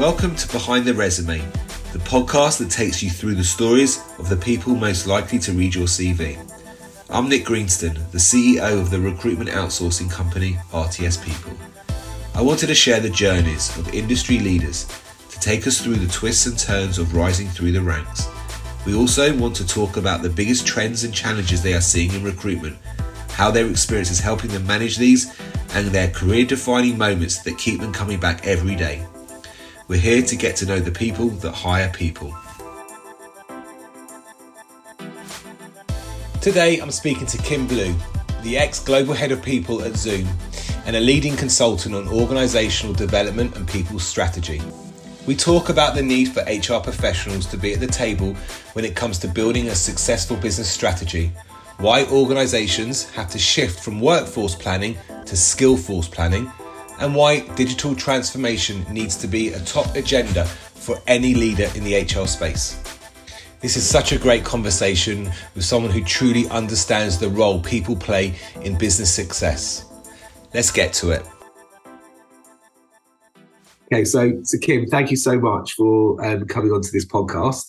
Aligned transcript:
Welcome 0.00 0.34
to 0.36 0.50
Behind 0.50 0.86
the 0.86 0.94
Resume, 0.94 1.40
the 1.92 1.98
podcast 1.98 2.56
that 2.56 2.70
takes 2.70 3.02
you 3.02 3.10
through 3.10 3.34
the 3.34 3.44
stories 3.44 4.02
of 4.18 4.30
the 4.30 4.36
people 4.36 4.74
most 4.74 5.06
likely 5.06 5.38
to 5.40 5.52
read 5.52 5.74
your 5.74 5.84
CV. 5.84 6.38
I'm 7.10 7.28
Nick 7.28 7.44
Greenston, 7.44 8.10
the 8.10 8.16
CEO 8.16 8.80
of 8.80 8.88
the 8.88 8.98
recruitment 8.98 9.50
outsourcing 9.50 10.10
company 10.10 10.54
RTS 10.72 11.22
People. 11.22 11.52
I 12.34 12.40
wanted 12.40 12.68
to 12.68 12.74
share 12.74 13.00
the 13.00 13.10
journeys 13.10 13.76
of 13.76 13.92
industry 13.92 14.38
leaders 14.38 14.86
to 15.28 15.38
take 15.38 15.66
us 15.66 15.82
through 15.82 15.96
the 15.96 16.10
twists 16.10 16.46
and 16.46 16.58
turns 16.58 16.96
of 16.96 17.14
rising 17.14 17.48
through 17.48 17.72
the 17.72 17.82
ranks. 17.82 18.26
We 18.86 18.94
also 18.94 19.36
want 19.36 19.54
to 19.56 19.66
talk 19.66 19.98
about 19.98 20.22
the 20.22 20.30
biggest 20.30 20.66
trends 20.66 21.04
and 21.04 21.12
challenges 21.12 21.62
they 21.62 21.74
are 21.74 21.82
seeing 21.82 22.14
in 22.14 22.24
recruitment, 22.24 22.78
how 23.32 23.50
their 23.50 23.68
experience 23.68 24.10
is 24.10 24.20
helping 24.20 24.50
them 24.50 24.66
manage 24.66 24.96
these, 24.96 25.38
and 25.74 25.88
their 25.88 26.08
career 26.08 26.46
defining 26.46 26.96
moments 26.96 27.40
that 27.42 27.58
keep 27.58 27.80
them 27.82 27.92
coming 27.92 28.18
back 28.18 28.46
every 28.46 28.76
day. 28.76 29.06
We're 29.90 29.98
here 29.98 30.22
to 30.22 30.36
get 30.36 30.54
to 30.58 30.66
know 30.66 30.78
the 30.78 30.92
people 30.92 31.30
that 31.42 31.50
hire 31.50 31.90
people. 31.90 32.32
Today 36.40 36.78
I'm 36.78 36.92
speaking 36.92 37.26
to 37.26 37.36
Kim 37.38 37.66
Blue, 37.66 37.92
the 38.42 38.56
ex 38.56 38.78
global 38.78 39.14
head 39.14 39.32
of 39.32 39.42
people 39.42 39.82
at 39.82 39.96
Zoom 39.96 40.28
and 40.86 40.94
a 40.94 41.00
leading 41.00 41.34
consultant 41.34 41.96
on 41.96 42.06
organisational 42.06 42.96
development 42.96 43.56
and 43.56 43.66
people 43.66 43.98
strategy. 43.98 44.62
We 45.26 45.34
talk 45.34 45.70
about 45.70 45.96
the 45.96 46.02
need 46.02 46.28
for 46.28 46.42
HR 46.42 46.80
professionals 46.80 47.46
to 47.46 47.56
be 47.56 47.74
at 47.74 47.80
the 47.80 47.88
table 47.88 48.34
when 48.74 48.84
it 48.84 48.94
comes 48.94 49.18
to 49.18 49.26
building 49.26 49.70
a 49.70 49.74
successful 49.74 50.36
business 50.36 50.70
strategy, 50.70 51.32
why 51.78 52.04
organisations 52.04 53.10
have 53.10 53.28
to 53.30 53.40
shift 53.40 53.82
from 53.82 54.00
workforce 54.00 54.54
planning 54.54 54.96
to 55.26 55.36
skill 55.36 55.76
force 55.76 56.06
planning, 56.06 56.48
and 57.00 57.14
why 57.14 57.40
digital 57.56 57.94
transformation 57.96 58.84
needs 58.92 59.16
to 59.16 59.26
be 59.26 59.48
a 59.48 59.60
top 59.60 59.96
agenda 59.96 60.44
for 60.44 60.98
any 61.06 61.34
leader 61.34 61.68
in 61.74 61.82
the 61.82 61.94
HR 61.94 62.26
space. 62.26 62.80
This 63.60 63.76
is 63.76 63.86
such 63.86 64.12
a 64.12 64.18
great 64.18 64.44
conversation 64.44 65.30
with 65.54 65.64
someone 65.64 65.90
who 65.90 66.02
truly 66.04 66.48
understands 66.48 67.18
the 67.18 67.28
role 67.28 67.60
people 67.60 67.96
play 67.96 68.34
in 68.62 68.78
business 68.78 69.12
success. 69.12 69.84
Let's 70.54 70.70
get 70.70 70.92
to 70.94 71.10
it. 71.10 71.26
Okay, 73.92 74.04
so 74.04 74.40
so 74.44 74.56
Kim, 74.58 74.86
thank 74.86 75.10
you 75.10 75.16
so 75.16 75.38
much 75.38 75.72
for 75.72 76.24
um, 76.24 76.46
coming 76.46 76.70
onto 76.70 76.90
this 76.90 77.04
podcast. 77.04 77.66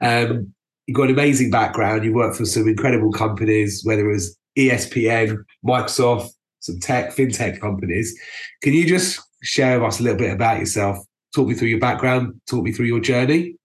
Um, 0.00 0.52
you've 0.86 0.96
got 0.96 1.04
an 1.04 1.14
amazing 1.14 1.50
background. 1.50 2.04
You 2.04 2.12
worked 2.12 2.36
for 2.36 2.44
some 2.44 2.68
incredible 2.68 3.12
companies, 3.12 3.82
whether 3.84 4.08
it 4.08 4.12
was 4.12 4.38
ESPN, 4.58 5.38
Microsoft, 5.66 6.28
some 6.64 6.80
tech, 6.80 7.14
fintech 7.14 7.60
companies. 7.60 8.18
Can 8.62 8.72
you 8.72 8.86
just 8.86 9.20
share 9.42 9.78
with 9.78 9.88
us 9.88 10.00
a 10.00 10.02
little 10.02 10.18
bit 10.18 10.32
about 10.32 10.58
yourself? 10.58 10.96
Talk 11.34 11.46
me 11.46 11.54
through 11.54 11.68
your 11.68 11.78
background. 11.78 12.40
Talk 12.48 12.64
me 12.64 12.72
through 12.72 12.86
your 12.86 13.00
journey. 13.00 13.56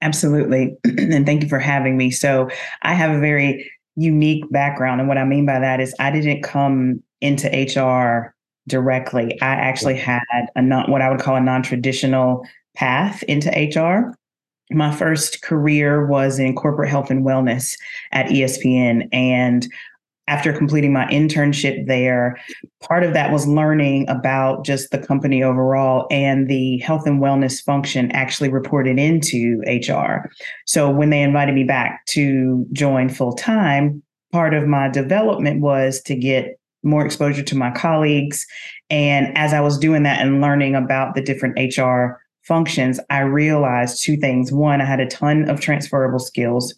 Absolutely, 0.00 0.74
and 0.84 1.26
thank 1.26 1.42
you 1.42 1.48
for 1.48 1.58
having 1.58 1.98
me. 1.98 2.10
So 2.10 2.48
I 2.82 2.94
have 2.94 3.14
a 3.14 3.20
very 3.20 3.70
unique 3.96 4.50
background, 4.50 5.00
and 5.00 5.08
what 5.08 5.18
I 5.18 5.24
mean 5.24 5.44
by 5.44 5.58
that 5.58 5.80
is 5.80 5.94
I 6.00 6.10
didn't 6.10 6.42
come 6.42 7.02
into 7.20 7.48
HR 7.48 8.34
directly. 8.66 9.38
I 9.42 9.48
actually 9.48 9.96
had 9.96 10.46
a 10.56 10.62
not 10.62 10.88
what 10.88 11.02
I 11.02 11.10
would 11.10 11.20
call 11.20 11.36
a 11.36 11.40
non-traditional 11.40 12.46
path 12.74 13.22
into 13.24 13.50
HR. 13.50 14.16
My 14.70 14.94
first 14.94 15.42
career 15.42 16.06
was 16.06 16.38
in 16.38 16.54
corporate 16.54 16.88
health 16.88 17.10
and 17.10 17.26
wellness 17.26 17.76
at 18.12 18.26
ESPN 18.26 19.08
and 19.12 19.68
after 20.30 20.52
completing 20.52 20.92
my 20.92 21.06
internship 21.06 21.86
there, 21.86 22.38
part 22.80 23.02
of 23.02 23.12
that 23.14 23.32
was 23.32 23.48
learning 23.48 24.08
about 24.08 24.64
just 24.64 24.92
the 24.92 24.98
company 24.98 25.42
overall 25.42 26.06
and 26.08 26.48
the 26.48 26.78
health 26.78 27.04
and 27.04 27.20
wellness 27.20 27.60
function 27.62 28.12
actually 28.12 28.48
reported 28.48 28.96
into 28.96 29.60
HR. 29.66 30.30
So 30.66 30.88
when 30.88 31.10
they 31.10 31.20
invited 31.20 31.56
me 31.56 31.64
back 31.64 32.06
to 32.06 32.64
join 32.72 33.08
full 33.08 33.34
time, 33.34 34.04
part 34.30 34.54
of 34.54 34.68
my 34.68 34.88
development 34.88 35.60
was 35.62 36.00
to 36.02 36.14
get 36.14 36.60
more 36.84 37.04
exposure 37.04 37.42
to 37.42 37.56
my 37.56 37.72
colleagues. 37.72 38.46
And 38.88 39.36
as 39.36 39.52
I 39.52 39.60
was 39.60 39.78
doing 39.78 40.04
that 40.04 40.20
and 40.24 40.40
learning 40.40 40.76
about 40.76 41.16
the 41.16 41.22
different 41.22 41.58
HR 41.76 42.20
functions, 42.42 43.00
I 43.10 43.20
realized 43.20 44.04
two 44.04 44.16
things. 44.16 44.52
One, 44.52 44.80
I 44.80 44.84
had 44.84 45.00
a 45.00 45.06
ton 45.06 45.50
of 45.50 45.60
transferable 45.60 46.20
skills. 46.20 46.72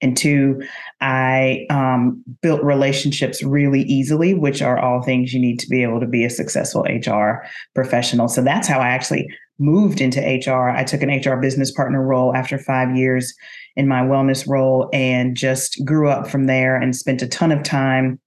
And 0.00 0.16
two, 0.16 0.62
I 1.00 1.66
um, 1.70 2.22
built 2.40 2.62
relationships 2.62 3.42
really 3.42 3.82
easily, 3.82 4.32
which 4.32 4.62
are 4.62 4.78
all 4.78 5.02
things 5.02 5.32
you 5.32 5.40
need 5.40 5.58
to 5.60 5.68
be 5.68 5.82
able 5.82 6.00
to 6.00 6.06
be 6.06 6.24
a 6.24 6.30
successful 6.30 6.82
HR 6.82 7.44
professional. 7.74 8.28
So 8.28 8.42
that's 8.42 8.68
how 8.68 8.78
I 8.78 8.88
actually 8.88 9.28
moved 9.58 10.00
into 10.00 10.20
HR. 10.20 10.70
I 10.70 10.84
took 10.84 11.02
an 11.02 11.10
HR 11.10 11.36
business 11.40 11.72
partner 11.72 12.00
role 12.02 12.34
after 12.34 12.58
five 12.58 12.96
years 12.96 13.34
in 13.76 13.88
my 13.88 14.02
wellness 14.02 14.48
role 14.48 14.88
and 14.92 15.36
just 15.36 15.84
grew 15.84 16.08
up 16.08 16.28
from 16.28 16.46
there 16.46 16.76
and 16.76 16.94
spent 16.94 17.22
a 17.22 17.28
ton 17.28 17.50
of 17.50 17.62
time 17.62 18.20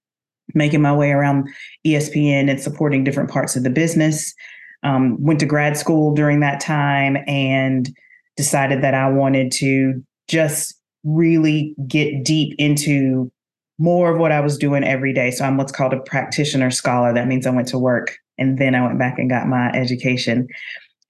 making 0.54 0.82
my 0.82 0.94
way 0.94 1.10
around 1.10 1.48
ESPN 1.86 2.50
and 2.50 2.60
supporting 2.60 3.04
different 3.04 3.30
parts 3.30 3.56
of 3.56 3.62
the 3.62 3.70
business. 3.70 4.34
Um, 4.82 5.16
went 5.22 5.40
to 5.40 5.46
grad 5.46 5.76
school 5.76 6.12
during 6.12 6.40
that 6.40 6.60
time 6.60 7.16
and 7.26 7.88
decided 8.36 8.82
that 8.82 8.94
I 8.94 9.08
wanted 9.08 9.52
to 9.52 10.02
just 10.28 10.74
really 11.04 11.74
get 11.86 12.24
deep 12.24 12.54
into 12.58 13.30
more 13.78 14.12
of 14.12 14.18
what 14.18 14.32
I 14.32 14.40
was 14.40 14.56
doing 14.56 14.84
every 14.84 15.12
day. 15.12 15.30
So 15.30 15.44
I'm 15.44 15.56
what's 15.56 15.72
called 15.72 15.92
a 15.92 16.00
practitioner 16.00 16.70
scholar. 16.70 17.12
That 17.12 17.26
means 17.26 17.46
I 17.46 17.50
went 17.50 17.68
to 17.68 17.78
work 17.78 18.16
and 18.38 18.58
then 18.58 18.74
I 18.74 18.86
went 18.86 18.98
back 18.98 19.18
and 19.18 19.28
got 19.28 19.48
my 19.48 19.70
education. 19.70 20.46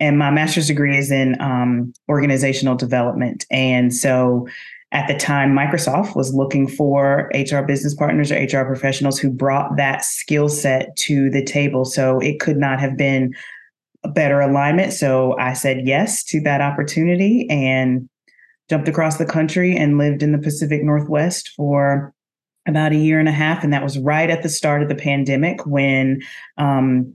And 0.00 0.18
my 0.18 0.30
master's 0.30 0.66
degree 0.66 0.96
is 0.96 1.10
in 1.10 1.40
um, 1.40 1.92
organizational 2.08 2.74
development. 2.74 3.46
And 3.50 3.94
so 3.94 4.48
at 4.90 5.06
the 5.06 5.14
time, 5.14 5.54
Microsoft 5.54 6.16
was 6.16 6.34
looking 6.34 6.68
for 6.68 7.30
HR 7.34 7.62
business 7.62 7.94
partners 7.94 8.30
or 8.30 8.36
HR 8.36 8.66
professionals 8.66 9.18
who 9.18 9.30
brought 9.30 9.76
that 9.76 10.04
skill 10.04 10.48
set 10.48 10.94
to 10.96 11.30
the 11.30 11.44
table. 11.44 11.84
So 11.84 12.18
it 12.20 12.40
could 12.40 12.58
not 12.58 12.80
have 12.80 12.96
been 12.96 13.32
a 14.04 14.08
better 14.08 14.40
alignment. 14.40 14.92
So 14.92 15.36
I 15.38 15.52
said 15.54 15.86
yes 15.86 16.24
to 16.24 16.40
that 16.40 16.60
opportunity 16.60 17.46
and 17.48 18.08
jumped 18.72 18.88
across 18.88 19.18
the 19.18 19.26
country 19.26 19.76
and 19.76 19.98
lived 19.98 20.22
in 20.22 20.32
the 20.32 20.38
Pacific 20.38 20.82
Northwest 20.82 21.50
for 21.50 22.14
about 22.66 22.92
a 22.92 22.96
year 22.96 23.20
and 23.20 23.28
a 23.28 23.32
half. 23.32 23.62
And 23.62 23.70
that 23.70 23.82
was 23.82 23.98
right 23.98 24.30
at 24.30 24.42
the 24.42 24.48
start 24.48 24.82
of 24.82 24.88
the 24.88 24.94
pandemic 24.94 25.66
when 25.66 26.22
um, 26.56 27.14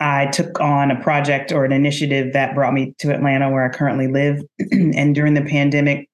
I 0.00 0.26
took 0.26 0.60
on 0.60 0.90
a 0.90 1.00
project 1.00 1.50
or 1.50 1.64
an 1.64 1.72
initiative 1.72 2.34
that 2.34 2.54
brought 2.54 2.74
me 2.74 2.94
to 2.98 3.10
Atlanta, 3.10 3.50
where 3.50 3.64
I 3.64 3.74
currently 3.74 4.06
live. 4.06 4.42
and 4.70 5.14
during 5.14 5.32
the 5.32 5.46
pandemic, 5.46 6.10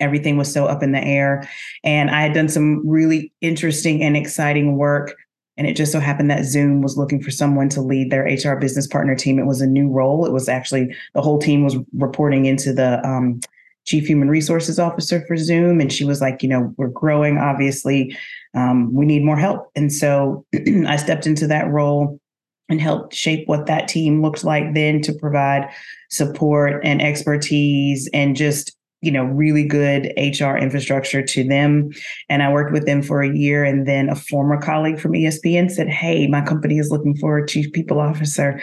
everything 0.00 0.38
was 0.38 0.50
so 0.50 0.64
up 0.64 0.82
in 0.82 0.92
the 0.92 1.04
air. 1.04 1.46
And 1.84 2.08
I 2.08 2.22
had 2.22 2.32
done 2.32 2.48
some 2.48 2.88
really 2.88 3.30
interesting 3.42 4.02
and 4.02 4.16
exciting 4.16 4.78
work. 4.78 5.14
And 5.58 5.66
it 5.66 5.76
just 5.76 5.92
so 5.92 6.00
happened 6.00 6.30
that 6.30 6.46
Zoom 6.46 6.80
was 6.80 6.96
looking 6.96 7.22
for 7.22 7.30
someone 7.30 7.68
to 7.68 7.82
lead 7.82 8.10
their 8.10 8.24
HR 8.24 8.58
business 8.58 8.86
partner 8.86 9.14
team. 9.14 9.38
It 9.38 9.44
was 9.44 9.60
a 9.60 9.66
new 9.66 9.90
role. 9.90 10.24
It 10.24 10.32
was 10.32 10.48
actually 10.48 10.96
the 11.12 11.20
whole 11.20 11.38
team 11.38 11.64
was 11.64 11.76
reporting 11.92 12.46
into 12.46 12.72
the 12.72 13.06
um, 13.06 13.40
chief 13.86 14.06
human 14.06 14.28
resources 14.28 14.78
officer 14.78 15.24
for 15.26 15.36
Zoom. 15.36 15.80
And 15.80 15.92
she 15.92 16.04
was 16.04 16.20
like, 16.20 16.42
you 16.42 16.48
know, 16.48 16.74
we're 16.76 16.88
growing, 16.88 17.38
obviously. 17.38 18.16
Um, 18.54 18.92
we 18.92 19.06
need 19.06 19.24
more 19.24 19.38
help. 19.38 19.70
And 19.74 19.92
so 19.92 20.44
I 20.86 20.96
stepped 20.96 21.26
into 21.26 21.46
that 21.46 21.68
role 21.68 22.20
and 22.68 22.80
helped 22.80 23.14
shape 23.14 23.48
what 23.48 23.66
that 23.66 23.88
team 23.88 24.22
looked 24.22 24.44
like 24.44 24.74
then 24.74 25.00
to 25.02 25.12
provide 25.12 25.68
support 26.08 26.80
and 26.84 27.02
expertise 27.02 28.08
and 28.12 28.36
just 28.36 28.76
you 29.02 29.10
know, 29.10 29.24
really 29.24 29.64
good 29.64 30.12
HR 30.16 30.56
infrastructure 30.56 31.22
to 31.22 31.44
them. 31.44 31.90
And 32.28 32.42
I 32.42 32.52
worked 32.52 32.72
with 32.72 32.86
them 32.86 33.02
for 33.02 33.22
a 33.22 33.34
year. 33.34 33.64
And 33.64 33.86
then 33.86 34.10
a 34.10 34.14
former 34.14 34.60
colleague 34.60 35.00
from 35.00 35.12
ESPN 35.12 35.70
said, 35.70 35.88
Hey, 35.88 36.26
my 36.26 36.42
company 36.42 36.78
is 36.78 36.90
looking 36.90 37.16
for 37.16 37.38
a 37.38 37.46
chief 37.46 37.72
people 37.72 37.98
officer. 37.98 38.60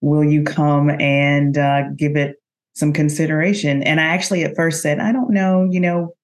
Will 0.00 0.24
you 0.24 0.44
come 0.44 0.90
and 0.90 1.58
uh, 1.58 1.82
give 1.96 2.16
it 2.16 2.39
some 2.74 2.92
consideration? 2.92 3.82
And 3.82 4.00
I 4.00 4.04
actually 4.04 4.44
at 4.44 4.56
first 4.56 4.82
said, 4.82 5.00
I 5.00 5.12
don't 5.12 5.30
know, 5.30 5.66
you 5.70 5.80
know, 5.80 6.14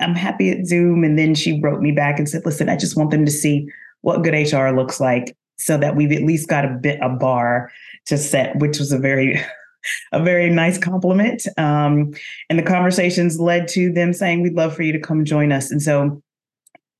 I'm 0.00 0.14
happy 0.14 0.50
at 0.50 0.66
Zoom. 0.66 1.04
And 1.04 1.18
then 1.18 1.34
she 1.34 1.60
wrote 1.60 1.80
me 1.80 1.92
back 1.92 2.18
and 2.18 2.28
said, 2.28 2.44
Listen, 2.44 2.68
I 2.68 2.76
just 2.76 2.96
want 2.96 3.10
them 3.10 3.24
to 3.24 3.30
see 3.30 3.68
what 4.02 4.22
good 4.22 4.34
HR 4.34 4.68
looks 4.70 5.00
like 5.00 5.36
so 5.58 5.76
that 5.78 5.96
we've 5.96 6.12
at 6.12 6.22
least 6.22 6.48
got 6.48 6.64
a 6.64 6.78
bit 6.80 6.98
a 7.02 7.08
bar 7.08 7.70
to 8.06 8.18
set, 8.18 8.56
which 8.58 8.78
was 8.78 8.92
a 8.92 8.98
very 8.98 9.40
a 10.12 10.22
very 10.22 10.50
nice 10.50 10.78
compliment. 10.78 11.46
Um, 11.56 12.12
and 12.50 12.58
the 12.58 12.62
conversations 12.62 13.38
led 13.38 13.68
to 13.68 13.92
them 13.92 14.12
saying, 14.12 14.42
We'd 14.42 14.54
love 14.54 14.74
for 14.74 14.82
you 14.82 14.92
to 14.92 15.00
come 15.00 15.24
join 15.24 15.52
us. 15.52 15.70
And 15.70 15.82
so 15.82 16.22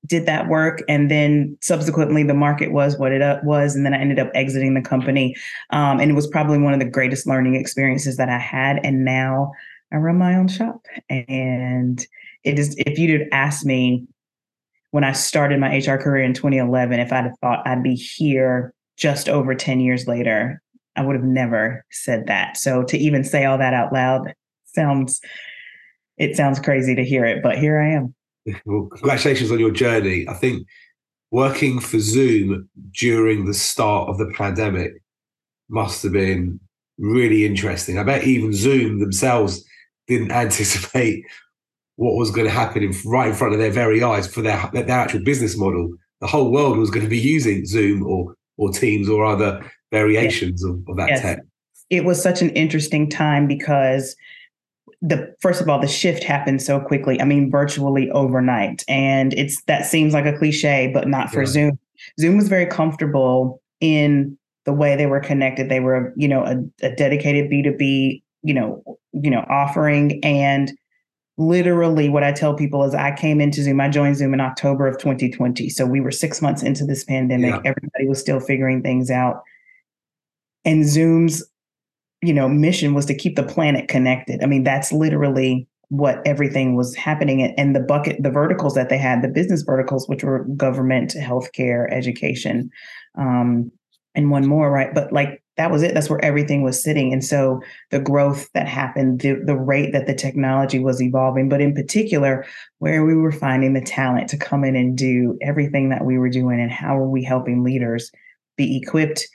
did 0.07 0.25
that 0.25 0.47
work. 0.47 0.81
And 0.87 1.11
then 1.11 1.57
subsequently, 1.61 2.23
the 2.23 2.33
market 2.33 2.71
was 2.71 2.97
what 2.97 3.11
it 3.11 3.21
uh, 3.21 3.39
was. 3.43 3.75
And 3.75 3.85
then 3.85 3.93
I 3.93 3.99
ended 3.99 4.19
up 4.19 4.31
exiting 4.33 4.73
the 4.73 4.81
company. 4.81 5.35
Um, 5.71 5.99
and 5.99 6.09
it 6.09 6.13
was 6.13 6.27
probably 6.27 6.57
one 6.57 6.73
of 6.73 6.79
the 6.79 6.89
greatest 6.89 7.27
learning 7.27 7.55
experiences 7.55 8.17
that 8.17 8.29
I 8.29 8.39
had. 8.39 8.79
And 8.83 9.05
now 9.05 9.51
I 9.91 9.97
run 9.97 10.17
my 10.17 10.35
own 10.35 10.47
shop. 10.47 10.85
And 11.09 12.05
it 12.43 12.57
is, 12.57 12.75
if 12.79 12.97
you'd 12.97 13.27
asked 13.31 13.65
me 13.65 14.07
when 14.91 15.03
I 15.03 15.11
started 15.11 15.59
my 15.59 15.77
HR 15.77 15.97
career 15.97 16.23
in 16.23 16.33
2011, 16.33 16.99
if 16.99 17.11
I'd 17.11 17.25
have 17.25 17.37
thought 17.41 17.67
I'd 17.67 17.83
be 17.83 17.95
here 17.95 18.73
just 18.95 19.29
over 19.29 19.53
10 19.53 19.79
years 19.79 20.07
later, 20.07 20.61
I 20.95 21.01
would 21.01 21.15
have 21.15 21.25
never 21.25 21.85
said 21.91 22.27
that. 22.27 22.57
So 22.57 22.83
to 22.83 22.97
even 22.97 23.23
say 23.23 23.45
all 23.45 23.57
that 23.57 23.73
out 23.73 23.93
loud 23.93 24.33
sounds 24.65 25.21
it 26.17 26.35
sounds 26.35 26.59
crazy 26.59 26.95
to 26.95 27.05
hear 27.05 27.25
it, 27.25 27.43
but 27.43 27.59
here 27.59 27.79
I 27.79 27.89
am. 27.89 28.15
Well, 28.65 28.87
congratulations 28.87 29.51
on 29.51 29.59
your 29.59 29.71
journey. 29.71 30.27
I 30.27 30.33
think 30.33 30.65
working 31.31 31.79
for 31.79 31.99
Zoom 31.99 32.69
during 32.93 33.45
the 33.45 33.53
start 33.53 34.07
of 34.09 34.17
the 34.17 34.31
pandemic 34.33 35.01
must 35.69 36.01
have 36.03 36.13
been 36.13 36.59
really 36.97 37.45
interesting. 37.45 37.99
I 37.99 38.03
bet 38.03 38.23
even 38.23 38.53
Zoom 38.53 38.99
themselves 38.99 39.65
didn't 40.07 40.31
anticipate 40.43 41.25
what 41.97 42.15
was 42.15 42.31
going 42.31 42.47
to 42.47 42.53
happen 42.53 42.83
in, 42.83 42.93
right 43.05 43.27
in 43.27 43.33
front 43.33 43.53
of 43.53 43.59
their 43.59 43.71
very 43.71 44.01
eyes 44.01 44.31
for 44.33 44.41
their, 44.41 44.69
their 44.71 44.89
actual 44.91 45.23
business 45.23 45.57
model. 45.57 45.93
The 46.21 46.27
whole 46.27 46.51
world 46.51 46.77
was 46.77 46.89
going 46.89 47.05
to 47.05 47.09
be 47.09 47.19
using 47.19 47.65
Zoom 47.65 48.05
or 48.05 48.35
or 48.57 48.71
Teams 48.71 49.07
or 49.07 49.23
other 49.23 49.71
variations 49.91 50.63
yes. 50.63 50.69
of, 50.69 50.83
of, 50.89 50.97
that 50.97 51.09
yes. 51.09 51.21
tech. 51.21 51.39
It 51.89 52.03
was 52.03 52.21
such 52.21 52.41
an 52.41 52.49
interesting 52.51 53.09
time 53.09 53.47
because 53.47 54.15
the 55.01 55.33
first 55.39 55.61
of 55.61 55.69
all 55.69 55.79
the 55.79 55.87
shift 55.87 56.23
happened 56.23 56.61
so 56.61 56.79
quickly. 56.79 57.21
I 57.21 57.25
mean 57.25 57.51
virtually 57.51 58.09
overnight. 58.11 58.83
And 58.87 59.33
it's 59.33 59.61
that 59.63 59.85
seems 59.85 60.13
like 60.13 60.25
a 60.25 60.37
cliche 60.37 60.91
but 60.93 61.07
not 61.07 61.29
for 61.31 61.41
yeah. 61.41 61.47
zoom. 61.47 61.79
Zoom 62.19 62.37
was 62.37 62.47
very 62.47 62.65
comfortable 62.65 63.61
in 63.79 64.37
the 64.65 64.73
way 64.73 64.95
they 64.95 65.05
were 65.05 65.19
connected. 65.19 65.69
They 65.69 65.79
were 65.79 66.13
you 66.15 66.27
know 66.27 66.43
a, 66.43 66.85
a 66.85 66.95
dedicated 66.95 67.51
b2b 67.51 68.21
you 68.43 68.53
know 68.53 68.83
you 69.13 69.29
know 69.29 69.45
offering. 69.49 70.23
And 70.23 70.71
literally 71.39 72.09
what 72.09 72.23
i 72.23 72.31
tell 72.31 72.55
people 72.55 72.83
is 72.83 72.95
i 72.95 73.11
came 73.11 73.39
into 73.39 73.61
zoom 73.61 73.79
i 73.79 73.87
joined 73.87 74.17
zoom 74.17 74.33
in 74.33 74.41
october 74.41 74.87
of 74.87 74.97
2020 74.97 75.69
so 75.69 75.85
we 75.85 76.01
were 76.01 76.09
six 76.09 76.41
months 76.41 76.63
into 76.63 76.83
this 76.83 77.03
pandemic. 77.03 77.51
Yeah. 77.51 77.59
everybody 77.59 78.07
was 78.07 78.19
still 78.19 78.39
figuring 78.39 78.81
things 78.81 79.11
out. 79.11 79.43
And 80.65 80.83
zoom's 80.85 81.43
you 82.21 82.33
know 82.33 82.47
mission 82.49 82.93
was 82.93 83.05
to 83.05 83.15
keep 83.15 83.35
the 83.35 83.43
planet 83.43 83.87
connected. 83.87 84.43
I 84.43 84.45
mean 84.47 84.63
that's 84.63 84.91
literally 84.91 85.67
what 85.89 86.21
everything 86.25 86.75
was 86.75 86.95
happening 86.95 87.41
and 87.41 87.75
the 87.75 87.79
bucket 87.79 88.21
the 88.21 88.29
verticals 88.29 88.73
that 88.73 88.89
they 88.89 88.97
had 88.97 89.21
the 89.21 89.27
business 89.27 89.61
verticals 89.61 90.07
which 90.09 90.23
were 90.23 90.43
government 90.55 91.13
healthcare 91.13 91.87
education 91.93 92.69
um, 93.17 93.71
and 94.15 94.31
one 94.31 94.45
more 94.45 94.71
right? 94.71 94.93
But 94.93 95.13
like 95.13 95.41
that 95.57 95.71
was 95.71 95.81
it. 95.81 95.93
That's 95.93 96.09
where 96.09 96.23
everything 96.23 96.61
was 96.61 96.81
sitting. 96.81 97.11
And 97.11 97.25
so 97.25 97.61
the 97.89 97.99
growth 97.99 98.47
that 98.53 98.67
happened 98.67 99.21
the, 99.21 99.41
the 99.45 99.55
rate 99.55 99.91
that 99.93 100.05
the 100.07 100.13
technology 100.13 100.79
was 100.79 101.01
evolving 101.01 101.49
but 101.49 101.61
in 101.61 101.73
particular 101.73 102.45
where 102.79 103.05
we 103.05 103.15
were 103.15 103.31
finding 103.31 103.73
the 103.73 103.81
talent 103.81 104.27
to 104.29 104.37
come 104.37 104.63
in 104.63 104.75
and 104.75 104.97
do 104.97 105.37
everything 105.41 105.89
that 105.89 106.05
we 106.05 106.17
were 106.17 106.29
doing 106.29 106.59
and 106.59 106.71
how 106.71 106.97
are 106.97 107.09
we 107.09 107.23
helping 107.23 107.63
leaders 107.63 108.11
be 108.57 108.77
equipped 108.77 109.27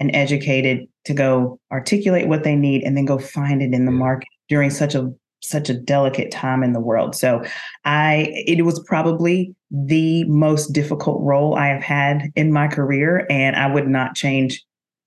and 0.00 0.14
educated 0.14 0.88
to 1.04 1.14
go 1.14 1.58
articulate 1.72 2.28
what 2.28 2.44
they 2.44 2.56
need 2.56 2.82
and 2.82 2.96
then 2.96 3.04
go 3.04 3.18
find 3.18 3.62
it 3.62 3.72
in 3.72 3.86
the 3.86 3.92
market 3.92 4.28
during 4.48 4.70
such 4.70 4.94
a 4.94 5.12
such 5.42 5.70
a 5.70 5.74
delicate 5.74 6.30
time 6.30 6.62
in 6.62 6.72
the 6.72 6.80
world. 6.80 7.14
So 7.14 7.42
I 7.84 8.32
it 8.46 8.64
was 8.64 8.82
probably 8.86 9.54
the 9.70 10.24
most 10.24 10.72
difficult 10.72 11.22
role 11.22 11.56
I 11.56 11.68
have 11.68 11.82
had 11.82 12.30
in 12.36 12.52
my 12.52 12.68
career 12.68 13.26
and 13.30 13.56
I 13.56 13.72
would 13.72 13.88
not 13.88 14.14
change 14.14 14.64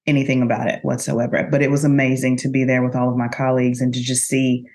anything 0.08 0.42
about 0.42 0.68
it 0.68 0.80
whatsoever. 0.84 1.48
But 1.50 1.62
it 1.62 1.72
was 1.72 1.84
amazing 1.84 2.38
to 2.38 2.50
be 2.50 2.64
there 2.64 2.84
with 2.84 2.96
all 2.96 3.10
of 3.10 3.18
my 3.18 3.28
colleagues 3.28 3.80
and 3.82 3.94
to 3.94 4.02
just 4.02 4.28
see 4.28 4.66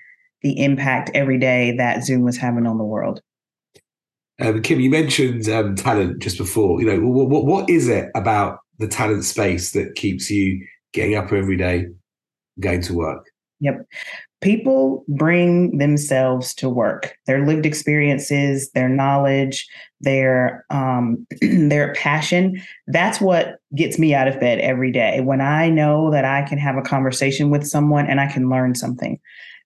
the 0.41 0.63
impact 0.63 1.11
every 1.13 1.37
day 1.37 1.75
that 1.77 2.03
Zoom 2.03 2.23
was 2.23 2.37
having 2.37 2.65
on 2.65 2.77
the 2.77 2.83
world. 2.83 3.21
Um, 4.39 4.61
Kim, 4.61 4.79
you 4.79 4.89
mentioned 4.89 5.49
um, 5.49 5.75
talent 5.75 6.19
just 6.19 6.37
before. 6.37 6.79
You 6.81 6.87
know, 6.87 7.07
what, 7.07 7.45
what 7.45 7.69
is 7.69 7.89
it 7.89 8.09
about 8.15 8.59
the 8.77 8.87
talent 8.87 9.25
space 9.25 9.71
that 9.71 9.95
keeps 9.95 10.29
you 10.31 10.65
getting 10.93 11.15
up 11.15 11.31
every 11.31 11.57
day, 11.57 11.87
going 12.59 12.81
to 12.83 12.93
work. 12.93 13.25
Yep. 13.61 13.85
People 14.41 15.03
bring 15.09 15.77
themselves 15.77 16.53
to 16.55 16.69
work, 16.69 17.13
their 17.27 17.45
lived 17.45 17.65
experiences, 17.65 18.71
their 18.71 18.87
knowledge, 18.87 19.67
their 19.99 20.65
um, 20.69 21.27
their 21.41 21.93
passion. 21.93 22.61
That's 22.87 23.19
what 23.19 23.57
gets 23.75 23.99
me 23.99 24.13
out 24.13 24.29
of 24.29 24.39
bed 24.39 24.59
every 24.59 24.93
day. 24.93 25.19
When 25.19 25.41
I 25.41 25.69
know 25.69 26.09
that 26.11 26.23
I 26.23 26.43
can 26.43 26.57
have 26.57 26.77
a 26.77 26.81
conversation 26.81 27.49
with 27.49 27.67
someone 27.67 28.07
and 28.07 28.21
I 28.21 28.31
can 28.31 28.49
learn 28.49 28.75
something, 28.75 29.19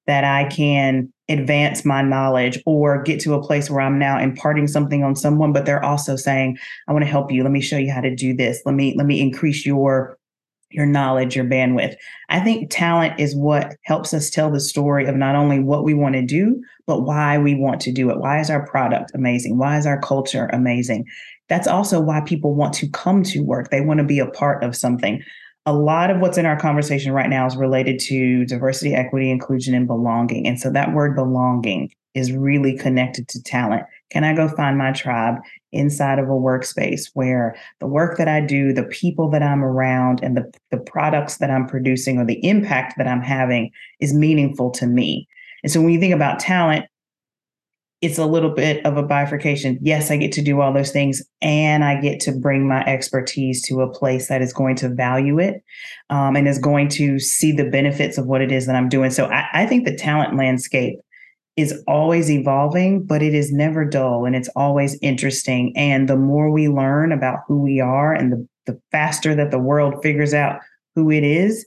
that 0.08 0.24
I 0.24 0.46
can 0.46 1.14
advance 1.30 1.86
my 1.86 2.02
knowledge 2.02 2.62
or 2.66 3.02
get 3.04 3.20
to 3.22 3.36
a 3.36 3.44
place 3.44 3.70
where 3.70 3.82
I'm 3.82 4.00
now 4.00 4.20
imparting 4.20 4.68
something 4.68 5.04
on 5.04 5.16
someone, 5.16 5.54
but 5.54 5.66
they're 5.66 5.84
also 5.84 6.16
saying, 6.16 6.58
I 6.88 6.94
want 6.94 7.06
to 7.06 7.12
help 7.12 7.32
you. 7.32 7.44
Let 7.44 7.52
me 7.52 7.62
show 7.62 7.78
you 7.78 7.92
how 7.92 8.02
to 8.02 8.14
do 8.14 8.36
this. 8.36 8.62
Let 8.66 8.76
me, 8.76 8.96
let 8.98 9.06
me 9.06 9.22
increase 9.22 9.66
your 9.66 10.18
your 10.74 10.86
knowledge, 10.86 11.36
your 11.36 11.46
bandwidth. 11.46 11.96
I 12.30 12.40
think 12.40 12.70
talent 12.70 13.20
is 13.20 13.36
what 13.36 13.76
helps 13.84 14.14
us 14.14 14.30
tell 14.30 14.52
the 14.52 14.60
story 14.60 15.06
of 15.06 15.16
not 15.16 15.36
only 15.36 15.60
what 15.60 15.84
we 15.84 15.94
want 15.94 16.16
to 16.16 16.22
do, 16.22 16.62
but 16.88 17.02
why 17.02 17.38
we 17.38 17.56
want 17.56 17.80
to 17.82 17.92
do 17.92 18.10
it. 18.10 18.20
Why 18.20 18.40
is 18.40 18.50
our 18.50 18.66
product 18.68 19.12
amazing? 19.14 19.58
Why 19.58 19.78
is 19.78 19.86
our 19.86 20.00
culture 20.00 20.48
amazing? 20.54 21.06
That's 21.50 21.68
also 21.68 22.00
why 22.00 22.22
people 22.22 22.56
want 22.56 22.74
to 22.76 22.90
come 22.90 23.24
to 23.24 23.42
work. 23.42 23.70
They 23.70 23.82
want 23.82 24.00
to 24.00 24.06
be 24.06 24.20
a 24.20 24.28
part 24.28 24.64
of 24.64 24.76
something 24.76 25.24
a 25.66 25.74
lot 25.74 26.10
of 26.10 26.20
what's 26.20 26.38
in 26.38 26.46
our 26.46 26.60
conversation 26.60 27.14
right 27.14 27.30
now 27.30 27.46
is 27.46 27.56
related 27.56 28.00
to 28.02 28.46
diversity, 28.46 28.94
equity, 28.94 29.30
inclusion, 29.32 29.74
and 29.74 29.88
belonging. 29.88 30.46
And 30.46 30.60
so 30.60 30.70
that 30.72 30.94
word 30.94 31.16
belonging 31.16 31.92
is 32.14 32.32
really 32.32 32.78
connected 32.78 33.28
to 33.30 33.42
talent. 33.42 33.84
Can 34.14 34.24
I 34.24 34.36
go 34.36 34.48
find 34.48 34.78
my 34.78 34.92
tribe 34.92 35.38
inside 35.72 36.20
of 36.20 36.28
a 36.28 36.34
workspace 36.34 37.10
where 37.16 37.56
the 37.80 37.88
work 37.88 38.20
that 38.20 38.28
I 38.28 38.42
do, 38.42 38.72
the 38.72 38.84
people 38.84 39.28
that 39.32 39.42
I'm 39.42 39.64
around, 39.64 40.20
and 40.22 40.38
the, 40.38 40.52
the 40.70 40.78
products 40.78 41.38
that 41.38 41.50
I'm 41.50 41.68
producing 41.68 42.20
or 42.20 42.26
the 42.26 42.46
impact 42.48 42.94
that 42.98 43.08
I'm 43.08 43.24
having 43.24 43.72
is 44.00 44.14
meaningful 44.14 44.70
to 44.72 44.86
me? 44.86 45.28
And 45.64 45.72
so 45.72 45.82
when 45.82 45.90
you 45.90 46.00
think 46.00 46.14
about 46.14 46.40
talent, 46.40 46.86
it's 48.02 48.20
a 48.20 48.26
little 48.26 48.50
bit 48.50 48.86
of 48.86 48.98
a 48.98 49.04
bifurcation. 49.04 49.80
Yes, 49.82 50.12
I 50.12 50.18
get 50.18 50.34
to 50.34 50.42
do 50.42 50.62
all 50.62 50.74
those 50.74 50.92
things, 50.92 51.24
and 51.42 51.84
I 51.84 52.00
get 52.00 52.20
to 52.22 52.34
bring 52.34 52.68
my 52.68 52.84
expertise 52.86 53.66
to 53.68 53.82
a 53.82 53.90
place 53.90 54.28
that 54.28 54.42
is 54.44 54.54
going 54.54 54.76
to 54.76 54.90
value 54.90 55.40
it 55.40 55.64
um, 56.12 56.36
and 56.36 56.48
is 56.48 56.60
going 56.60 56.90
to 56.90 57.18
see 57.18 57.52
the 57.52 57.70
benefits 57.70 58.18
of 58.20 58.28
what 58.28 58.42
it 58.42 58.52
is 58.52 58.68
that 58.68 58.76
I'm 58.76 58.90
doing. 58.90 59.10
So 59.10 59.26
I, 59.26 59.48
I 59.54 59.66
think 59.66 59.86
the 59.86 59.96
talent 59.96 60.36
landscape 60.36 61.00
is 61.56 61.84
always 61.88 62.32
evolving, 62.32 63.04
but 63.04 63.22
it 63.22 63.34
is 63.34 63.52
never 63.52 63.86
dull 63.86 64.26
and 64.26 64.36
it's 64.36 64.50
always 64.56 64.98
interesting. 65.02 65.72
And 65.76 66.10
the 66.10 66.18
more 66.18 66.50
we 66.50 66.68
learn 66.68 67.12
about 67.12 67.40
who 67.48 67.62
we 67.62 67.80
are 67.80 68.14
and 68.14 68.32
the, 68.32 68.48
the 68.66 68.82
faster 68.92 69.36
that 69.36 69.52
the 69.52 69.60
world 69.60 70.02
figures 70.02 70.34
out 70.34 70.60
who 70.96 71.12
it 71.12 71.24
is, 71.24 71.66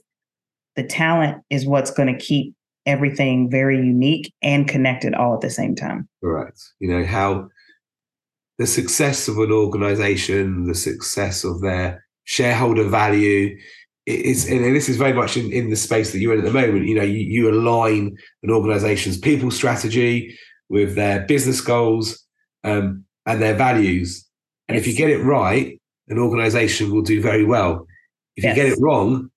the 0.75 0.83
talent 0.83 1.41
is 1.49 1.65
what's 1.65 1.91
going 1.91 2.13
to 2.13 2.23
keep 2.23 2.53
everything 2.85 3.49
very 3.49 3.77
unique 3.77 4.33
and 4.41 4.67
connected 4.67 5.13
all 5.13 5.33
at 5.33 5.41
the 5.41 5.49
same 5.49 5.75
time. 5.75 6.07
Correct. 6.23 6.59
You 6.79 6.89
know, 6.89 7.05
how 7.05 7.49
the 8.57 8.67
success 8.67 9.27
of 9.27 9.37
an 9.37 9.51
organization, 9.51 10.65
the 10.65 10.75
success 10.75 11.43
of 11.43 11.61
their 11.61 12.05
shareholder 12.23 12.87
value 12.87 13.57
is, 14.07 14.49
and 14.49 14.63
this 14.63 14.89
is 14.89 14.97
very 14.97 15.13
much 15.13 15.37
in, 15.37 15.51
in 15.51 15.69
the 15.69 15.75
space 15.75 16.11
that 16.11 16.19
you're 16.19 16.33
in 16.33 16.39
at 16.39 16.45
the 16.45 16.51
moment. 16.51 16.85
You 16.85 16.95
know, 16.95 17.03
you, 17.03 17.19
you 17.19 17.51
align 17.51 18.17
an 18.43 18.51
organization's 18.51 19.17
people 19.17 19.51
strategy 19.51 20.37
with 20.69 20.95
their 20.95 21.25
business 21.25 21.61
goals 21.61 22.23
um, 22.63 23.05
and 23.25 23.41
their 23.41 23.55
values. 23.55 24.25
And 24.67 24.77
yes. 24.77 24.85
if 24.85 24.91
you 24.91 24.97
get 24.97 25.09
it 25.09 25.23
right, 25.23 25.79
an 26.07 26.19
organization 26.19 26.91
will 26.91 27.01
do 27.01 27.21
very 27.21 27.43
well. 27.43 27.85
If 28.35 28.43
yes. 28.43 28.55
you 28.55 28.63
get 28.63 28.73
it 28.73 28.79
wrong, 28.81 29.29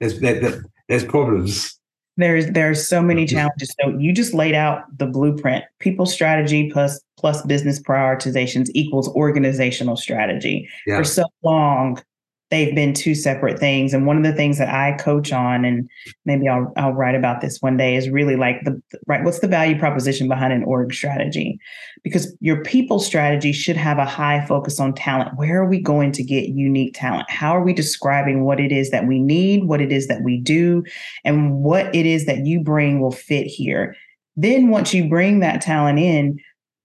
there's 0.00 0.20
there, 0.20 0.62
there's 0.88 1.04
problems 1.04 1.78
there's 2.18 2.46
there's 2.50 2.86
so 2.86 3.00
many 3.00 3.24
challenges. 3.24 3.74
So 3.80 3.96
you 3.96 4.12
just 4.12 4.34
laid 4.34 4.54
out 4.54 4.82
the 4.98 5.06
blueprint. 5.06 5.64
People 5.78 6.04
strategy 6.04 6.68
plus 6.70 7.00
plus 7.16 7.42
business 7.46 7.80
prioritizations 7.80 8.68
equals 8.74 9.08
organizational 9.10 9.96
strategy. 9.96 10.68
Yeah. 10.86 10.98
For 10.98 11.04
so 11.04 11.24
long, 11.42 12.02
they've 12.50 12.74
been 12.74 12.94
two 12.94 13.14
separate 13.14 13.58
things. 13.58 13.92
And 13.92 14.06
one 14.06 14.16
of 14.16 14.22
the 14.22 14.32
things 14.32 14.58
that 14.58 14.72
I 14.72 14.96
coach 14.96 15.32
on, 15.32 15.64
and 15.64 15.88
maybe 16.24 16.48
I'll 16.48 16.72
I'll 16.76 16.92
write 16.92 17.14
about 17.14 17.40
this 17.40 17.58
one 17.60 17.76
day, 17.76 17.96
is 17.96 18.08
really 18.08 18.36
like 18.36 18.64
the 18.64 18.80
right. 19.06 19.22
What's 19.22 19.40
the 19.40 19.48
value 19.48 19.78
proposition 19.78 20.28
behind 20.28 20.52
an 20.52 20.64
org 20.64 20.92
strategy? 20.92 21.58
Because 22.02 22.34
your 22.40 22.62
people 22.62 23.00
strategy 23.00 23.52
should 23.52 23.76
have 23.76 23.98
a 23.98 24.04
high 24.04 24.44
focus 24.46 24.80
on 24.80 24.94
talent. 24.94 25.36
Where 25.36 25.60
are 25.62 25.68
we 25.68 25.80
going 25.80 26.12
to 26.12 26.22
get 26.22 26.48
unique 26.48 26.94
talent? 26.94 27.30
How 27.30 27.56
are 27.56 27.62
we 27.62 27.72
describing 27.72 28.44
what 28.44 28.60
it 28.60 28.72
is 28.72 28.90
that 28.90 29.06
we 29.06 29.20
need, 29.20 29.64
what 29.64 29.80
it 29.80 29.92
is 29.92 30.06
that 30.08 30.22
we 30.22 30.40
do, 30.40 30.84
and 31.24 31.54
what 31.54 31.94
it 31.94 32.06
is 32.06 32.26
that 32.26 32.46
you 32.46 32.60
bring 32.60 33.00
will 33.00 33.12
fit 33.12 33.46
here? 33.46 33.94
Then 34.36 34.68
once 34.68 34.94
you 34.94 35.08
bring 35.08 35.40
that 35.40 35.60
talent 35.60 35.98
in, 35.98 36.38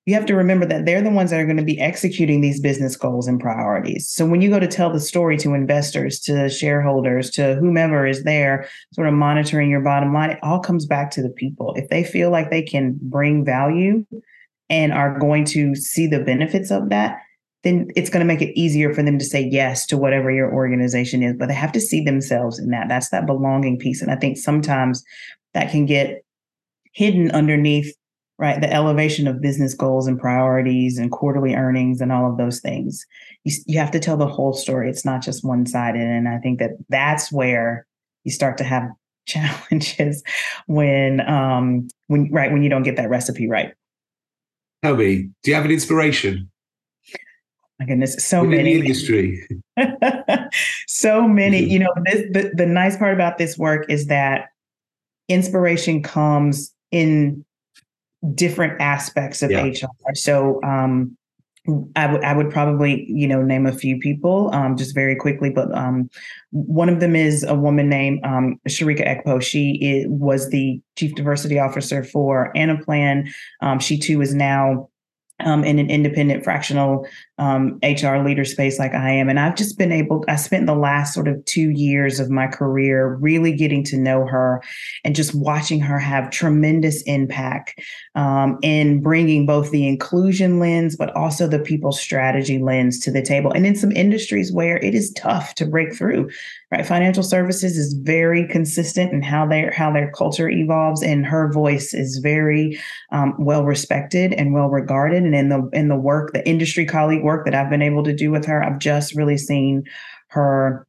you 0.06 0.14
have 0.14 0.26
to 0.26 0.36
remember 0.36 0.66
that 0.66 0.86
they're 0.86 1.02
the 1.02 1.10
ones 1.10 1.32
that 1.32 1.40
are 1.40 1.46
going 1.46 1.58
to 1.58 1.64
be 1.64 1.80
executing 1.80 2.42
these 2.42 2.60
business 2.60 2.98
goals 2.98 3.28
and 3.28 3.40
priorities. 3.40 4.08
So 4.08 4.26
when 4.26 4.42
you 4.42 4.50
go 4.50 4.60
to 4.60 4.68
tell 4.68 4.92
the 4.92 5.00
story 5.00 5.38
to 5.38 5.54
investors, 5.54 6.20
to 6.22 6.50
shareholders, 6.50 7.30
to 7.32 7.56
whomever 7.56 8.06
is 8.06 8.24
there, 8.24 8.68
sort 8.92 9.08
of 9.08 9.14
monitoring 9.14 9.70
your 9.70 9.82
bottom 9.82 10.14
line, 10.14 10.32
it 10.32 10.40
all 10.44 10.60
comes 10.60 10.86
back 10.86 11.10
to 11.12 11.22
the 11.22 11.30
people. 11.30 11.74
If 11.78 11.90
they 11.90 12.04
feel 12.04 12.32
like 12.32 12.50
they 12.50 12.64
can 12.64 13.00
bring 13.02 13.46
value 13.46 14.06
and 14.70 14.92
are 14.92 15.18
going 15.18 15.46
to 15.46 15.74
see 15.76 16.08
the 16.08 16.20
benefits 16.20 16.70
of 16.70 16.90
that, 16.90 17.20
then 17.64 17.88
it's 17.96 18.10
going 18.10 18.20
to 18.20 18.34
make 18.34 18.42
it 18.42 18.60
easier 18.60 18.94
for 18.94 19.04
them 19.04 19.18
to 19.18 19.24
say 19.24 19.42
yes 19.42 19.86
to 19.86 19.98
whatever 19.98 20.30
your 20.30 20.54
organization 20.54 21.24
is. 21.24 21.34
But 21.38 21.48
they 21.48 21.54
have 21.54 21.72
to 21.72 21.80
see 21.80 22.04
themselves 22.04 22.60
in 22.60 22.72
that. 22.72 22.90
That's 22.90 23.10
that 23.10 23.26
belonging 23.26 23.80
piece. 23.80 24.02
And 24.02 24.12
I 24.12 24.18
think 24.18 24.38
sometimes 24.38 25.02
that 25.54 25.72
can 25.72 25.86
get 25.86 26.26
hidden 26.92 27.32
underneath 27.32 27.96
right? 28.40 28.60
The 28.60 28.72
elevation 28.72 29.28
of 29.28 29.42
business 29.42 29.74
goals 29.74 30.08
and 30.08 30.20
priorities 30.20 30.98
and 30.98 31.12
quarterly 31.12 31.54
earnings 31.56 32.02
and 32.02 32.12
all 32.12 32.30
of 32.30 32.38
those 32.38 32.60
things. 32.60 33.06
You, 33.44 33.54
you 33.68 33.80
have 33.80 33.92
to 33.92 34.00
tell 34.00 34.18
the 34.18 34.28
whole 34.28 34.54
story. 34.54 34.90
It's 34.90 35.06
not 35.06 35.22
just 35.22 35.44
one-sided. 35.46 36.02
And 36.02 36.28
i 36.28 36.38
think 36.40 36.60
that 36.60 36.72
that's 36.90 37.32
where 37.32 37.86
you 38.24 38.32
start 38.32 38.58
to 38.58 38.64
have 38.64 38.90
challenges 39.26 40.22
when 40.68 41.22
um 41.30 41.88
when 42.08 42.30
right 42.32 42.52
when 42.52 42.62
you 42.62 42.70
don't 42.70 42.84
get 42.84 42.98
that 42.98 43.10
recipe 43.10 43.48
right. 43.48 43.74
Tell 44.84 44.98
me 44.98 45.30
do 45.44 45.52
you 45.52 45.56
have 45.56 45.64
an 45.66 45.72
inspiration? 45.72 46.50
My 47.80 47.86
goodness 47.86 48.16
so 48.26 48.42
Within 48.42 48.58
many. 48.58 48.74
industry. 48.80 49.48
So 50.88 51.28
many. 51.28 51.62
Mm-hmm. 51.62 51.72
you 51.72 51.80
know 51.80 51.94
this 52.06 52.22
the, 52.32 52.52
the 52.54 52.66
nice 52.66 52.98
part 52.98 53.14
about 53.14 53.38
this 53.38 53.58
work 53.58 53.86
is 53.90 54.08
that 54.08 54.50
inspiration 55.30 56.04
comes 56.04 56.74
in 56.92 57.44
different 58.34 58.82
aspects 58.82 59.42
of 59.42 59.52
yeah. 59.52 59.66
HR. 59.66 60.16
So 60.16 60.62
um, 60.64 61.18
I 61.96 62.12
would 62.12 62.24
I 62.24 62.36
would 62.36 62.52
probably 62.52 63.06
you 63.10 63.28
know 63.28 63.42
name 63.42 63.66
a 63.66 63.72
few 63.72 63.98
people 64.00 64.50
um, 64.54 64.76
just 64.76 64.94
very 64.94 65.16
quickly, 65.16 65.50
but 65.50 65.74
um, 65.78 66.10
one 66.52 66.90
of 66.90 67.00
them 67.00 67.16
is 67.16 67.44
a 67.44 67.56
woman 67.56 67.90
named 67.90 68.20
um, 68.24 68.60
Sharika 68.68 69.08
Ekpo. 69.08 69.42
She 69.42 69.72
is, 69.82 70.08
was 70.08 70.50
the 70.50 70.82
chief 70.98 71.16
diversity 71.16 71.60
officer 71.60 72.04
for 72.04 72.52
Anaplan. 72.56 73.30
Um, 73.62 73.80
she 73.80 73.98
too 73.98 74.22
is 74.22 74.34
now 74.34 74.90
um, 75.40 75.64
in 75.64 75.80
an 75.80 75.90
independent 75.90 76.44
fractional 76.44 77.08
um, 77.40 77.80
HR 77.84 78.18
leader 78.18 78.46
space 78.46 78.78
like 78.78 78.94
I 78.94 79.10
am. 79.12 79.28
And 79.28 79.40
I've 79.40 79.56
just 79.56 79.78
been 79.78 79.92
able, 79.92 80.24
I 80.28 80.36
spent 80.36 80.68
the 80.68 80.76
last 80.76 81.14
sort 81.14 81.28
of 81.28 81.44
two 81.46 81.72
years 81.72 82.20
of 82.20 82.30
my 82.30 82.48
career 82.48 83.16
really 83.16 83.56
getting 83.56 83.84
to 83.86 83.98
know 83.98 84.26
her 84.28 84.62
and 85.04 85.16
just 85.16 85.34
watching 85.34 85.80
her 85.80 85.98
have 85.98 86.30
tremendous 86.30 87.02
impact 87.04 87.80
um, 88.16 88.60
in 88.62 89.02
bringing 89.02 89.48
both 89.48 89.72
the 89.72 89.88
inclusion 89.88 90.60
lens, 90.60 90.96
but 90.96 91.16
also 91.16 91.48
the 91.48 91.60
people 91.60 91.92
strategy 91.92 92.60
lens 92.60 93.00
to 93.00 93.12
the 93.12 93.22
table. 93.22 93.52
And 93.52 93.66
in 93.66 93.76
some 93.76 93.92
industries 93.92 94.52
where 94.52 94.78
it 94.78 94.94
is 94.94 95.12
tough 95.14 95.56
to 95.56 95.66
break 95.66 95.96
through, 95.96 96.30
right? 96.72 96.86
Financial 96.86 97.24
services 97.24 97.78
is 97.78 97.94
very 97.94 98.48
consistent 98.48 99.12
in 99.12 99.22
how 99.22 99.48
their 99.48 99.72
how 99.72 99.92
their 99.92 100.12
culture 100.12 100.50
evolves, 100.50 101.02
and 101.02 101.26
her 101.26 101.52
voice 101.52 101.94
is 101.94 102.18
very 102.18 102.80
um, 103.12 103.34
well 103.40 103.64
respected 103.64 104.34
and 104.34 104.54
well 104.54 104.70
regarded. 104.70 105.24
And 105.24 105.36
in 105.36 105.50
the 105.50 105.70
in 105.74 105.88
the 105.88 105.96
work, 105.96 106.34
the 106.34 106.48
industry 106.48 106.86
colleague 106.86 107.23
work 107.24 107.46
that 107.46 107.56
I've 107.56 107.70
been 107.70 107.82
able 107.82 108.04
to 108.04 108.14
do 108.14 108.32
with 108.32 108.46
her, 108.46 108.64
I've 108.64 108.80
just 108.80 109.16
really 109.16 109.38
seen 109.38 109.84
her 110.28 110.86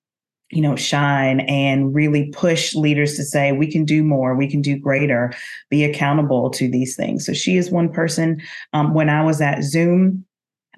you 0.50 0.60
know 0.60 0.76
shine 0.76 1.40
and 1.40 1.94
really 1.94 2.30
push 2.30 2.74
leaders 2.74 3.16
to 3.16 3.24
say 3.24 3.52
we 3.52 3.70
can 3.70 3.84
do 3.84 4.04
more 4.04 4.36
we 4.36 4.48
can 4.48 4.60
do 4.60 4.78
greater 4.78 5.32
be 5.70 5.84
accountable 5.84 6.50
to 6.50 6.70
these 6.70 6.94
things 6.94 7.24
so 7.24 7.32
she 7.32 7.56
is 7.56 7.70
one 7.70 7.90
person 7.90 8.40
um, 8.74 8.92
when 8.92 9.08
i 9.08 9.24
was 9.24 9.40
at 9.40 9.62
zoom 9.62 10.24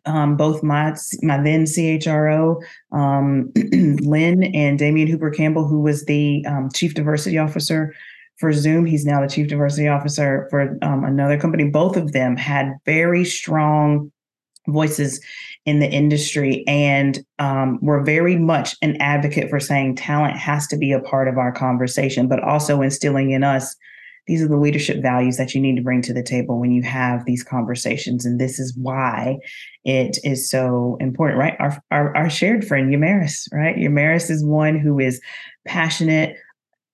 um, 0.07 0.37
both 0.37 0.63
my 0.63 0.95
my 1.23 1.43
then 1.43 1.65
CHRO 1.65 2.63
um, 2.93 3.53
Lynn 4.01 4.45
and 4.55 4.79
Damien 4.79 5.09
Hooper 5.09 5.31
Campbell, 5.31 5.67
who 5.67 5.81
was 5.81 6.05
the 6.05 6.45
um, 6.47 6.71
chief 6.73 6.95
diversity 6.95 7.39
officer 7.39 7.93
for 8.39 8.53
Zoom. 8.53 8.87
He's 8.87 9.05
now 9.05 9.21
the 9.21 9.29
chief 9.29 9.49
diversity 9.49 9.89
officer 9.89 10.47
for 10.51 10.79
um, 10.83 11.05
another 11.05 11.39
company. 11.39 11.65
Both 11.65 11.97
of 11.97 12.13
them 12.13 12.37
had 12.37 12.73
very 12.85 13.25
strong 13.25 14.13
voices 14.69 15.21
in 15.65 15.81
the 15.81 15.91
industry 15.91 16.65
and 16.67 17.25
um, 17.39 17.79
we're 17.83 18.05
very 18.05 18.37
much 18.37 18.77
an 18.83 18.97
advocate 19.01 19.51
for 19.51 19.61
saying 19.61 19.97
talent 19.97 20.37
has 20.37 20.67
to 20.69 20.77
be 20.77 20.93
a 20.93 21.01
part 21.01 21.29
of 21.29 21.39
our 21.39 21.53
conversation, 21.53 22.29
but 22.29 22.43
also 22.43 22.83
instilling 22.83 23.31
in 23.31 23.43
us 23.43 23.75
these 24.27 24.43
are 24.43 24.49
the 24.49 24.57
leadership 24.57 25.01
values 25.01 25.37
that 25.37 25.55
you 25.55 25.61
need 25.61 25.77
to 25.77 25.83
bring 25.83 26.03
to 26.03 26.13
the 26.13 26.23
table 26.23 26.59
when 26.59 26.73
you 26.73 26.83
have 26.83 27.25
these 27.25 27.45
conversations. 27.45 28.27
And 28.27 28.41
this 28.41 28.59
is 28.59 28.77
why 28.77 29.39
it 29.85 30.19
is 30.25 30.51
so 30.51 30.97
important, 31.01 31.39
right? 31.39 31.55
Our, 31.61 31.83
our, 31.93 32.17
our 32.17 32.31
shared 32.31 32.67
friend, 32.67 32.93
Yamaris, 32.93 33.49
right? 33.53 33.77
Yamaris 33.77 34.29
is 34.29 34.45
one 34.45 34.79
who 34.79 34.99
is 34.99 35.21
passionate, 35.65 36.37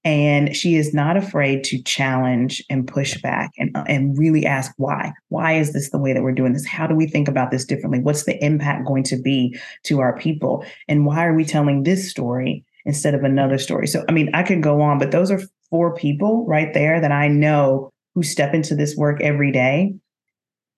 and 0.05 0.57
she 0.57 0.75
is 0.77 0.93
not 0.93 1.17
afraid 1.17 1.63
to 1.65 1.83
challenge 1.83 2.63
and 2.69 2.89
push 2.89 3.21
back 3.21 3.53
and, 3.57 3.71
and 3.87 4.19
really 4.19 4.45
ask 4.45 4.73
why. 4.77 5.13
Why 5.29 5.53
is 5.53 5.73
this 5.73 5.91
the 5.91 5.99
way 5.99 6.13
that 6.13 6.23
we're 6.23 6.33
doing 6.33 6.53
this? 6.53 6.67
How 6.67 6.87
do 6.87 6.95
we 6.95 7.07
think 7.07 7.29
about 7.29 7.51
this 7.51 7.65
differently? 7.65 8.01
What's 8.01 8.25
the 8.25 8.43
impact 8.45 8.87
going 8.87 9.05
to 9.05 9.17
be 9.17 9.57
to 9.85 10.01
our 10.01 10.17
people? 10.17 10.65
And 10.89 11.07
why 11.07 11.25
are 11.25 11.35
we 11.35 11.45
telling 11.45 11.85
this 11.85 12.11
story 12.11 12.65
instead 12.85 13.15
of 13.15 13.23
another 13.23 13.59
story? 13.59 13.87
So 13.87 14.05
i 14.09 14.13
mean 14.13 14.31
i 14.35 14.43
could 14.43 14.63
go 14.63 14.81
on 14.81 14.99
but 14.99 15.13
those 15.13 15.31
are 15.31 15.41
four 15.71 15.95
people 15.95 16.45
right 16.47 16.75
there 16.75 17.01
that 17.01 17.13
i 17.13 17.29
know 17.29 17.91
who 18.15 18.23
step 18.23 18.53
into 18.53 18.75
this 18.75 18.97
work 18.97 19.21
every 19.23 19.53
day 19.53 19.95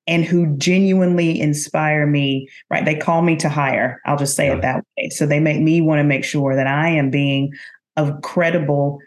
and 0.07 0.25
who 0.25 0.55
genuinely 0.59 1.41
inspire 1.41 2.07
me 2.07 2.47
right? 2.71 2.85
They 2.85 2.95
call 2.95 3.23
me 3.23 3.37
to 3.37 3.49
hire. 3.49 4.03
I'll 4.05 4.19
just 4.19 4.37
say 4.37 4.49
yeah. 4.49 4.57
it 4.57 4.63
that 4.63 4.85
way. 4.99 5.09
So 5.09 5.25
they 5.25 5.41
make 5.41 5.63
me 5.63 5.81
want 5.81 5.99
to 6.01 6.05
make 6.05 6.25
sure 6.25 6.55
that 6.55 6.67
i 6.67 6.89
am 6.91 7.11
being 7.11 7.53
a 7.97 8.13
credible 8.23 8.99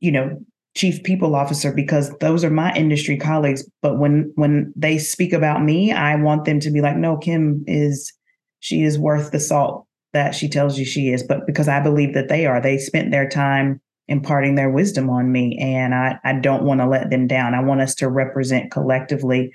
you 0.00 0.10
know 0.10 0.38
chief 0.74 1.02
people 1.02 1.34
officer 1.34 1.72
because 1.72 2.10
those 2.18 2.44
are 2.44 2.50
my 2.50 2.72
industry 2.74 3.16
colleagues. 3.16 3.68
But 3.82 3.98
when 3.98 4.32
when 4.36 4.72
they 4.76 4.98
speak 4.98 5.32
about 5.32 5.62
me 5.62 5.92
i 5.92 6.14
want 6.16 6.44
them 6.44 6.60
to 6.60 6.70
be 6.70 6.80
like 6.80 6.96
no 6.96 7.16
kim 7.16 7.64
is 7.66 8.12
she 8.60 8.82
is 8.82 8.98
worth 8.98 9.30
the 9.30 9.40
salt 9.40 9.86
that 10.12 10.34
she 10.34 10.48
tells 10.48 10.78
you 10.78 10.84
she 10.84 11.10
is. 11.10 11.22
But 11.22 11.46
because 11.46 11.68
i 11.68 11.80
believe 11.80 12.14
that 12.14 12.28
they 12.28 12.46
are 12.46 12.60
they 12.60 12.78
spent 12.78 13.10
their 13.10 13.28
time 13.28 13.80
imparting 14.08 14.56
their 14.56 14.70
wisdom 14.70 15.08
on 15.08 15.30
me 15.30 15.56
and 15.60 15.94
i 15.94 16.18
i 16.24 16.32
don't 16.32 16.64
want 16.64 16.80
to 16.80 16.86
let 16.86 17.10
them 17.10 17.26
down. 17.26 17.54
I 17.54 17.62
want 17.62 17.80
us 17.80 17.94
to 17.96 18.08
represent 18.08 18.70
collectively 18.70 19.52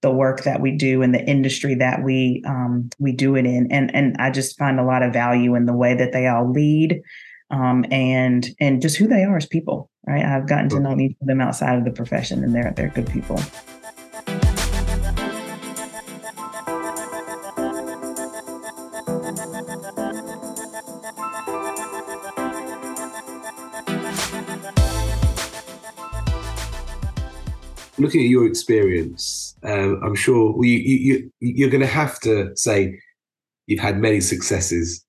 the 0.00 0.12
work 0.12 0.44
that 0.44 0.60
we 0.60 0.76
do 0.76 1.02
in 1.02 1.10
the 1.10 1.24
industry 1.24 1.74
that 1.74 2.04
we 2.04 2.42
um, 2.46 2.88
we 3.00 3.12
do 3.12 3.36
it 3.36 3.46
in. 3.46 3.72
And 3.72 3.94
and 3.94 4.16
i 4.18 4.30
just 4.30 4.58
find 4.58 4.78
a 4.78 4.84
lot 4.84 5.02
of 5.02 5.12
value 5.12 5.54
in 5.54 5.64
the 5.64 5.74
way 5.74 5.94
that 5.94 6.12
they 6.12 6.26
all 6.26 6.50
lead 6.50 7.02
um, 7.50 7.84
and 7.90 8.48
and 8.60 8.82
just 8.82 8.96
who 8.96 9.06
they 9.06 9.24
are 9.24 9.36
as 9.36 9.46
people. 9.46 9.90
Right, 10.06 10.24
I've 10.24 10.48
gotten 10.48 10.68
to 10.70 10.80
know 10.80 10.98
each 10.98 11.16
of 11.20 11.26
them 11.26 11.40
outside 11.40 11.78
of 11.78 11.84
the 11.84 11.90
profession, 11.90 12.42
and 12.42 12.54
they're 12.54 12.72
they're 12.76 12.88
good 12.88 13.10
people. 13.10 13.40
Looking 28.00 28.22
at 28.22 28.28
your 28.28 28.46
experience, 28.46 29.56
um, 29.64 30.00
I'm 30.04 30.14
sure 30.14 30.52
well, 30.52 30.64
you, 30.64 30.78
you, 30.78 31.32
you're 31.40 31.68
going 31.68 31.80
to 31.80 31.86
have 31.86 32.20
to 32.20 32.56
say 32.56 33.00
you've 33.66 33.80
had 33.80 33.98
many 33.98 34.20
successes 34.20 35.04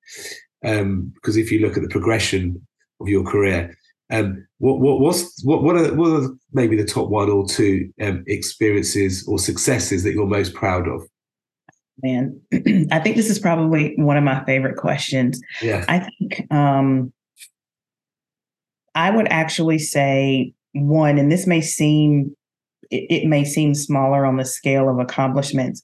um, 0.65 1.11
because 1.15 1.37
if 1.37 1.51
you 1.51 1.59
look 1.59 1.77
at 1.77 1.83
the 1.83 1.89
progression 1.89 2.65
of 2.99 3.07
your 3.07 3.23
career, 3.23 3.75
um, 4.11 4.47
what 4.57 4.79
what 4.79 4.99
what's 4.99 5.43
what 5.43 5.63
what 5.63 5.75
are, 5.75 5.93
what 5.93 6.11
are 6.11 6.29
maybe 6.51 6.75
the 6.75 6.85
top 6.85 7.09
one 7.09 7.29
or 7.29 7.47
two 7.47 7.91
um, 8.01 8.23
experiences 8.27 9.25
or 9.27 9.37
successes 9.37 10.03
that 10.03 10.13
you're 10.13 10.25
most 10.25 10.53
proud 10.53 10.87
of? 10.87 11.07
Man, 12.01 12.39
I 12.91 12.99
think 12.99 13.15
this 13.15 13.29
is 13.29 13.39
probably 13.39 13.93
one 13.97 14.17
of 14.17 14.23
my 14.23 14.43
favorite 14.45 14.77
questions. 14.77 15.39
Yeah, 15.61 15.85
I 15.87 15.99
think 15.99 16.51
um, 16.51 17.13
I 18.95 19.11
would 19.11 19.27
actually 19.29 19.79
say 19.79 20.53
one, 20.73 21.17
and 21.17 21.31
this 21.31 21.45
may 21.45 21.61
seem 21.61 22.35
it, 22.89 23.23
it 23.23 23.27
may 23.27 23.45
seem 23.45 23.75
smaller 23.75 24.25
on 24.25 24.37
the 24.37 24.45
scale 24.45 24.89
of 24.89 24.99
accomplishments, 24.99 25.83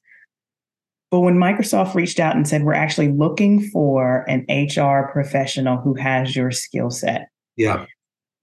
but 1.12 1.20
when 1.20 1.36
Microsoft 1.36 1.94
reached 1.94 2.20
out 2.20 2.36
and 2.36 2.48
said, 2.48 2.64
we're 2.64 2.74
actually 2.74 3.12
looking 3.12 3.70
for 3.70 4.26
an 4.28 4.46
HR 4.50 5.12
professional 5.12 5.78
who 5.78 5.94
has 5.96 6.36
your 6.36 6.52
skill 6.52 6.90
set. 6.90 7.30
Yeah. 7.56 7.86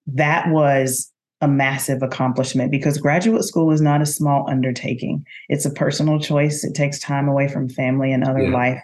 That 0.06 0.48
was 0.48 1.12
a 1.40 1.48
massive 1.48 2.02
accomplishment 2.02 2.70
because 2.70 2.98
graduate 2.98 3.44
school 3.44 3.72
is 3.72 3.80
not 3.80 4.00
a 4.00 4.06
small 4.06 4.48
undertaking. 4.48 5.24
It's 5.48 5.64
a 5.64 5.70
personal 5.70 6.20
choice. 6.20 6.62
It 6.62 6.74
takes 6.74 7.00
time 7.00 7.28
away 7.28 7.48
from 7.48 7.68
family 7.68 8.12
and 8.12 8.22
other 8.22 8.44
yeah. 8.44 8.54
life. 8.54 8.82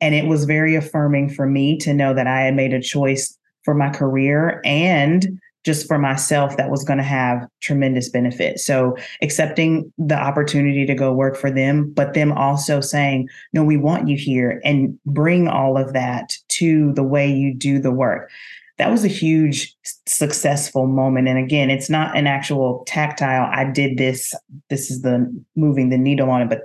And 0.00 0.14
it 0.14 0.26
was 0.26 0.46
very 0.46 0.74
affirming 0.74 1.28
for 1.28 1.46
me 1.46 1.78
to 1.78 1.94
know 1.94 2.14
that 2.14 2.26
I 2.26 2.40
had 2.40 2.56
made 2.56 2.72
a 2.72 2.80
choice 2.80 3.38
for 3.62 3.74
my 3.74 3.90
career 3.90 4.60
and 4.64 5.38
just 5.64 5.86
for 5.86 5.98
myself 5.98 6.56
that 6.56 6.70
was 6.70 6.84
going 6.84 6.98
to 6.98 7.04
have 7.04 7.46
tremendous 7.60 8.08
benefit. 8.08 8.58
So 8.58 8.96
accepting 9.20 9.92
the 9.96 10.16
opportunity 10.16 10.86
to 10.86 10.94
go 10.94 11.12
work 11.12 11.36
for 11.36 11.50
them, 11.50 11.92
but 11.92 12.14
them 12.14 12.32
also 12.32 12.80
saying, 12.80 13.28
no, 13.52 13.62
we 13.62 13.76
want 13.76 14.08
you 14.08 14.16
here 14.16 14.60
and 14.64 14.98
bring 15.06 15.48
all 15.48 15.78
of 15.78 15.92
that 15.92 16.36
to 16.48 16.92
the 16.94 17.04
way 17.04 17.30
you 17.30 17.54
do 17.54 17.78
the 17.78 17.92
work. 17.92 18.30
That 18.78 18.90
was 18.90 19.04
a 19.04 19.08
huge 19.08 19.76
successful 20.06 20.86
moment. 20.86 21.28
And 21.28 21.38
again, 21.38 21.70
it's 21.70 21.90
not 21.90 22.16
an 22.16 22.26
actual 22.26 22.82
tactile, 22.86 23.48
I 23.52 23.70
did 23.70 23.98
this, 23.98 24.34
this 24.70 24.90
is 24.90 25.02
the 25.02 25.32
moving 25.54 25.90
the 25.90 25.98
needle 25.98 26.30
on 26.30 26.42
it, 26.42 26.48
but 26.48 26.62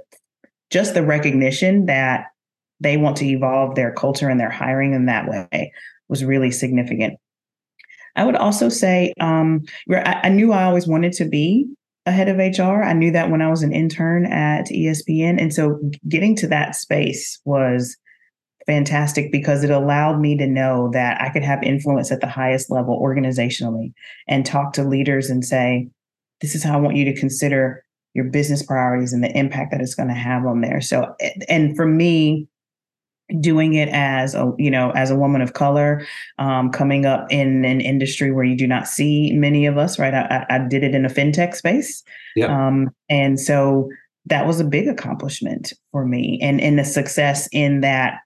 just 0.71 0.93
the 0.93 1.03
recognition 1.03 1.85
that 1.85 2.25
they 2.79 2.97
want 2.97 3.17
to 3.17 3.25
evolve 3.25 3.75
their 3.75 3.91
culture 3.91 4.29
and 4.29 4.39
their 4.39 4.49
hiring 4.49 4.93
in 4.93 5.05
that 5.05 5.27
way 5.27 5.71
was 6.07 6.23
really 6.23 6.51
significant. 6.51 7.19
I 8.17 8.25
would 8.25 8.35
also 8.35 8.67
say 8.67 9.13
um, 9.21 9.61
I, 9.89 10.21
I 10.23 10.29
knew 10.29 10.51
I 10.51 10.63
always 10.63 10.87
wanted 10.87 11.13
to 11.13 11.25
be 11.25 11.65
a 12.05 12.11
head 12.11 12.29
of 12.29 12.37
HR. 12.37 12.83
I 12.83 12.93
knew 12.93 13.11
that 13.11 13.29
when 13.29 13.41
I 13.41 13.49
was 13.49 13.63
an 13.63 13.73
intern 13.73 14.25
at 14.25 14.67
ESPN. 14.67 15.39
And 15.39 15.53
so 15.53 15.79
getting 16.07 16.35
to 16.37 16.47
that 16.47 16.75
space 16.75 17.39
was 17.45 17.95
fantastic 18.65 19.31
because 19.31 19.63
it 19.63 19.69
allowed 19.69 20.19
me 20.19 20.37
to 20.37 20.47
know 20.47 20.89
that 20.93 21.21
I 21.21 21.29
could 21.29 21.43
have 21.43 21.61
influence 21.63 22.11
at 22.11 22.21
the 22.21 22.27
highest 22.27 22.71
level 22.71 22.99
organizationally 23.01 23.93
and 24.27 24.45
talk 24.45 24.73
to 24.73 24.83
leaders 24.83 25.29
and 25.29 25.45
say, 25.45 25.87
this 26.41 26.55
is 26.55 26.63
how 26.63 26.77
I 26.77 26.81
want 26.81 26.97
you 26.97 27.05
to 27.05 27.19
consider 27.19 27.83
your 28.13 28.25
business 28.25 28.63
priorities 28.63 29.13
and 29.13 29.23
the 29.23 29.37
impact 29.37 29.71
that 29.71 29.81
it's 29.81 29.95
going 29.95 30.09
to 30.09 30.15
have 30.15 30.45
on 30.45 30.61
there. 30.61 30.81
So, 30.81 31.13
and 31.47 31.75
for 31.75 31.85
me, 31.85 32.47
doing 33.39 33.73
it 33.73 33.89
as 33.89 34.35
a 34.35 34.53
you 34.57 34.71
know 34.71 34.91
as 34.91 35.11
a 35.11 35.15
woman 35.15 35.41
of 35.41 35.53
color 35.53 36.05
um, 36.39 36.71
coming 36.71 37.05
up 37.05 37.27
in 37.29 37.65
an 37.65 37.81
industry 37.81 38.31
where 38.31 38.45
you 38.45 38.55
do 38.55 38.67
not 38.67 38.87
see 38.87 39.33
many 39.33 39.65
of 39.65 39.77
us 39.77 39.99
right? 39.99 40.13
I, 40.13 40.45
I 40.49 40.59
did 40.59 40.83
it 40.83 40.95
in 40.95 41.05
a 41.05 41.09
fintech 41.09 41.55
space. 41.55 42.03
Um, 42.47 42.89
and 43.09 43.39
so 43.39 43.89
that 44.25 44.45
was 44.45 44.59
a 44.59 44.65
big 44.65 44.87
accomplishment 44.87 45.73
for 45.91 46.05
me 46.05 46.39
and 46.41 46.61
and 46.61 46.79
the 46.79 46.85
success 46.85 47.47
in 47.51 47.81
that 47.81 48.19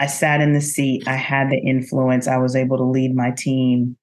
i 0.00 0.06
sat 0.06 0.40
in 0.40 0.54
the 0.54 0.60
seat 0.60 1.06
i 1.06 1.16
had 1.16 1.50
the 1.50 1.58
influence 1.58 2.26
i 2.26 2.38
was 2.38 2.56
able 2.56 2.76
to 2.76 2.84
lead 2.84 3.14
my 3.14 3.30
team 3.30 3.96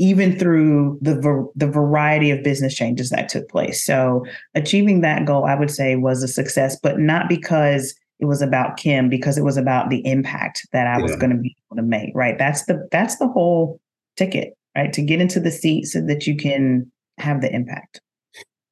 even 0.00 0.36
through 0.38 0.98
the 1.02 1.46
the 1.54 1.68
variety 1.68 2.30
of 2.30 2.42
business 2.42 2.74
changes 2.74 3.10
that 3.10 3.28
took 3.28 3.46
place. 3.50 3.84
So 3.84 4.24
achieving 4.54 5.02
that 5.02 5.26
goal 5.26 5.44
i 5.44 5.54
would 5.54 5.70
say 5.70 5.94
was 5.94 6.22
a 6.22 6.28
success 6.28 6.76
but 6.82 6.98
not 6.98 7.28
because 7.28 7.94
it 8.20 8.26
was 8.26 8.42
about 8.42 8.76
Kim 8.76 9.08
because 9.08 9.38
it 9.38 9.44
was 9.44 9.56
about 9.56 9.88
the 9.88 10.06
impact 10.06 10.66
that 10.72 10.86
I 10.86 10.96
yeah. 10.96 11.02
was 11.02 11.16
going 11.16 11.30
to 11.30 11.36
be 11.36 11.56
able 11.68 11.76
to 11.76 11.86
make. 11.86 12.12
Right. 12.14 12.38
That's 12.38 12.66
the 12.66 12.86
that's 12.92 13.16
the 13.16 13.28
whole 13.28 13.80
ticket, 14.16 14.56
right? 14.76 14.92
To 14.92 15.02
get 15.02 15.20
into 15.20 15.40
the 15.40 15.50
seat 15.50 15.86
so 15.86 16.00
that 16.02 16.26
you 16.26 16.36
can 16.36 16.90
have 17.18 17.40
the 17.40 17.52
impact. 17.52 18.00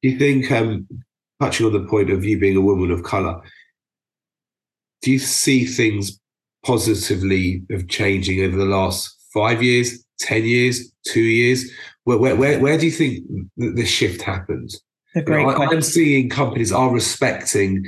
Do 0.01 0.09
you 0.09 0.17
think, 0.17 0.51
um, 0.51 0.87
touching 1.41 1.65
on 1.65 1.73
the 1.73 1.85
point 1.87 2.09
of 2.09 2.23
you 2.23 2.39
being 2.39 2.55
a 2.55 2.61
woman 2.61 2.91
of 2.91 3.03
color, 3.03 3.41
do 5.01 5.11
you 5.11 5.19
see 5.19 5.65
things 5.65 6.19
positively 6.65 7.63
of 7.71 7.87
changing 7.87 8.41
over 8.43 8.57
the 8.57 8.65
last 8.65 9.15
five 9.33 9.63
years, 9.63 10.03
ten 10.19 10.45
years, 10.45 10.91
two 11.05 11.21
years? 11.21 11.69
Where 12.03 12.17
where 12.17 12.35
where, 12.35 12.59
where 12.59 12.77
do 12.77 12.85
you 12.85 12.91
think 12.91 13.25
the 13.57 13.85
shift 13.85 14.21
great 15.23 15.41
you 15.41 15.47
know, 15.47 15.49
I, 15.49 15.67
I'm 15.67 15.81
seeing 15.81 16.29
companies 16.29 16.71
are 16.71 16.91
respecting 16.91 17.83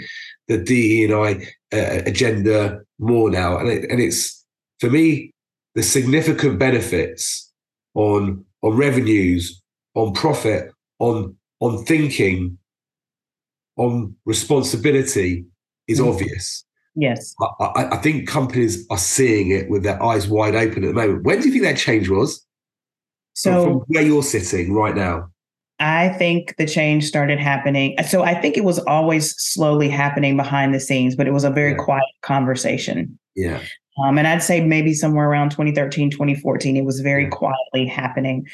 the 0.52 0.64
DE 0.64 1.06
and 1.06 1.14
I 1.14 1.34
uh, 1.74 2.02
agenda 2.06 2.82
more 3.00 3.30
now, 3.30 3.58
and 3.58 3.70
it, 3.70 3.90
and 3.90 4.00
it's 4.00 4.46
for 4.80 4.90
me 4.90 5.34
the 5.76 5.84
significant 5.84 6.60
benefits 6.60 7.52
on 7.94 8.46
on 8.62 8.76
revenues, 8.76 9.62
on 9.96 10.14
profit, 10.14 10.72
on 11.00 11.36
on 11.60 11.84
thinking, 11.86 12.58
on 13.78 14.16
responsibility 14.26 15.46
is 15.88 16.00
mm. 16.00 16.14
obvious. 16.14 16.66
Yes, 16.94 17.34
I, 17.40 17.88
I, 17.94 17.98
think 17.98 18.28
companies 18.28 18.86
are 18.90 18.98
seeing 18.98 19.52
it 19.52 19.70
with 19.70 19.84
their 19.84 20.02
eyes 20.04 20.28
wide 20.28 20.56
open 20.56 20.84
at 20.84 20.88
the 20.88 20.94
moment. 20.94 21.24
When 21.24 21.40
do 21.40 21.48
you 21.48 21.54
think 21.54 21.64
that 21.64 21.78
change 21.78 22.10
was? 22.10 22.46
So, 23.34 23.64
from 23.64 23.74
where 23.88 24.04
you're 24.04 24.24
sitting 24.24 24.74
right 24.74 24.94
now, 24.94 25.30
I 25.82 26.10
think 26.10 26.56
the 26.58 26.68
change 26.68 27.06
started 27.06 27.40
happening. 27.40 27.96
So 28.08 28.22
I 28.22 28.40
think 28.40 28.56
it 28.56 28.64
was 28.64 28.78
always 28.80 29.36
slowly 29.42 29.90
happening 29.90 30.38
behind 30.38 30.76
the 30.76 30.80
scenes, 30.80 31.16
but 31.16 31.28
it 31.28 31.32
was 31.32 31.44
a 31.44 31.50
very 31.50 31.72
yeah. 31.72 31.78
quiet 31.78 32.06
conversation. 32.22 33.18
Yeah. 33.36 33.60
Um, 34.04 34.20
and 34.20 34.28
I'd 34.28 34.44
say 34.44 34.64
maybe 34.64 34.94
somewhere 34.94 35.28
around 35.28 35.50
2013, 35.50 36.12
2014, 36.12 36.78
it 36.78 36.86
was 36.86 37.00
very 37.00 37.24
yeah. 37.24 37.30
quietly 37.30 37.88
happening 37.88 38.48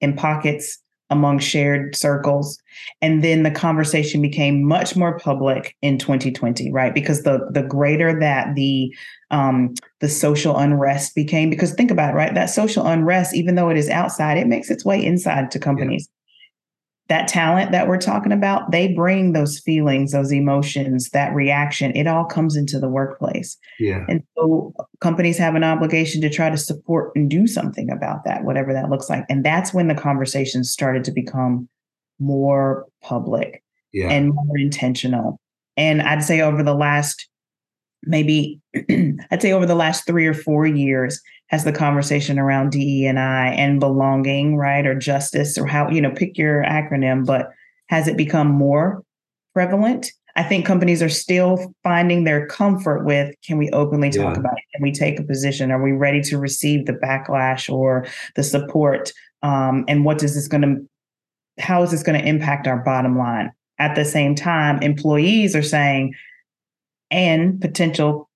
in 0.00 0.14
pockets 0.16 0.78
among 1.08 1.38
shared 1.38 1.94
circles. 1.94 2.58
And 3.00 3.22
then 3.22 3.44
the 3.44 3.50
conversation 3.50 4.20
became 4.20 4.66
much 4.66 4.96
more 4.96 5.18
public 5.20 5.76
in 5.82 5.98
2020, 5.98 6.72
right? 6.72 6.92
Because 6.92 7.22
the 7.22 7.46
the 7.50 7.62
greater 7.62 8.18
that 8.18 8.54
the 8.56 8.92
um, 9.30 9.74
the 10.00 10.08
social 10.08 10.58
unrest 10.58 11.14
became, 11.14 11.48
because 11.48 11.74
think 11.74 11.92
about 11.92 12.14
it, 12.14 12.16
right? 12.16 12.34
That 12.34 12.46
social 12.46 12.86
unrest, 12.86 13.36
even 13.36 13.54
though 13.54 13.68
it 13.68 13.76
is 13.76 13.88
outside, 13.88 14.36
it 14.36 14.48
makes 14.48 14.68
its 14.68 14.84
way 14.84 15.04
inside 15.04 15.50
to 15.52 15.60
companies. 15.60 16.08
Yeah 16.10 16.18
that 17.08 17.28
talent 17.28 17.72
that 17.72 17.88
we're 17.88 17.98
talking 17.98 18.32
about, 18.32 18.70
they 18.70 18.88
bring 18.88 19.32
those 19.32 19.58
feelings, 19.58 20.12
those 20.12 20.32
emotions, 20.32 21.10
that 21.10 21.34
reaction. 21.34 21.94
It 21.96 22.06
all 22.06 22.24
comes 22.24 22.56
into 22.56 22.78
the 22.78 22.88
workplace. 22.88 23.56
Yeah. 23.78 24.04
And 24.08 24.22
so 24.36 24.72
companies 25.00 25.36
have 25.38 25.54
an 25.54 25.64
obligation 25.64 26.20
to 26.22 26.30
try 26.30 26.48
to 26.48 26.56
support 26.56 27.12
and 27.14 27.28
do 27.28 27.46
something 27.46 27.90
about 27.90 28.24
that, 28.24 28.44
whatever 28.44 28.72
that 28.72 28.88
looks 28.88 29.10
like. 29.10 29.26
And 29.28 29.44
that's 29.44 29.74
when 29.74 29.88
the 29.88 29.94
conversations 29.94 30.70
started 30.70 31.04
to 31.04 31.10
become 31.10 31.68
more 32.18 32.86
public 33.02 33.62
yeah. 33.92 34.08
and 34.08 34.32
more 34.32 34.58
intentional. 34.58 35.38
And 35.76 36.02
I'd 36.02 36.22
say 36.22 36.40
over 36.40 36.62
the 36.62 36.74
last 36.74 37.28
maybe 38.04 38.60
I'd 39.30 39.42
say 39.42 39.52
over 39.52 39.66
the 39.66 39.74
last 39.74 40.06
three 40.06 40.26
or 40.26 40.34
four 40.34 40.66
years, 40.66 41.20
has 41.52 41.64
the 41.64 41.72
conversation 41.72 42.38
around 42.38 42.72
DE 42.72 43.04
and 43.06 43.20
I 43.20 43.48
and 43.48 43.78
belonging, 43.78 44.56
right, 44.56 44.86
or 44.86 44.94
justice, 44.94 45.58
or 45.58 45.66
how 45.66 45.90
you 45.90 46.00
know, 46.00 46.10
pick 46.10 46.38
your 46.38 46.64
acronym, 46.64 47.26
but 47.26 47.50
has 47.88 48.08
it 48.08 48.16
become 48.16 48.48
more 48.48 49.04
prevalent? 49.54 50.10
I 50.34 50.42
think 50.42 50.64
companies 50.64 51.02
are 51.02 51.10
still 51.10 51.74
finding 51.82 52.24
their 52.24 52.46
comfort 52.46 53.04
with 53.04 53.34
can 53.46 53.58
we 53.58 53.68
openly 53.70 54.08
talk 54.08 54.34
yeah. 54.34 54.40
about 54.40 54.54
it? 54.56 54.64
Can 54.74 54.82
we 54.82 54.92
take 54.92 55.20
a 55.20 55.22
position? 55.22 55.70
Are 55.70 55.82
we 55.82 55.92
ready 55.92 56.22
to 56.22 56.38
receive 56.38 56.86
the 56.86 56.94
backlash 56.94 57.70
or 57.70 58.06
the 58.34 58.42
support? 58.42 59.12
Um, 59.42 59.84
and 59.88 60.06
what 60.06 60.22
is 60.22 60.34
this 60.34 60.48
going 60.48 60.62
to, 60.62 61.62
how 61.62 61.82
is 61.82 61.90
this 61.90 62.02
going 62.02 62.18
to 62.18 62.26
impact 62.26 62.66
our 62.66 62.78
bottom 62.78 63.18
line? 63.18 63.52
At 63.78 63.94
the 63.94 64.06
same 64.06 64.34
time, 64.34 64.80
employees 64.80 65.54
are 65.54 65.62
saying, 65.62 66.14
and 67.10 67.60
potential 67.60 68.30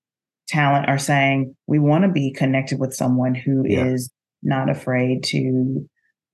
talent 0.49 0.89
are 0.89 0.99
saying 0.99 1.55
we 1.67 1.79
want 1.79 2.05
to 2.05 2.11
be 2.11 2.33
connected 2.33 2.79
with 2.79 2.95
someone 2.95 3.35
who 3.35 3.65
yeah. 3.67 3.87
is 3.87 4.11
not 4.43 4.71
afraid 4.71 5.23
to 5.25 5.89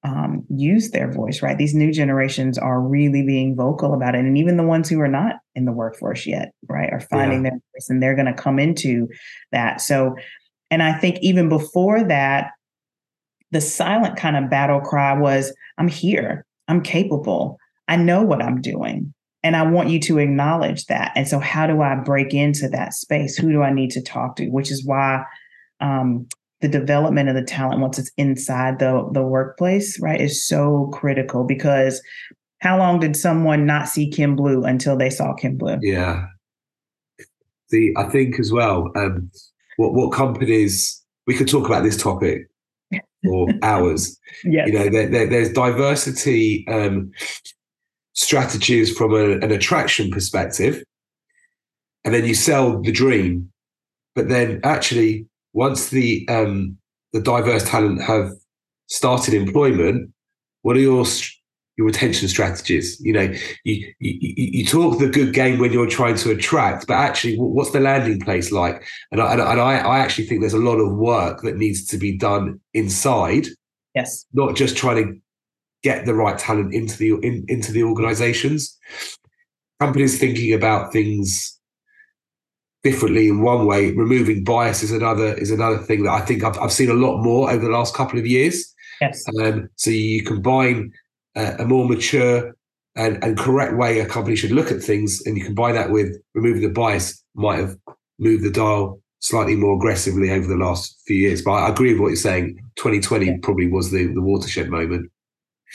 um, 0.04 0.44
use 0.48 0.90
their 0.90 1.10
voice 1.12 1.42
right? 1.42 1.56
These 1.56 1.74
new 1.74 1.92
generations 1.92 2.58
are 2.58 2.80
really 2.80 3.24
being 3.24 3.54
vocal 3.54 3.94
about 3.94 4.14
it 4.14 4.24
and 4.24 4.36
even 4.36 4.56
the 4.56 4.64
ones 4.64 4.88
who 4.88 5.00
are 5.00 5.08
not 5.08 5.36
in 5.54 5.64
the 5.64 5.72
workforce 5.72 6.26
yet 6.26 6.52
right 6.68 6.92
are 6.92 7.00
finding 7.00 7.44
yeah. 7.44 7.50
their 7.50 7.60
voice 7.74 7.88
and 7.88 8.02
they're 8.02 8.16
going 8.16 8.26
to 8.26 8.34
come 8.34 8.58
into 8.58 9.08
that. 9.52 9.80
So 9.80 10.16
and 10.70 10.82
i 10.82 10.92
think 10.92 11.18
even 11.20 11.48
before 11.48 12.02
that 12.02 12.50
the 13.52 13.60
silent 13.60 14.16
kind 14.16 14.36
of 14.36 14.50
battle 14.50 14.80
cry 14.80 15.16
was 15.16 15.54
i'm 15.78 15.88
here. 15.88 16.46
I'm 16.68 16.82
capable. 16.82 17.58
I 17.86 17.96
know 17.96 18.22
what 18.22 18.42
i'm 18.42 18.60
doing 18.60 19.14
and 19.42 19.56
I 19.56 19.62
want 19.62 19.88
you 19.88 19.98
to 20.00 20.18
acknowledge 20.18 20.86
that. 20.86 21.12
And 21.16 21.26
so, 21.26 21.38
how 21.38 21.66
do 21.66 21.82
I 21.82 21.96
break 21.96 22.32
into 22.32 22.68
that 22.68 22.94
space? 22.94 23.36
Who 23.36 23.50
do 23.50 23.62
I 23.62 23.72
need 23.72 23.90
to 23.92 24.02
talk 24.02 24.36
to? 24.36 24.48
Which 24.48 24.70
is 24.70 24.84
why 24.84 25.24
um, 25.80 26.28
the 26.60 26.68
development 26.68 27.28
of 27.28 27.34
the 27.34 27.42
talent 27.42 27.80
once 27.80 27.98
it's 27.98 28.12
inside 28.16 28.78
the 28.78 29.08
the 29.12 29.22
workplace, 29.22 30.00
right, 30.00 30.20
is 30.20 30.46
so 30.46 30.90
critical. 30.92 31.44
Because 31.44 32.00
how 32.60 32.78
long 32.78 33.00
did 33.00 33.16
someone 33.16 33.66
not 33.66 33.88
see 33.88 34.08
Kim 34.08 34.36
Blue 34.36 34.62
until 34.62 34.96
they 34.96 35.10
saw 35.10 35.34
Kim 35.34 35.56
Blue? 35.56 35.78
Yeah. 35.82 36.26
The 37.70 37.92
I 37.96 38.04
think 38.04 38.38
as 38.38 38.52
well. 38.52 38.90
Um, 38.94 39.30
what 39.76 39.94
what 39.94 40.12
companies 40.12 41.02
we 41.26 41.34
could 41.34 41.48
talk 41.48 41.66
about 41.66 41.82
this 41.82 42.00
topic 42.00 42.48
for 43.24 43.48
hours. 43.62 44.18
Yeah, 44.44 44.66
you 44.66 44.72
know, 44.72 44.88
there, 44.88 45.08
there, 45.08 45.26
there's 45.26 45.52
diversity. 45.52 46.66
Um, 46.68 47.10
strategies 48.14 48.96
from 48.96 49.12
a, 49.12 49.32
an 49.38 49.50
attraction 49.52 50.10
perspective, 50.10 50.82
and 52.04 52.14
then 52.14 52.24
you 52.24 52.34
sell 52.34 52.80
the 52.80 52.92
dream. 52.92 53.50
But 54.14 54.28
then, 54.28 54.60
actually, 54.64 55.26
once 55.52 55.90
the 55.90 56.26
um, 56.28 56.76
the 57.12 57.20
diverse 57.20 57.68
talent 57.68 58.02
have 58.02 58.32
started 58.86 59.34
employment, 59.34 60.12
what 60.62 60.76
are 60.76 60.80
your 60.80 61.06
your 61.78 61.86
retention 61.86 62.28
strategies? 62.28 63.00
You 63.00 63.14
know, 63.14 63.34
you, 63.64 63.94
you 63.98 64.18
you 64.34 64.66
talk 64.66 64.98
the 64.98 65.08
good 65.08 65.32
game 65.32 65.58
when 65.58 65.72
you're 65.72 65.88
trying 65.88 66.16
to 66.16 66.30
attract, 66.30 66.86
but 66.86 66.94
actually, 66.94 67.36
what's 67.36 67.70
the 67.70 67.80
landing 67.80 68.20
place 68.20 68.52
like? 68.52 68.84
And 69.10 69.22
I, 69.22 69.32
and 69.32 69.60
I, 69.60 69.78
I 69.78 69.98
actually 70.00 70.26
think 70.26 70.40
there's 70.40 70.52
a 70.52 70.58
lot 70.58 70.78
of 70.78 70.96
work 70.96 71.42
that 71.42 71.56
needs 71.56 71.86
to 71.86 71.96
be 71.96 72.16
done 72.16 72.60
inside. 72.74 73.46
Yes. 73.94 74.26
Not 74.32 74.56
just 74.56 74.76
trying 74.76 75.04
to 75.04 75.20
get 75.82 76.06
the 76.06 76.14
right 76.14 76.38
talent 76.38 76.74
into 76.74 76.96
the 76.96 77.14
in, 77.26 77.44
into 77.48 77.72
the 77.72 77.82
organizations. 77.82 78.78
Companies 79.80 80.18
thinking 80.18 80.52
about 80.52 80.92
things 80.92 81.58
differently 82.82 83.28
in 83.28 83.42
one 83.42 83.66
way, 83.66 83.92
removing 83.92 84.44
bias 84.44 84.82
is 84.82 84.92
another 84.92 85.34
is 85.34 85.50
another 85.50 85.78
thing 85.78 86.04
that 86.04 86.12
I 86.12 86.20
think 86.20 86.44
I've, 86.44 86.58
I've 86.58 86.72
seen 86.72 86.90
a 86.90 86.94
lot 86.94 87.22
more 87.22 87.50
over 87.50 87.64
the 87.64 87.70
last 87.70 87.94
couple 87.94 88.18
of 88.18 88.26
years. 88.26 88.72
Yes. 89.00 89.24
Um, 89.40 89.68
so 89.76 89.90
you 89.90 90.22
combine 90.22 90.92
uh, 91.34 91.56
a 91.58 91.64
more 91.64 91.88
mature 91.88 92.54
and, 92.94 93.22
and 93.24 93.38
correct 93.38 93.76
way 93.76 94.00
a 94.00 94.06
company 94.06 94.36
should 94.36 94.52
look 94.52 94.70
at 94.70 94.82
things, 94.82 95.22
and 95.26 95.36
you 95.36 95.44
combine 95.44 95.74
that 95.74 95.90
with 95.90 96.16
removing 96.34 96.62
the 96.62 96.68
bias, 96.68 97.22
might 97.34 97.58
have 97.58 97.76
moved 98.18 98.44
the 98.44 98.50
dial 98.50 99.00
slightly 99.20 99.54
more 99.54 99.76
aggressively 99.76 100.30
over 100.30 100.46
the 100.46 100.56
last 100.56 101.00
few 101.06 101.16
years. 101.16 101.42
But 101.42 101.52
I 101.52 101.68
agree 101.68 101.92
with 101.92 102.00
what 102.00 102.08
you're 102.08 102.16
saying. 102.16 102.58
2020 102.76 103.26
yeah. 103.26 103.32
probably 103.42 103.68
was 103.68 103.90
the, 103.90 104.12
the 104.12 104.20
watershed 104.20 104.68
moment. 104.68 105.10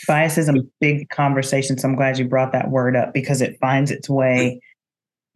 Bias 0.08 0.38
is 0.38 0.50
a 0.50 0.56
big 0.80 1.10
conversation. 1.10 1.78
So 1.78 1.88
I'm 1.88 1.96
glad 1.96 2.20
you 2.20 2.28
brought 2.28 2.52
that 2.52 2.70
word 2.70 2.96
up 2.96 3.14
because 3.14 3.42
it 3.42 3.58
finds 3.60 3.92
its 3.92 4.10
way 4.10 4.60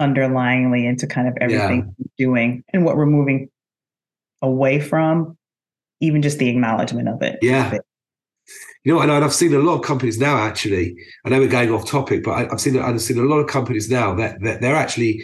underlyingly 0.02 0.86
into 0.86 1.08
kind 1.08 1.28
of 1.28 1.36
everything 1.39 1.80
yeah. 1.80 1.93
We're 1.97 2.26
doing 2.26 2.63
and 2.74 2.86
what 2.86 2.97
we're 2.97 3.06
moving 3.06 3.50
away 4.41 4.80
from, 4.80 5.38
even 6.00 6.21
just 6.21 6.39
the 6.39 6.50
acknowledgement 6.50 7.08
of 7.08 7.21
it. 7.21 7.39
Yeah. 7.41 7.67
Of 7.67 7.74
it. 7.74 7.82
You 8.84 8.93
know, 8.93 9.02
and 9.02 9.12
I've 9.12 9.34
seen 9.34 9.54
a 9.54 9.60
lot 9.60 9.76
of 9.76 9.84
companies 9.84 10.17
now. 10.17 10.38
Actually, 10.38 10.95
I 11.24 11.30
know 11.30 11.39
we're 11.39 11.47
going 11.47 11.71
off 11.71 11.88
topic, 11.88 12.24
but 12.24 12.52
I've 12.52 12.60
seen 12.60 12.80
I've 12.80 13.00
seen 13.00 13.19
a 13.19 13.24
lot 13.24 13.38
of 13.38 13.47
companies 13.47 13.89
now 13.89 14.15
that, 14.15 14.41
that 14.41 14.62
they're 14.62 14.76
actually 14.76 15.24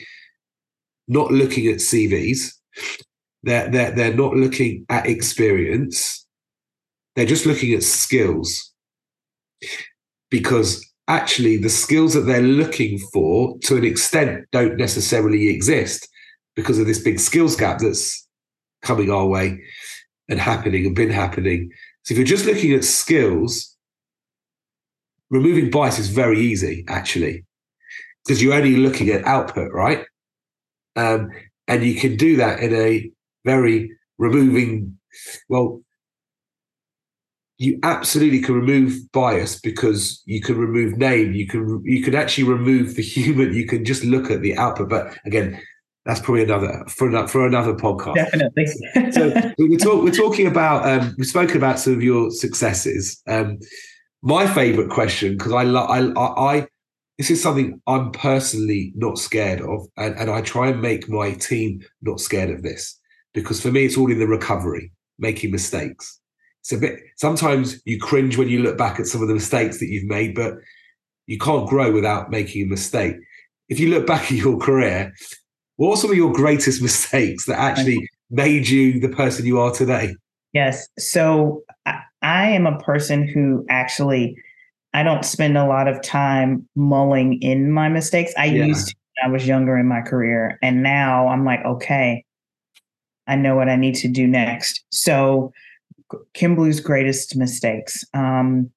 not 1.08 1.32
looking 1.32 1.68
at 1.68 1.78
CVs. 1.78 2.54
They're, 3.44 3.70
they're, 3.70 3.92
they're 3.92 4.14
not 4.14 4.36
looking 4.36 4.86
at 4.90 5.08
experience. 5.08 6.26
They're 7.16 7.26
just 7.26 7.46
looking 7.46 7.74
at 7.74 7.84
skills. 7.84 8.72
Because 10.30 10.86
actually, 11.08 11.58
the 11.58 11.70
skills 11.70 12.14
that 12.14 12.22
they're 12.22 12.42
looking 12.42 13.00
for, 13.14 13.58
to 13.60 13.78
an 13.78 13.86
extent, 13.86 14.46
don't 14.52 14.78
necessarily 14.78 15.50
exist 15.50 16.08
because 16.56 16.80
of 16.80 16.88
this 16.88 17.00
big 17.00 17.20
skills 17.20 17.56
gap 17.56 17.80
that's 17.80 18.28
coming 18.82 19.10
our 19.10 19.26
way 19.26 19.62
and 20.30 20.40
happening 20.40 20.86
and 20.86 20.96
been 20.96 21.10
happening. 21.10 21.72
So 22.04 22.14
if 22.14 22.18
you're 22.18 22.26
just 22.26 22.46
looking 22.46 22.74
at 22.74 22.84
skills, 22.84 23.76
removing 25.30 25.70
bias 25.70 26.00
is 26.00 26.10
very 26.10 26.40
easy, 26.40 26.84
actually, 26.88 27.46
because 28.26 28.42
you're 28.42 28.54
only 28.54 28.76
looking 28.76 29.10
at 29.10 29.26
output, 29.26 29.72
right? 29.72 30.06
Um, 30.96 31.32
and 31.68 31.84
you 31.84 31.96
can 31.96 32.16
do 32.16 32.38
that 32.38 32.60
in 32.60 32.74
a 32.74 33.12
very 33.46 33.92
removing, 34.18 34.98
well, 35.50 35.82
you 37.58 37.80
absolutely 37.84 38.40
can 38.40 38.56
remove 38.56 39.12
bias 39.12 39.60
because 39.60 40.22
you 40.26 40.42
can 40.42 40.58
remove 40.58 40.98
name. 40.98 41.34
You 41.34 41.48
can 41.48 41.82
you 41.84 42.04
can 42.04 42.16
actually 42.16 42.44
remove 42.44 42.96
the 42.96 43.02
human. 43.16 43.54
You 43.54 43.66
can 43.66 43.84
just 43.84 44.04
look 44.04 44.30
at 44.30 44.42
the 44.42 44.56
output. 44.58 44.90
But 44.90 45.18
again, 45.26 45.60
that's 46.06 46.22
probably 46.22 46.44
another 46.44 46.86
for 46.88 47.08
another 47.08 47.28
for 47.28 47.46
another 47.46 47.74
podcast. 47.74 48.16
Definitely. 48.16 48.68
so 49.12 49.54
we're, 49.58 49.78
talk, 49.78 50.04
we're 50.04 50.12
talking 50.12 50.48
about 50.48 50.88
um, 50.88 51.16
we've 51.18 51.28
spoken 51.28 51.58
about 51.58 51.80
some 51.80 51.94
of 51.94 52.04
your 52.04 52.32
successes. 52.32 53.22
Um, 53.28 53.60
my 54.22 54.48
favorite 54.48 54.90
question 54.90 55.38
because 55.38 55.54
I, 55.54 55.64
I 55.64 56.58
I 56.58 56.68
this 57.18 57.32
is 57.32 57.42
something 57.42 57.82
I'm 57.88 58.12
personally 58.12 58.94
not 58.96 59.18
scared 59.18 59.62
of, 59.62 59.88
and, 59.98 60.16
and 60.16 60.30
I 60.30 60.42
try 60.42 60.68
and 60.68 60.82
make 60.82 61.10
my 61.10 61.32
team 61.32 61.84
not 62.04 62.20
scared 62.20 62.52
of 62.52 62.62
this 62.62 63.00
because 63.34 63.60
for 63.60 63.72
me 63.72 63.86
it's 63.86 63.98
all 63.98 64.12
in 64.12 64.20
the 64.20 64.28
recovery, 64.28 64.92
making 65.18 65.52
mistakes. 65.52 66.20
It's 66.68 66.74
a 66.74 66.78
bit 66.78 67.00
sometimes 67.16 67.82
you 67.86 67.98
cringe 67.98 68.36
when 68.36 68.50
you 68.50 68.62
look 68.62 68.78
back 68.78 69.00
at 69.00 69.08
some 69.08 69.22
of 69.22 69.30
the 69.30 69.34
mistakes 69.34 69.80
that 69.80 69.88
you've 69.88 70.04
made, 70.04 70.36
but 70.36 70.56
you 71.26 71.38
can't 71.38 71.66
grow 71.66 71.94
without 71.94 72.30
making 72.30 72.64
a 72.64 72.66
mistake. 72.66 73.16
If 73.70 73.80
you 73.80 73.90
look 73.90 74.06
back 74.06 74.24
at 74.24 74.32
your 74.32 74.58
career, 74.58 75.14
what 75.78 75.92
are 75.92 75.98
some 75.98 76.12
of 76.12 76.18
your 76.18 76.34
greatest 76.34 76.82
mistakes 76.82 77.46
that 77.46 77.58
actually 77.58 78.10
made 78.30 78.68
you 78.68 79.00
the 79.00 79.08
person 79.08 79.46
you 79.46 79.62
are 79.62 79.72
today? 79.72 80.14
Yes. 80.52 80.90
So 81.00 81.64
I, 82.22 82.50
am 82.50 82.68
a 82.68 82.78
person 82.80 83.26
who 83.26 83.66
actually 83.70 84.36
I 84.94 85.04
don't 85.04 85.24
spend 85.24 85.58
a 85.58 85.66
lot 85.66 85.88
of 85.88 86.02
time 86.02 86.68
mulling 86.76 87.42
in 87.42 87.72
my 87.72 87.88
mistakes. 87.88 88.34
I 88.38 88.48
yeah. 88.48 88.66
used 88.66 88.90
to 88.90 88.96
when 89.16 89.30
I 89.30 89.34
was 89.34 89.48
younger 89.48 89.78
in 89.78 89.88
my 89.88 90.02
career. 90.02 90.60
And 90.62 90.84
now 90.84 91.30
I'm 91.30 91.46
like, 91.46 91.64
okay, 91.64 92.26
I 93.26 93.38
know 93.38 93.56
what 93.56 93.70
I 93.70 93.78
need 93.78 93.96
to 93.96 94.10
do 94.10 94.28
next. 94.28 94.84
So 94.92 95.54
Kim 96.34 96.56
Blue's 96.56 96.80
greatest 96.80 97.36
mistakes. 97.36 98.04
Um, 98.14 98.70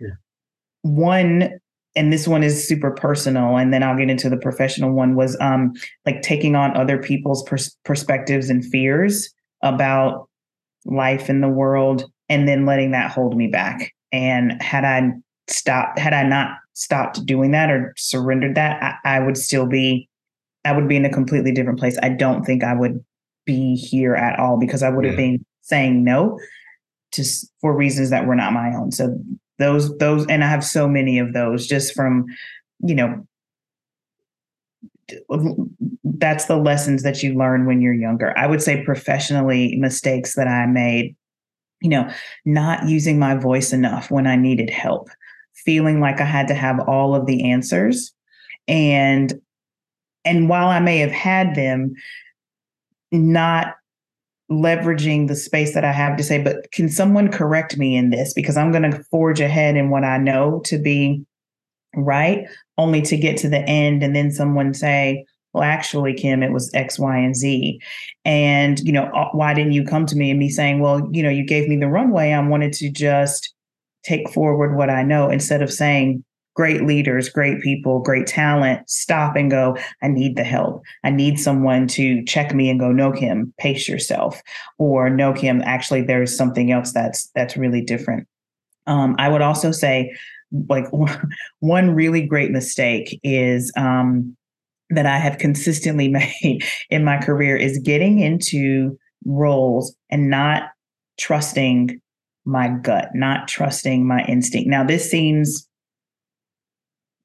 yeah. 0.00 0.14
One, 0.82 1.50
and 1.94 2.12
this 2.12 2.28
one 2.28 2.42
is 2.42 2.66
super 2.66 2.90
personal, 2.90 3.56
and 3.56 3.72
then 3.72 3.82
I'll 3.82 3.96
get 3.96 4.10
into 4.10 4.28
the 4.28 4.36
professional 4.36 4.92
one, 4.92 5.16
was 5.16 5.36
um, 5.40 5.72
like 6.04 6.22
taking 6.22 6.54
on 6.54 6.76
other 6.76 6.98
people's 6.98 7.42
pers- 7.42 7.76
perspectives 7.84 8.50
and 8.50 8.64
fears 8.64 9.32
about 9.62 10.28
life 10.84 11.28
in 11.28 11.40
the 11.40 11.48
world, 11.48 12.04
and 12.28 12.48
then 12.48 12.66
letting 12.66 12.90
that 12.92 13.10
hold 13.10 13.36
me 13.36 13.46
back. 13.46 13.92
And 14.12 14.60
had 14.62 14.84
I 14.84 15.10
stopped, 15.48 15.98
had 15.98 16.12
I 16.12 16.22
not 16.22 16.56
stopped 16.74 17.24
doing 17.26 17.50
that 17.52 17.70
or 17.70 17.94
surrendered 17.96 18.54
that, 18.54 18.82
I, 18.82 19.16
I 19.16 19.20
would 19.20 19.36
still 19.36 19.66
be, 19.66 20.08
I 20.64 20.72
would 20.72 20.88
be 20.88 20.96
in 20.96 21.04
a 21.04 21.10
completely 21.10 21.52
different 21.52 21.78
place. 21.78 21.98
I 22.02 22.10
don't 22.10 22.44
think 22.44 22.62
I 22.62 22.74
would 22.74 23.04
be 23.46 23.76
here 23.76 24.14
at 24.14 24.38
all 24.38 24.58
because 24.58 24.82
I 24.82 24.90
would 24.90 25.04
have 25.04 25.16
been 25.16 25.44
saying 25.66 26.04
no 26.04 26.38
to 27.12 27.24
for 27.60 27.76
reasons 27.76 28.10
that 28.10 28.26
were 28.26 28.36
not 28.36 28.52
my 28.52 28.72
own. 28.74 28.92
So 28.92 29.18
those 29.58 29.96
those 29.98 30.26
and 30.26 30.44
I 30.44 30.48
have 30.48 30.64
so 30.64 30.88
many 30.88 31.18
of 31.18 31.32
those 31.32 31.66
just 31.66 31.94
from 31.94 32.26
you 32.80 32.94
know 32.94 33.26
that's 36.04 36.46
the 36.46 36.56
lessons 36.56 37.02
that 37.04 37.22
you 37.22 37.34
learn 37.34 37.66
when 37.66 37.80
you're 37.80 37.94
younger. 37.94 38.36
I 38.36 38.46
would 38.46 38.62
say 38.62 38.84
professionally 38.84 39.76
mistakes 39.76 40.34
that 40.34 40.48
I 40.48 40.66
made 40.66 41.16
you 41.80 41.90
know 41.90 42.10
not 42.44 42.88
using 42.88 43.18
my 43.18 43.34
voice 43.34 43.72
enough 43.72 44.10
when 44.10 44.26
I 44.26 44.36
needed 44.36 44.70
help 44.70 45.08
feeling 45.56 46.00
like 46.00 46.20
I 46.20 46.24
had 46.24 46.48
to 46.48 46.54
have 46.54 46.80
all 46.86 47.14
of 47.14 47.26
the 47.26 47.50
answers. 47.50 48.12
And 48.68 49.32
and 50.24 50.48
while 50.48 50.68
I 50.68 50.80
may 50.80 50.98
have 50.98 51.12
had 51.12 51.54
them, 51.54 51.94
not 53.12 53.74
leveraging 54.50 55.28
the 55.28 55.36
space 55.36 55.74
that 55.74 55.84
I 55.84 55.92
have 55.92 56.16
to 56.16 56.22
say, 56.22 56.42
but 56.42 56.70
can 56.72 56.88
someone 56.88 57.30
correct 57.30 57.76
me 57.76 57.96
in 57.96 58.10
this? 58.10 58.32
Because 58.32 58.56
I'm 58.56 58.70
going 58.70 58.90
to 58.90 59.04
forge 59.10 59.40
ahead 59.40 59.76
in 59.76 59.90
what 59.90 60.04
I 60.04 60.18
know 60.18 60.60
to 60.66 60.78
be 60.78 61.24
right, 61.96 62.46
only 62.78 63.02
to 63.02 63.16
get 63.16 63.36
to 63.38 63.48
the 63.48 63.60
end 63.60 64.02
and 64.02 64.14
then 64.14 64.30
someone 64.30 64.74
say, 64.74 65.24
well, 65.52 65.64
actually, 65.64 66.12
Kim, 66.12 66.42
it 66.42 66.52
was 66.52 66.70
X, 66.74 66.98
Y, 66.98 67.16
and 67.16 67.34
Z. 67.34 67.80
And, 68.26 68.78
you 68.80 68.92
know, 68.92 69.04
uh, 69.04 69.30
why 69.32 69.54
didn't 69.54 69.72
you 69.72 69.84
come 69.84 70.04
to 70.04 70.16
me 70.16 70.30
and 70.30 70.38
me 70.38 70.50
saying, 70.50 70.80
well, 70.80 71.08
you 71.10 71.22
know, 71.22 71.30
you 71.30 71.44
gave 71.44 71.66
me 71.66 71.76
the 71.76 71.88
runway. 71.88 72.32
I 72.32 72.46
wanted 72.46 72.74
to 72.74 72.90
just 72.90 73.54
take 74.04 74.28
forward 74.28 74.76
what 74.76 74.90
I 74.90 75.02
know 75.02 75.30
instead 75.30 75.62
of 75.62 75.72
saying, 75.72 76.22
great 76.56 76.82
leaders, 76.82 77.28
great 77.28 77.60
people, 77.60 78.00
great 78.00 78.26
talent, 78.26 78.88
stop 78.88 79.36
and 79.36 79.50
go, 79.50 79.76
I 80.02 80.08
need 80.08 80.36
the 80.36 80.42
help. 80.42 80.82
I 81.04 81.10
need 81.10 81.38
someone 81.38 81.86
to 81.88 82.24
check 82.24 82.54
me 82.54 82.70
and 82.70 82.80
go, 82.80 82.90
no, 82.90 83.12
Kim, 83.12 83.52
pace 83.58 83.86
yourself. 83.86 84.42
Or 84.78 85.10
no, 85.10 85.34
Kim, 85.34 85.60
actually 85.62 86.02
there's 86.02 86.36
something 86.36 86.72
else 86.72 86.92
that's 86.92 87.30
that's 87.34 87.56
really 87.56 87.82
different. 87.82 88.26
Um, 88.86 89.14
I 89.18 89.28
would 89.28 89.42
also 89.42 89.70
say 89.70 90.16
like 90.68 90.86
one 91.60 91.90
really 91.90 92.22
great 92.22 92.50
mistake 92.50 93.20
is 93.22 93.70
um, 93.76 94.34
that 94.90 95.06
I 95.06 95.18
have 95.18 95.38
consistently 95.38 96.08
made 96.42 96.64
in 96.88 97.04
my 97.04 97.18
career 97.18 97.56
is 97.56 97.78
getting 97.78 98.20
into 98.20 98.98
roles 99.26 99.94
and 100.10 100.30
not 100.30 100.70
trusting 101.18 102.00
my 102.46 102.68
gut, 102.68 103.10
not 103.14 103.48
trusting 103.48 104.06
my 104.06 104.24
instinct. 104.24 104.70
Now, 104.70 104.84
this 104.84 105.10
seems 105.10 105.65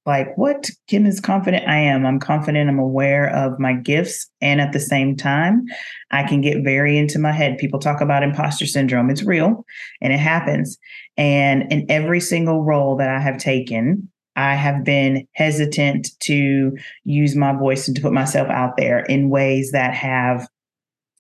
like 0.05 0.35
what 0.35 0.69
Kim 0.87 1.05
is 1.05 1.19
confident 1.19 1.67
I 1.67 1.77
am. 1.77 2.05
I'm 2.05 2.19
confident, 2.19 2.69
I'm 2.69 2.79
aware 2.79 3.29
of 3.35 3.59
my 3.59 3.73
gifts. 3.73 4.29
And 4.41 4.59
at 4.59 4.73
the 4.73 4.79
same 4.79 5.15
time, 5.15 5.65
I 6.09 6.23
can 6.23 6.41
get 6.41 6.63
very 6.63 6.97
into 6.97 7.19
my 7.19 7.31
head. 7.31 7.57
People 7.57 7.79
talk 7.79 8.01
about 8.01 8.23
imposter 8.23 8.65
syndrome, 8.65 9.09
it's 9.09 9.23
real 9.23 9.65
and 10.01 10.11
it 10.11 10.19
happens. 10.19 10.77
And 11.17 11.71
in 11.71 11.85
every 11.89 12.19
single 12.19 12.63
role 12.63 12.95
that 12.97 13.09
I 13.09 13.19
have 13.19 13.37
taken, 13.37 14.09
I 14.35 14.55
have 14.55 14.83
been 14.83 15.27
hesitant 15.35 16.09
to 16.21 16.75
use 17.03 17.35
my 17.35 17.53
voice 17.53 17.87
and 17.87 17.95
to 17.95 18.01
put 18.01 18.13
myself 18.13 18.49
out 18.49 18.77
there 18.77 19.01
in 19.01 19.29
ways 19.29 19.71
that 19.71 19.93
have 19.93 20.47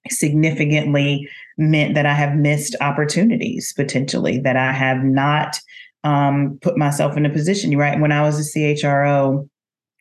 significantly 0.09 1.29
meant 1.57 1.93
that 1.93 2.05
I 2.05 2.13
have 2.13 2.35
missed 2.35 2.75
opportunities 2.81 3.73
potentially, 3.73 4.39
that 4.39 4.55
I 4.55 4.71
have 4.71 5.03
not 5.03 5.59
um, 6.03 6.57
put 6.61 6.77
myself 6.77 7.17
in 7.17 7.25
a 7.25 7.29
position. 7.29 7.75
Right. 7.77 7.99
When 7.99 8.11
I 8.11 8.21
was 8.21 8.39
a 8.39 8.57
CHRO, 8.57 9.47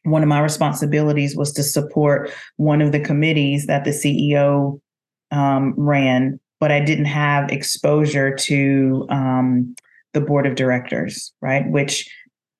one 0.05 0.23
of 0.23 0.29
my 0.29 0.41
responsibilities 0.41 1.37
was 1.37 1.53
to 1.53 1.63
support 1.63 2.31
one 2.57 2.81
of 2.81 2.93
the 2.93 3.01
committees 3.01 3.67
that 3.67 3.85
the 3.85 3.91
CEO 3.91 4.81
um, 5.31 5.75
ran, 5.77 6.41
but 6.59 6.73
I 6.73 6.81
didn't 6.81 7.05
have 7.07 7.51
exposure 7.51 8.35
to 8.35 9.07
um, 9.11 9.75
the 10.13 10.21
board 10.21 10.47
of 10.47 10.55
directors, 10.55 11.33
right? 11.41 11.69
Which 11.71 12.11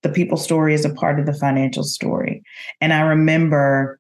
the 0.03 0.11
people 0.11 0.37
story 0.37 0.75
is 0.75 0.85
a 0.85 0.95
part 0.95 1.19
of 1.19 1.27
the 1.27 1.35
financial 1.35 1.85
story. 1.85 2.43
And 2.81 2.93
I 2.93 3.01
remember 3.01 3.99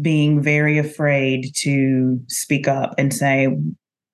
being 0.00 0.42
very 0.42 0.78
afraid 0.78 1.54
to 1.56 2.20
speak 2.28 2.66
up 2.68 2.94
and 2.96 3.12
say, 3.12 3.48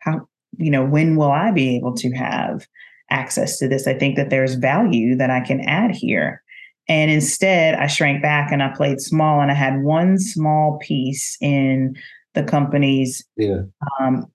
how, 0.01 0.29
you 0.59 0.71
know, 0.71 0.85
when 0.85 1.17
will 1.17 1.31
I 1.31 1.51
be 1.51 1.77
able 1.77 1.95
to 1.97 2.11
have 2.13 2.67
access 3.11 3.59
to 3.59 3.69
this? 3.69 3.87
I 3.87 3.95
think 3.95 4.17
that 4.17 4.31
there's 4.31 4.55
value 4.55 5.17
that 5.17 5.31
I 5.31 5.41
can 5.41 5.61
add 5.61 5.93
here. 5.93 6.43
And 6.89 7.11
instead, 7.11 7.75
I 7.75 7.89
shrank 7.89 8.23
back 8.23 8.53
and 8.53 8.63
I 8.63 8.69
played 8.69 9.01
small, 9.01 9.41
and 9.41 9.51
I 9.51 9.55
had 9.55 9.83
one 9.83 10.19
small 10.19 10.79
piece 10.81 11.37
in 11.41 11.97
the 12.35 12.45
company's, 12.45 13.25
yeah. 13.37 13.63
um, 14.01 14.27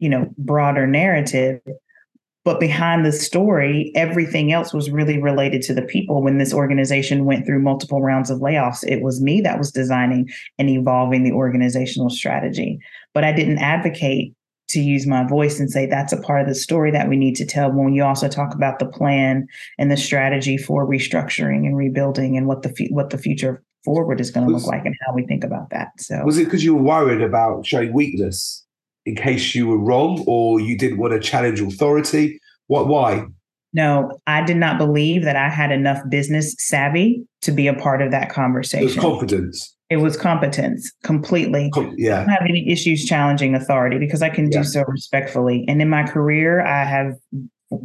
you 0.00 0.08
know, 0.08 0.28
broader 0.36 0.86
narrative. 0.86 1.60
But 2.44 2.60
behind 2.60 3.06
the 3.06 3.12
story, 3.12 3.90
everything 3.94 4.52
else 4.52 4.74
was 4.74 4.90
really 4.90 5.22
related 5.22 5.62
to 5.62 5.72
the 5.72 5.82
people. 5.82 6.22
When 6.22 6.36
this 6.36 6.52
organization 6.52 7.24
went 7.24 7.46
through 7.46 7.62
multiple 7.62 8.02
rounds 8.02 8.28
of 8.28 8.40
layoffs, 8.40 8.84
it 8.86 9.00
was 9.00 9.22
me 9.22 9.40
that 9.40 9.56
was 9.56 9.70
designing 9.70 10.28
and 10.58 10.68
evolving 10.68 11.22
the 11.22 11.32
organizational 11.32 12.10
strategy. 12.10 12.78
But 13.14 13.24
I 13.24 13.32
didn't 13.32 13.58
advocate 13.58 14.34
to 14.74 14.80
use 14.80 15.06
my 15.06 15.26
voice 15.26 15.58
and 15.58 15.70
say 15.70 15.86
that's 15.86 16.12
a 16.12 16.20
part 16.20 16.42
of 16.42 16.48
the 16.48 16.54
story 16.54 16.90
that 16.90 17.08
we 17.08 17.16
need 17.16 17.34
to 17.36 17.46
tell. 17.46 17.72
When 17.72 17.94
you 17.94 18.04
also 18.04 18.28
talk 18.28 18.54
about 18.54 18.78
the 18.78 18.86
plan 18.86 19.46
and 19.78 19.90
the 19.90 19.96
strategy 19.96 20.56
for 20.56 20.86
restructuring 20.86 21.66
and 21.66 21.76
rebuilding 21.76 22.36
and 22.36 22.46
what 22.46 22.62
the 22.62 22.88
what 22.90 23.10
the 23.10 23.18
future 23.18 23.62
forward 23.84 24.20
is 24.20 24.30
going 24.30 24.46
to 24.46 24.52
look 24.52 24.66
like 24.66 24.84
and 24.84 24.94
how 25.06 25.14
we 25.14 25.26
think 25.26 25.44
about 25.44 25.70
that 25.70 25.88
so. 25.98 26.22
Was 26.24 26.38
it 26.38 26.44
because 26.44 26.64
you 26.64 26.74
were 26.74 26.82
worried 26.82 27.22
about 27.22 27.66
showing 27.66 27.92
weakness 27.92 28.64
in 29.04 29.16
case 29.16 29.54
you 29.54 29.66
were 29.66 29.78
wrong 29.78 30.24
or 30.26 30.60
you 30.60 30.76
didn't 30.78 30.98
want 30.98 31.12
to 31.12 31.20
challenge 31.20 31.60
authority? 31.60 32.40
What 32.66 32.86
why? 32.86 33.26
No 33.72 34.18
i 34.26 34.42
did 34.42 34.56
not 34.56 34.78
believe 34.78 35.24
that 35.24 35.36
i 35.36 35.48
had 35.48 35.72
enough 35.72 35.98
business 36.08 36.54
savvy 36.58 37.24
to 37.42 37.52
be 37.52 37.66
a 37.66 37.74
part 37.74 38.00
of 38.00 38.10
that 38.12 38.30
conversation 38.30 38.88
It 38.88 38.94
was 38.94 38.96
confidence 38.96 39.73
it 39.90 39.98
was 39.98 40.16
competence 40.16 40.90
completely. 41.02 41.70
Oh, 41.74 41.92
yeah. 41.96 42.16
I 42.16 42.24
don't 42.24 42.28
have 42.30 42.46
any 42.48 42.68
issues 42.70 43.04
challenging 43.04 43.54
authority 43.54 43.98
because 43.98 44.22
I 44.22 44.30
can 44.30 44.48
do 44.48 44.58
yeah. 44.58 44.64
so 44.64 44.84
respectfully. 44.88 45.64
And 45.68 45.82
in 45.82 45.88
my 45.88 46.04
career, 46.04 46.64
I 46.64 46.84
have 46.84 47.16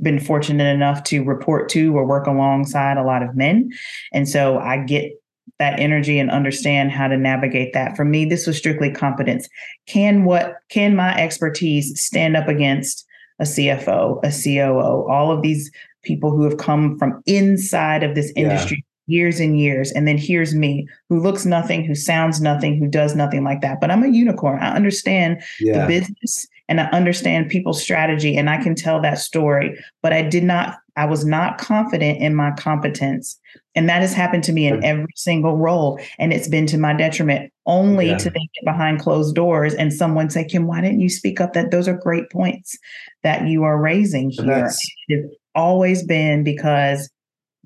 been 0.02 0.20
fortunate 0.20 0.74
enough 0.74 1.04
to 1.06 1.24
report 1.24 1.70
to 1.70 1.96
or 1.96 2.06
work 2.06 2.28
alongside 2.28 2.98
a 2.98 3.04
lot 3.04 3.24
of 3.24 3.36
men. 3.36 3.72
And 4.14 4.30
so 4.30 4.60
I 4.60 4.78
get 4.78 5.12
that 5.58 5.80
energy 5.80 6.20
and 6.20 6.32
understand 6.32 6.92
how 6.92 7.08
to 7.08 7.18
navigate 7.18 7.74
that. 7.74 7.98
For 7.98 8.06
me, 8.06 8.24
this 8.24 8.48
was 8.48 8.58
strictly 8.58 8.92
competence. 8.92 9.50
Can 9.88 10.24
what 10.24 10.56
can 10.70 10.96
my 10.96 11.16
expertise 11.20 12.00
stand 12.02 12.38
up 12.38 12.48
against 12.48 13.06
a 13.40 13.44
CFO, 13.44 14.20
a 14.24 14.32
COO, 14.32 15.10
all 15.10 15.32
of 15.32 15.42
these 15.42 15.70
people 16.04 16.32
who 16.32 16.44
have 16.44 16.58
come 16.58 16.98
from 16.98 17.22
inside 17.26 18.04
of 18.04 18.16
this 18.16 18.32
industry 18.36 18.86
years 19.10 19.40
and 19.40 19.60
years. 19.60 19.92
And 19.92 20.08
then 20.08 20.18
here's 20.18 20.54
me 20.54 20.88
who 21.10 21.20
looks 21.20 21.46
nothing, 21.46 21.84
who 21.84 21.96
sounds 21.96 22.42
nothing, 22.42 22.78
who 22.78 22.88
does 22.88 23.16
nothing 23.16 23.44
like 23.44 23.62
that. 23.62 23.82
But 23.82 23.92
I'm 23.92 24.04
a 24.04 24.08
unicorn. 24.08 24.60
I 24.60 24.76
understand 24.76 25.42
yeah. 25.60 25.82
the 25.82 25.88
business 25.88 26.48
and 26.70 26.80
I 26.80 26.86
understand 26.86 27.50
people's 27.50 27.82
strategy 27.82 28.38
and 28.38 28.50
I 28.50 28.62
can 28.62 28.76
tell 28.76 29.02
that 29.02 29.18
story. 29.18 29.78
But 30.04 30.14
I 30.14 30.22
did 30.22 30.44
not, 30.44 30.78
I 30.96 31.06
was 31.06 31.26
not 31.26 31.58
confident 31.58 32.22
in 32.22 32.36
my 32.36 32.52
competence. 32.52 33.40
And 33.76 33.90
that 33.90 34.02
has 34.02 34.14
happened 34.14 34.44
to 34.46 34.54
me 34.54 34.68
in 34.68 34.84
every 34.84 35.14
single 35.16 35.58
role. 35.58 36.00
And 36.20 36.32
it's 36.32 36.48
been 36.48 36.68
to 36.68 36.78
my 36.78 36.94
detriment 36.94 37.52
only 37.66 38.10
yeah. 38.10 38.18
to 38.18 38.30
then 38.30 38.48
get 38.56 38.66
behind 38.66 39.00
closed 39.00 39.36
doors 39.36 39.74
and 39.74 39.92
someone 39.92 40.30
say, 40.30 40.44
Kim, 40.44 40.68
why 40.68 40.82
didn't 40.82 41.00
you 41.00 41.10
speak 41.10 41.42
up? 41.42 41.54
That 41.54 41.72
those 41.72 41.88
are 41.88 41.98
great 41.98 42.30
points 42.30 42.78
that 43.24 43.48
you 43.48 43.64
are 43.64 43.82
raising 43.82 44.30
here. 44.30 44.66
It's 45.08 45.36
always 45.56 46.04
been 46.04 46.44
because 46.44 47.10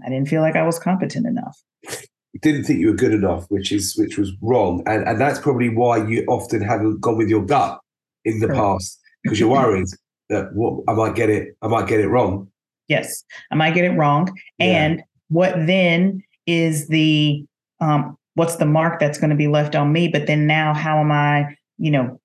I 0.05 0.09
didn't 0.09 0.27
feel 0.27 0.41
like 0.41 0.55
I 0.55 0.63
was 0.63 0.79
competent 0.79 1.25
enough. 1.25 1.57
You 1.83 2.39
didn't 2.41 2.63
think 2.63 2.79
you 2.79 2.87
were 2.87 2.95
good 2.95 3.13
enough, 3.13 3.45
which 3.49 3.71
is 3.71 3.95
which 3.97 4.17
was 4.17 4.31
wrong, 4.41 4.83
and 4.85 5.07
and 5.07 5.19
that's 5.19 5.39
probably 5.39 5.69
why 5.69 6.07
you 6.07 6.25
often 6.27 6.61
haven't 6.61 7.01
gone 7.01 7.17
with 7.17 7.29
your 7.29 7.45
gut 7.45 7.79
in 8.25 8.39
the 8.39 8.47
Correct. 8.47 8.59
past 8.59 8.99
because 9.23 9.39
you're 9.39 9.49
worried 9.49 9.87
that 10.29 10.53
what 10.53 10.83
I 10.87 10.93
might 10.93 11.15
get 11.15 11.29
it, 11.29 11.55
I 11.61 11.67
might 11.67 11.87
get 11.87 11.99
it 11.99 12.07
wrong. 12.07 12.49
Yes, 12.87 13.23
I 13.51 13.55
might 13.55 13.75
get 13.75 13.85
it 13.85 13.91
wrong, 13.91 14.29
yeah. 14.57 14.65
and 14.65 15.03
what 15.29 15.53
then 15.67 16.23
is 16.47 16.87
the 16.87 17.45
um, 17.79 18.17
what's 18.35 18.57
the 18.57 18.65
mark 18.65 18.99
that's 18.99 19.17
going 19.17 19.29
to 19.29 19.35
be 19.35 19.47
left 19.47 19.75
on 19.75 19.91
me? 19.91 20.07
But 20.07 20.27
then 20.27 20.47
now, 20.47 20.73
how 20.73 20.99
am 20.99 21.11
I, 21.11 21.55
you 21.77 21.91
know, 21.91 22.19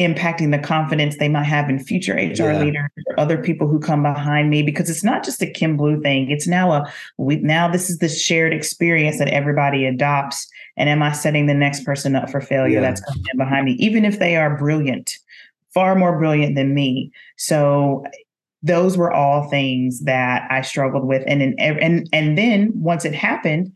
impacting 0.00 0.50
the 0.50 0.58
confidence 0.58 1.18
they 1.18 1.28
might 1.28 1.44
have 1.44 1.68
in 1.68 1.78
future 1.78 2.14
HR 2.14 2.50
yeah. 2.52 2.58
leaders 2.58 2.90
or 3.06 3.20
other 3.20 3.36
people 3.36 3.68
who 3.68 3.78
come 3.78 4.02
behind 4.02 4.48
me 4.48 4.62
because 4.62 4.88
it's 4.88 5.04
not 5.04 5.22
just 5.22 5.42
a 5.42 5.46
Kim 5.46 5.76
Blue 5.76 6.00
thing. 6.00 6.30
It's 6.30 6.46
now 6.46 6.72
a 6.72 6.92
we 7.18 7.36
now 7.36 7.70
this 7.70 7.90
is 7.90 7.98
the 7.98 8.08
shared 8.08 8.54
experience 8.54 9.18
that 9.18 9.28
everybody 9.28 9.84
adopts. 9.84 10.48
And 10.78 10.88
am 10.88 11.02
I 11.02 11.12
setting 11.12 11.46
the 11.46 11.54
next 11.54 11.84
person 11.84 12.16
up 12.16 12.30
for 12.30 12.40
failure 12.40 12.76
yeah. 12.76 12.80
that's 12.80 13.02
coming 13.02 13.24
in 13.30 13.38
behind 13.38 13.66
me, 13.66 13.72
even 13.72 14.06
if 14.06 14.18
they 14.18 14.36
are 14.36 14.56
brilliant, 14.56 15.18
far 15.74 15.94
more 15.94 16.18
brilliant 16.18 16.56
than 16.56 16.72
me? 16.72 17.12
So 17.36 18.02
those 18.62 18.96
were 18.96 19.12
all 19.12 19.50
things 19.50 20.00
that 20.04 20.50
I 20.50 20.62
struggled 20.62 21.06
with. 21.06 21.22
And 21.26 21.42
in, 21.42 21.58
and 21.58 22.08
and 22.10 22.38
then 22.38 22.72
once 22.74 23.04
it 23.04 23.14
happened, 23.14 23.70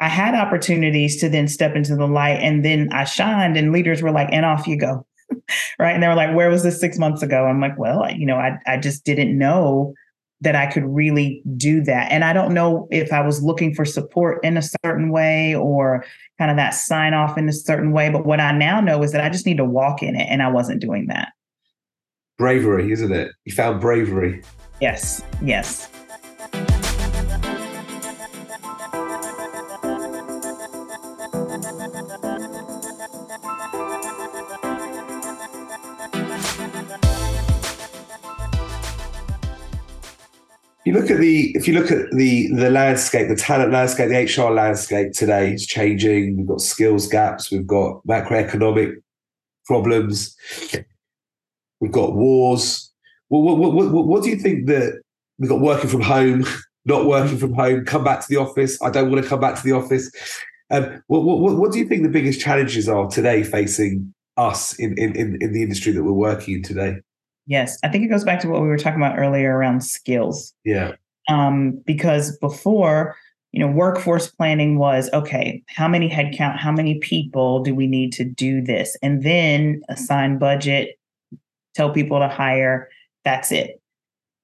I 0.00 0.08
had 0.08 0.34
opportunities 0.34 1.20
to 1.20 1.28
then 1.28 1.46
step 1.46 1.76
into 1.76 1.94
the 1.94 2.06
light 2.06 2.38
and 2.40 2.64
then 2.64 2.88
I 2.90 3.04
shined 3.04 3.58
and 3.58 3.70
leaders 3.70 4.00
were 4.00 4.12
like, 4.12 4.28
and 4.32 4.46
off 4.46 4.66
you 4.66 4.78
go 4.78 5.04
right? 5.78 5.92
And 5.92 6.02
they 6.02 6.08
were 6.08 6.14
like, 6.14 6.34
where 6.34 6.50
was 6.50 6.62
this 6.62 6.80
six 6.80 6.98
months 6.98 7.22
ago? 7.22 7.46
I'm 7.46 7.60
like, 7.60 7.78
well, 7.78 8.10
you 8.10 8.26
know, 8.26 8.36
I, 8.36 8.58
I 8.66 8.76
just 8.76 9.04
didn't 9.04 9.36
know 9.36 9.94
that 10.40 10.54
I 10.54 10.66
could 10.66 10.84
really 10.84 11.42
do 11.56 11.80
that. 11.82 12.12
And 12.12 12.24
I 12.24 12.32
don't 12.32 12.54
know 12.54 12.86
if 12.90 13.12
I 13.12 13.20
was 13.20 13.42
looking 13.42 13.74
for 13.74 13.84
support 13.84 14.42
in 14.44 14.56
a 14.56 14.62
certain 14.84 15.10
way 15.10 15.54
or 15.54 16.04
kind 16.38 16.50
of 16.50 16.56
that 16.56 16.70
sign 16.70 17.12
off 17.12 17.36
in 17.36 17.48
a 17.48 17.52
certain 17.52 17.90
way. 17.90 18.08
But 18.08 18.24
what 18.24 18.40
I 18.40 18.52
now 18.52 18.80
know 18.80 19.02
is 19.02 19.10
that 19.12 19.20
I 19.20 19.30
just 19.30 19.46
need 19.46 19.56
to 19.56 19.64
walk 19.64 20.02
in 20.02 20.14
it. 20.14 20.28
And 20.30 20.42
I 20.42 20.48
wasn't 20.48 20.80
doing 20.80 21.08
that. 21.08 21.32
Bravery, 22.38 22.92
isn't 22.92 23.10
it? 23.10 23.32
You 23.44 23.52
found 23.52 23.80
bravery. 23.80 24.44
Yes. 24.80 25.24
Yes. 25.42 25.88
You 40.88 40.94
look 40.94 41.10
at 41.10 41.18
the 41.18 41.54
if 41.54 41.68
you 41.68 41.74
look 41.74 41.90
at 41.90 42.10
the 42.12 42.48
the 42.54 42.70
landscape, 42.70 43.28
the 43.28 43.36
talent 43.36 43.72
landscape, 43.72 44.08
the 44.08 44.42
HR 44.42 44.50
landscape 44.50 45.12
today 45.12 45.52
is 45.52 45.66
changing. 45.66 46.38
We've 46.38 46.46
got 46.46 46.62
skills 46.62 47.06
gaps, 47.06 47.50
we've 47.50 47.66
got 47.66 48.00
macroeconomic 48.06 48.94
problems, 49.66 50.34
we've 51.80 51.92
got 51.92 52.14
wars. 52.14 52.90
What, 53.28 53.58
what, 53.58 53.74
what, 53.74 54.06
what 54.06 54.22
do 54.22 54.30
you 54.30 54.36
think 54.36 54.66
that 54.68 55.02
we've 55.38 55.50
got 55.50 55.60
working 55.60 55.90
from 55.90 56.00
home, 56.00 56.46
not 56.86 57.04
working 57.04 57.36
from 57.36 57.52
home, 57.52 57.84
come 57.84 58.02
back 58.02 58.20
to 58.22 58.26
the 58.30 58.38
office? 58.38 58.80
I 58.80 58.88
don't 58.88 59.10
want 59.10 59.22
to 59.22 59.28
come 59.28 59.40
back 59.40 59.56
to 59.56 59.62
the 59.62 59.72
office. 59.72 60.10
Um, 60.70 61.02
what, 61.08 61.22
what, 61.22 61.56
what 61.56 61.70
do 61.70 61.78
you 61.78 61.86
think 61.86 62.02
the 62.02 62.08
biggest 62.08 62.40
challenges 62.40 62.88
are 62.88 63.06
today 63.08 63.42
facing 63.42 64.14
us 64.38 64.78
in, 64.78 64.96
in, 64.96 65.36
in 65.42 65.52
the 65.52 65.62
industry 65.62 65.92
that 65.92 66.02
we're 66.02 66.12
working 66.12 66.54
in 66.54 66.62
today? 66.62 67.02
Yes, 67.48 67.78
I 67.82 67.88
think 67.88 68.04
it 68.04 68.08
goes 68.08 68.24
back 68.24 68.40
to 68.40 68.48
what 68.48 68.60
we 68.60 68.68
were 68.68 68.76
talking 68.76 69.00
about 69.00 69.18
earlier 69.18 69.56
around 69.56 69.82
skills. 69.82 70.54
Yeah. 70.64 70.92
Um, 71.30 71.82
because 71.86 72.36
before, 72.38 73.16
you 73.52 73.60
know, 73.60 73.72
workforce 73.72 74.30
planning 74.30 74.78
was 74.78 75.10
okay, 75.14 75.62
how 75.66 75.88
many 75.88 76.10
headcount, 76.10 76.58
how 76.58 76.70
many 76.70 76.98
people 76.98 77.62
do 77.62 77.74
we 77.74 77.86
need 77.86 78.12
to 78.12 78.24
do 78.24 78.62
this? 78.62 78.96
And 79.02 79.22
then 79.22 79.80
assign 79.88 80.38
budget, 80.38 80.98
tell 81.74 81.90
people 81.90 82.18
to 82.20 82.28
hire, 82.28 82.88
that's 83.24 83.50
it. 83.50 83.80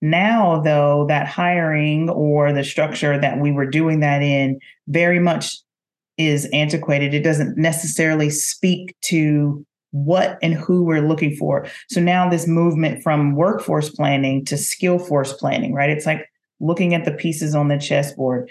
Now, 0.01 0.61
though, 0.61 1.05
that 1.09 1.27
hiring 1.27 2.09
or 2.09 2.53
the 2.53 2.65
structure 2.65 3.21
that 3.21 3.39
we 3.39 3.53
were 3.53 3.67
doing 3.67 4.01
that 4.01 4.23
in 4.23 4.59
very 4.89 5.19
much 5.19 5.59
is 6.17 6.49
antiquated. 6.53 7.13
It 7.13 7.23
doesn't 7.23 7.59
necessarily 7.59 8.31
speak 8.31 8.97
to 9.03 9.65
what 9.95 10.39
and 10.43 10.55
who 10.55 10.83
we're 10.83 11.07
looking 11.07 11.37
for. 11.37 11.69
So 11.89 12.01
now 12.01 12.29
this 12.29 12.49
movement 12.49 13.01
from 13.03 13.37
workforce 13.37 13.91
planning 13.91 14.45
to 14.47 14.57
skill 14.57 14.99
force 14.99 15.33
planning, 15.33 15.73
right? 15.73 15.89
It's 15.89 16.05
like 16.05 16.29
looking 16.59 16.95
at 16.95 17.05
the 17.05 17.13
pieces 17.13 17.55
on 17.55 17.69
the 17.69 17.79
chessboard, 17.79 18.51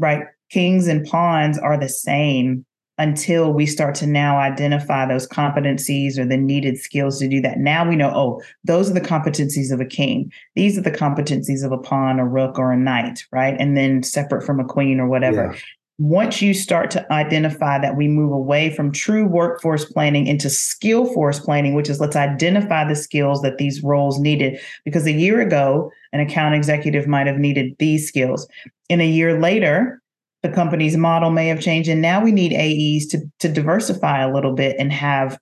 right? 0.00 0.24
Kings 0.50 0.88
and 0.88 1.06
pawns 1.06 1.56
are 1.56 1.78
the 1.78 1.88
same 1.88 2.66
until 2.98 3.52
we 3.52 3.64
start 3.64 3.94
to 3.94 4.06
now 4.08 4.38
identify 4.38 5.06
those 5.06 5.28
competencies 5.28 6.18
or 6.18 6.24
the 6.24 6.36
needed 6.36 6.78
skills 6.78 7.20
to 7.20 7.28
do 7.28 7.40
that. 7.42 7.58
Now 7.58 7.88
we 7.88 7.94
know, 7.94 8.10
oh, 8.12 8.42
those 8.64 8.90
are 8.90 8.94
the 8.94 9.00
competencies 9.00 9.70
of 9.70 9.80
a 9.80 9.84
king. 9.84 10.32
These 10.56 10.76
are 10.78 10.82
the 10.82 10.90
competencies 10.90 11.64
of 11.64 11.70
a 11.70 11.78
pawn, 11.78 12.18
a 12.18 12.26
rook, 12.26 12.58
or 12.58 12.72
a 12.72 12.76
knight, 12.76 13.24
right? 13.30 13.54
And 13.60 13.76
then 13.76 14.02
separate 14.02 14.44
from 14.44 14.58
a 14.58 14.64
queen 14.64 14.98
or 14.98 15.06
whatever. 15.06 15.52
Yeah 15.52 15.60
once 15.98 16.42
you 16.42 16.52
start 16.52 16.90
to 16.90 17.12
identify 17.12 17.78
that 17.78 17.96
we 17.96 18.06
move 18.06 18.30
away 18.30 18.70
from 18.74 18.92
true 18.92 19.26
workforce 19.26 19.84
planning 19.86 20.26
into 20.26 20.50
skill 20.50 21.12
force 21.14 21.40
planning, 21.40 21.74
which 21.74 21.88
is 21.88 22.00
let's 22.00 22.16
identify 22.16 22.86
the 22.86 22.94
skills 22.94 23.40
that 23.40 23.56
these 23.56 23.82
roles 23.82 24.18
needed. 24.18 24.60
Because 24.84 25.06
a 25.06 25.12
year 25.12 25.40
ago, 25.40 25.90
an 26.12 26.20
account 26.20 26.54
executive 26.54 27.06
might 27.06 27.26
have 27.26 27.38
needed 27.38 27.74
these 27.78 28.06
skills. 28.06 28.46
And 28.90 29.00
a 29.00 29.06
year 29.06 29.40
later, 29.40 30.02
the 30.42 30.50
company's 30.50 30.98
model 30.98 31.30
may 31.30 31.48
have 31.48 31.60
changed. 31.60 31.88
And 31.88 32.02
now 32.02 32.22
we 32.22 32.30
need 32.30 32.52
AEs 32.52 33.06
to, 33.08 33.20
to 33.38 33.48
diversify 33.48 34.20
a 34.20 34.32
little 34.32 34.52
bit 34.52 34.76
and 34.78 34.92
have, 34.92 35.38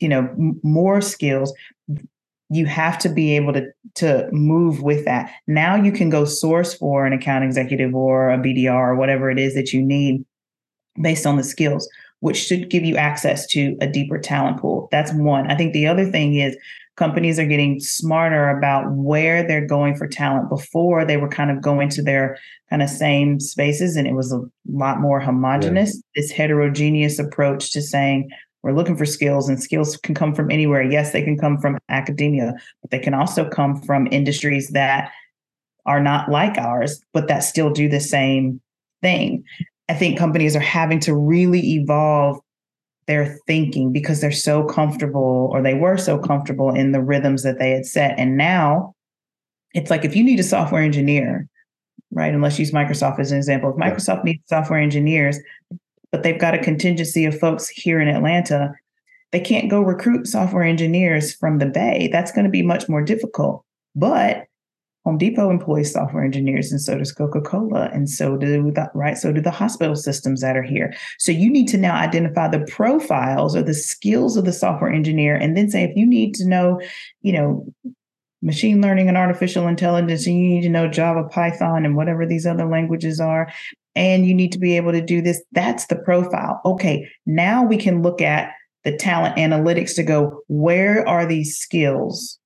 you 0.00 0.08
know, 0.08 0.20
m- 0.20 0.60
more 0.62 1.00
skills 1.00 1.52
you 2.50 2.66
have 2.66 2.98
to 2.98 3.08
be 3.08 3.36
able 3.36 3.52
to 3.52 3.66
to 3.94 4.28
move 4.32 4.82
with 4.82 5.04
that. 5.04 5.32
Now 5.46 5.76
you 5.76 5.92
can 5.92 6.10
go 6.10 6.24
source 6.24 6.74
for 6.74 7.06
an 7.06 7.12
account 7.12 7.44
executive 7.44 7.94
or 7.94 8.30
a 8.30 8.38
BDR 8.38 8.88
or 8.88 8.94
whatever 8.96 9.30
it 9.30 9.38
is 9.38 9.54
that 9.54 9.72
you 9.72 9.82
need 9.82 10.24
based 11.00 11.26
on 11.26 11.36
the 11.36 11.44
skills, 11.44 11.88
which 12.18 12.36
should 12.36 12.68
give 12.68 12.84
you 12.84 12.96
access 12.96 13.46
to 13.48 13.76
a 13.80 13.86
deeper 13.86 14.18
talent 14.18 14.60
pool. 14.60 14.88
That's 14.90 15.12
one. 15.12 15.50
I 15.50 15.56
think 15.56 15.72
the 15.72 15.86
other 15.86 16.10
thing 16.10 16.34
is 16.34 16.56
companies 16.96 17.38
are 17.38 17.46
getting 17.46 17.80
smarter 17.80 18.50
about 18.50 18.90
where 18.92 19.46
they're 19.46 19.66
going 19.66 19.96
for 19.96 20.06
talent. 20.06 20.48
Before 20.48 21.04
they 21.04 21.16
were 21.16 21.28
kind 21.28 21.50
of 21.50 21.62
going 21.62 21.88
to 21.90 22.02
their 22.02 22.36
kind 22.68 22.82
of 22.82 22.90
same 22.90 23.40
spaces 23.40 23.96
and 23.96 24.06
it 24.06 24.14
was 24.14 24.32
a 24.32 24.42
lot 24.68 25.00
more 25.00 25.20
homogenous. 25.20 25.94
Yeah. 25.94 26.22
This 26.22 26.30
heterogeneous 26.32 27.18
approach 27.18 27.72
to 27.72 27.80
saying, 27.80 28.30
we're 28.62 28.72
looking 28.72 28.96
for 28.96 29.06
skills, 29.06 29.48
and 29.48 29.62
skills 29.62 29.96
can 29.96 30.14
come 30.14 30.34
from 30.34 30.50
anywhere. 30.50 30.82
Yes, 30.82 31.12
they 31.12 31.22
can 31.22 31.38
come 31.38 31.58
from 31.58 31.78
academia, 31.88 32.54
but 32.82 32.90
they 32.90 32.98
can 32.98 33.14
also 33.14 33.48
come 33.48 33.80
from 33.82 34.08
industries 34.10 34.68
that 34.70 35.10
are 35.86 36.00
not 36.00 36.30
like 36.30 36.58
ours, 36.58 37.02
but 37.12 37.28
that 37.28 37.40
still 37.40 37.70
do 37.70 37.88
the 37.88 38.00
same 38.00 38.60
thing. 39.02 39.42
I 39.88 39.94
think 39.94 40.18
companies 40.18 40.54
are 40.54 40.60
having 40.60 41.00
to 41.00 41.16
really 41.16 41.74
evolve 41.74 42.38
their 43.06 43.38
thinking 43.46 43.92
because 43.92 44.20
they're 44.20 44.30
so 44.30 44.62
comfortable 44.64 45.48
or 45.52 45.62
they 45.62 45.74
were 45.74 45.96
so 45.96 46.18
comfortable 46.18 46.72
in 46.72 46.92
the 46.92 47.02
rhythms 47.02 47.42
that 47.42 47.58
they 47.58 47.70
had 47.70 47.86
set. 47.86 48.16
And 48.18 48.36
now 48.36 48.94
it's 49.74 49.90
like 49.90 50.04
if 50.04 50.14
you 50.14 50.22
need 50.22 50.38
a 50.38 50.44
software 50.44 50.82
engineer, 50.82 51.48
right? 52.12 52.32
And 52.32 52.42
let's 52.42 52.58
use 52.58 52.70
Microsoft 52.70 53.18
as 53.18 53.32
an 53.32 53.38
example. 53.38 53.70
If 53.70 53.76
Microsoft 53.76 54.24
needs 54.24 54.42
software 54.46 54.78
engineers, 54.78 55.38
but 56.12 56.22
they've 56.22 56.40
got 56.40 56.54
a 56.54 56.58
contingency 56.58 57.24
of 57.24 57.38
folks 57.38 57.68
here 57.68 58.00
in 58.00 58.08
Atlanta. 58.08 58.72
They 59.32 59.40
can't 59.40 59.70
go 59.70 59.80
recruit 59.80 60.26
software 60.26 60.64
engineers 60.64 61.34
from 61.34 61.58
the 61.58 61.66
Bay. 61.66 62.08
That's 62.10 62.32
going 62.32 62.44
to 62.44 62.50
be 62.50 62.62
much 62.62 62.88
more 62.88 63.02
difficult. 63.02 63.64
But 63.94 64.46
Home 65.04 65.16
Depot 65.16 65.50
employs 65.50 65.92
software 65.92 66.24
engineers, 66.24 66.70
and 66.70 66.80
so 66.80 66.98
does 66.98 67.10
Coca 67.10 67.40
Cola, 67.40 67.88
and 67.92 68.08
so 68.08 68.36
do 68.36 68.70
the 68.70 68.90
right. 68.94 69.16
So 69.16 69.32
do 69.32 69.40
the 69.40 69.50
hospital 69.50 69.96
systems 69.96 70.42
that 70.42 70.58
are 70.58 70.62
here. 70.62 70.94
So 71.18 71.32
you 71.32 71.48
need 71.48 71.68
to 71.68 71.78
now 71.78 71.94
identify 71.94 72.48
the 72.48 72.66
profiles 72.66 73.56
or 73.56 73.62
the 73.62 73.72
skills 73.72 74.36
of 74.36 74.44
the 74.44 74.52
software 74.52 74.92
engineer, 74.92 75.36
and 75.36 75.56
then 75.56 75.70
say 75.70 75.84
if 75.84 75.96
you 75.96 76.06
need 76.06 76.34
to 76.34 76.46
know, 76.46 76.82
you 77.22 77.32
know, 77.32 77.66
machine 78.42 78.82
learning 78.82 79.08
and 79.08 79.16
artificial 79.16 79.68
intelligence, 79.68 80.26
and 80.26 80.36
you 80.36 80.48
need 80.48 80.62
to 80.62 80.68
know 80.68 80.86
Java, 80.86 81.24
Python, 81.24 81.86
and 81.86 81.96
whatever 81.96 82.26
these 82.26 82.46
other 82.46 82.66
languages 82.66 83.20
are, 83.20 83.50
and 83.94 84.26
you 84.26 84.34
need 84.34 84.52
to 84.52 84.58
be 84.58 84.76
able 84.76 84.92
to 84.92 85.00
do 85.00 85.20
this. 85.20 85.42
That's 85.52 85.86
the 85.86 85.96
profile. 85.96 86.60
Okay, 86.64 87.08
now 87.26 87.64
we 87.64 87.76
can 87.76 88.02
look 88.02 88.20
at 88.20 88.52
the 88.84 88.96
talent 88.96 89.36
analytics 89.36 89.94
to 89.96 90.02
go, 90.02 90.42
where 90.48 91.06
are 91.06 91.26
these 91.26 91.56
skills 91.56 92.38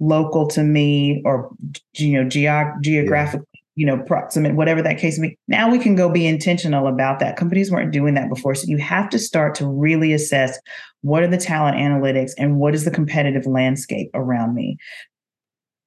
local 0.00 0.46
to 0.46 0.62
me 0.62 1.22
or 1.24 1.50
you 1.94 2.12
know 2.12 2.28
geog- 2.28 2.80
geographically 2.80 3.46
yeah. 3.52 3.60
you 3.74 3.86
know 3.86 4.02
proximate 4.04 4.54
whatever 4.54 4.80
that 4.80 4.98
case 4.98 5.18
may 5.18 5.30
be 5.30 5.38
now 5.48 5.68
we 5.68 5.78
can 5.78 5.96
go 5.96 6.08
be 6.08 6.26
intentional 6.26 6.86
about 6.86 7.18
that 7.18 7.36
companies 7.36 7.70
weren't 7.70 7.92
doing 7.92 8.14
that 8.14 8.28
before 8.28 8.54
so 8.54 8.64
you 8.68 8.78
have 8.78 9.08
to 9.08 9.18
start 9.18 9.56
to 9.56 9.66
really 9.66 10.12
assess 10.12 10.58
what 11.00 11.22
are 11.22 11.28
the 11.28 11.36
talent 11.36 11.76
analytics 11.76 12.30
and 12.38 12.58
what 12.58 12.74
is 12.74 12.84
the 12.84 12.90
competitive 12.92 13.44
landscape 13.46 14.08
around 14.14 14.54
me 14.54 14.76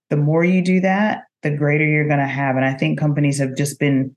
the 0.09 0.17
more 0.17 0.43
you 0.43 0.61
do 0.61 0.81
that 0.81 1.23
the 1.41 1.55
greater 1.55 1.85
you're 1.85 2.07
going 2.07 2.19
to 2.19 2.25
have 2.25 2.57
and 2.57 2.65
i 2.65 2.73
think 2.73 2.99
companies 2.99 3.39
have 3.39 3.55
just 3.55 3.79
been 3.79 4.13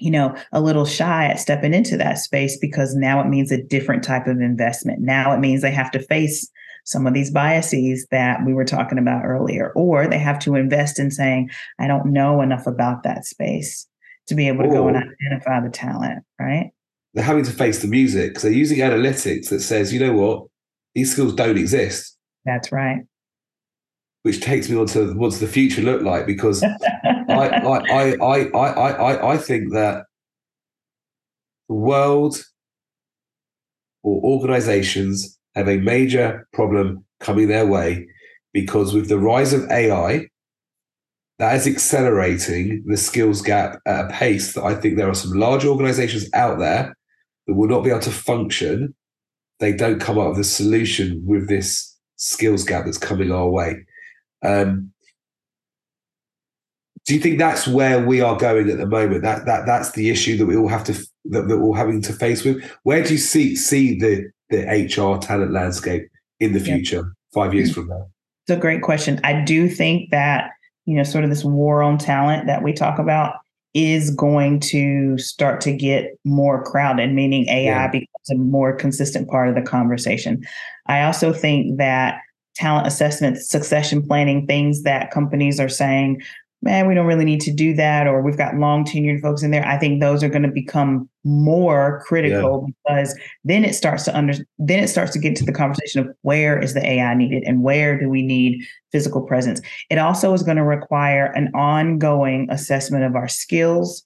you 0.00 0.10
know, 0.10 0.34
a 0.52 0.60
little 0.60 0.84
shy 0.84 1.26
at 1.26 1.38
stepping 1.38 1.74
into 1.74 1.96
that 1.96 2.18
space 2.18 2.56
because 2.58 2.94
now 2.94 3.20
it 3.20 3.28
means 3.28 3.52
a 3.52 3.62
different 3.62 4.02
type 4.02 4.26
of 4.26 4.40
investment. 4.40 5.00
Now 5.00 5.32
it 5.32 5.38
means 5.38 5.62
they 5.62 5.70
have 5.70 5.90
to 5.92 6.00
face 6.00 6.48
some 6.84 7.06
of 7.06 7.14
these 7.14 7.30
biases 7.30 8.06
that 8.10 8.44
we 8.44 8.54
were 8.54 8.64
talking 8.64 8.98
about 8.98 9.24
earlier, 9.24 9.72
or 9.74 10.06
they 10.06 10.18
have 10.18 10.38
to 10.40 10.54
invest 10.54 10.98
in 10.98 11.10
saying, 11.10 11.50
I 11.78 11.86
don't 11.86 12.12
know 12.12 12.40
enough 12.40 12.66
about 12.66 13.02
that 13.02 13.24
space 13.24 13.86
to 14.26 14.34
be 14.34 14.48
able 14.48 14.64
to 14.64 14.70
go 14.70 14.88
and 14.88 14.96
identify 14.96 15.60
the 15.60 15.70
talent, 15.70 16.24
right? 16.40 16.70
They're 17.14 17.24
having 17.24 17.44
to 17.44 17.50
face 17.50 17.82
the 17.82 17.88
music 17.88 18.40
they're 18.40 18.52
using 18.52 18.78
analytics 18.78 19.48
that 19.48 19.60
says, 19.60 19.92
you 19.92 20.00
know 20.00 20.12
what, 20.12 20.46
these 20.94 21.12
skills 21.12 21.34
don't 21.34 21.58
exist. 21.58 22.16
That's 22.44 22.72
right 22.72 23.00
which 24.22 24.40
takes 24.40 24.68
me 24.68 24.76
on 24.76 24.86
to 24.86 25.14
what's 25.14 25.38
the 25.38 25.46
future 25.46 25.82
look 25.82 26.02
like 26.02 26.26
because 26.26 26.64
I, 27.30 27.48
I, 27.48 28.16
I, 28.22 28.48
I, 28.54 28.90
I, 28.90 29.32
I, 29.32 29.36
think 29.36 29.72
that 29.72 30.04
the 31.68 31.74
world 31.74 32.42
or 34.02 34.22
organizations 34.22 35.38
have 35.54 35.68
a 35.68 35.78
major 35.78 36.48
problem 36.52 37.04
coming 37.20 37.48
their 37.48 37.66
way 37.66 38.06
because 38.52 38.92
with 38.92 39.08
the 39.08 39.18
rise 39.18 39.52
of 39.52 39.70
AI, 39.70 40.28
that 41.38 41.56
is 41.56 41.66
accelerating 41.66 42.84
the 42.86 42.96
skills 42.96 43.40
gap 43.40 43.80
at 43.86 44.04
a 44.04 44.08
pace 44.08 44.54
that 44.54 44.64
I 44.64 44.74
think 44.74 44.96
there 44.96 45.08
are 45.08 45.14
some 45.14 45.32
large 45.32 45.64
organizations 45.64 46.28
out 46.34 46.58
there 46.58 46.94
that 47.46 47.54
will 47.54 47.68
not 47.68 47.82
be 47.82 47.90
able 47.90 48.00
to 48.00 48.10
function. 48.10 48.94
They 49.58 49.72
don't 49.72 50.00
come 50.00 50.18
up 50.18 50.30
with 50.30 50.40
a 50.40 50.44
solution 50.44 51.22
with 51.24 51.48
this 51.48 51.96
skills 52.16 52.64
gap 52.64 52.84
that's 52.84 52.98
coming 52.98 53.32
our 53.32 53.48
way. 53.48 53.86
Um, 54.44 54.89
do 57.10 57.16
you 57.16 57.20
think 57.20 57.40
that's 57.40 57.66
where 57.66 58.06
we 58.06 58.20
are 58.20 58.36
going 58.36 58.70
at 58.70 58.78
the 58.78 58.86
moment? 58.86 59.22
That 59.22 59.44
that 59.44 59.66
that's 59.66 59.90
the 59.92 60.10
issue 60.10 60.36
that 60.36 60.46
we 60.46 60.56
all 60.56 60.68
have 60.68 60.84
to 60.84 60.92
that, 61.24 61.48
that 61.48 61.58
we're 61.58 61.76
having 61.76 62.00
to 62.02 62.12
face 62.12 62.44
with. 62.44 62.62
Where 62.84 63.02
do 63.02 63.10
you 63.10 63.18
see 63.18 63.56
see 63.56 63.98
the 63.98 64.30
the 64.50 64.62
HR 64.62 65.18
talent 65.18 65.50
landscape 65.50 66.08
in 66.38 66.52
the 66.52 66.60
future, 66.60 66.96
yeah. 66.98 67.34
five 67.34 67.52
years 67.52 67.74
from 67.74 67.88
now? 67.88 68.06
It's 68.44 68.56
a 68.56 68.60
great 68.60 68.82
question. 68.82 69.20
I 69.24 69.42
do 69.42 69.68
think 69.68 70.12
that 70.12 70.52
you 70.86 70.94
know, 70.94 71.02
sort 71.02 71.24
of 71.24 71.30
this 71.30 71.42
war 71.42 71.82
on 71.82 71.98
talent 71.98 72.46
that 72.46 72.62
we 72.62 72.72
talk 72.72 73.00
about 73.00 73.34
is 73.74 74.14
going 74.14 74.60
to 74.60 75.18
start 75.18 75.60
to 75.62 75.72
get 75.72 76.16
more 76.24 76.62
crowded, 76.62 77.12
meaning 77.12 77.48
AI 77.48 77.64
yeah. 77.64 77.88
becomes 77.88 78.30
a 78.30 78.36
more 78.36 78.72
consistent 78.72 79.28
part 79.28 79.48
of 79.48 79.56
the 79.56 79.62
conversation. 79.62 80.46
I 80.86 81.02
also 81.02 81.32
think 81.32 81.76
that 81.78 82.20
talent 82.54 82.86
assessment, 82.86 83.38
succession 83.38 84.06
planning, 84.06 84.46
things 84.46 84.82
that 84.82 85.10
companies 85.10 85.58
are 85.58 85.68
saying, 85.68 86.20
man, 86.62 86.86
we 86.86 86.94
don't 86.94 87.06
really 87.06 87.24
need 87.24 87.40
to 87.40 87.52
do 87.52 87.74
that, 87.74 88.06
or 88.06 88.20
we've 88.20 88.36
got 88.36 88.56
long 88.56 88.84
tenured 88.84 89.22
folks 89.22 89.42
in 89.42 89.50
there. 89.50 89.66
I 89.66 89.78
think 89.78 90.00
those 90.00 90.22
are 90.22 90.28
going 90.28 90.42
to 90.42 90.48
become 90.48 91.08
more 91.24 92.02
critical 92.06 92.66
yeah. 92.66 92.72
because 92.84 93.18
then 93.44 93.64
it 93.64 93.74
starts 93.74 94.04
to 94.04 94.16
under 94.16 94.34
then 94.58 94.82
it 94.82 94.88
starts 94.88 95.12
to 95.12 95.18
get 95.18 95.36
to 95.36 95.44
the 95.44 95.52
conversation 95.52 96.00
of 96.00 96.14
where 96.22 96.58
is 96.58 96.74
the 96.74 96.86
AI 96.86 97.14
needed 97.14 97.42
and 97.44 97.62
where 97.62 97.98
do 97.98 98.08
we 98.08 98.22
need 98.22 98.62
physical 98.92 99.22
presence. 99.22 99.60
It 99.88 99.98
also 99.98 100.32
is 100.32 100.42
going 100.42 100.56
to 100.56 100.64
require 100.64 101.26
an 101.26 101.50
ongoing 101.54 102.48
assessment 102.50 103.04
of 103.04 103.16
our 103.16 103.28
skills, 103.28 104.04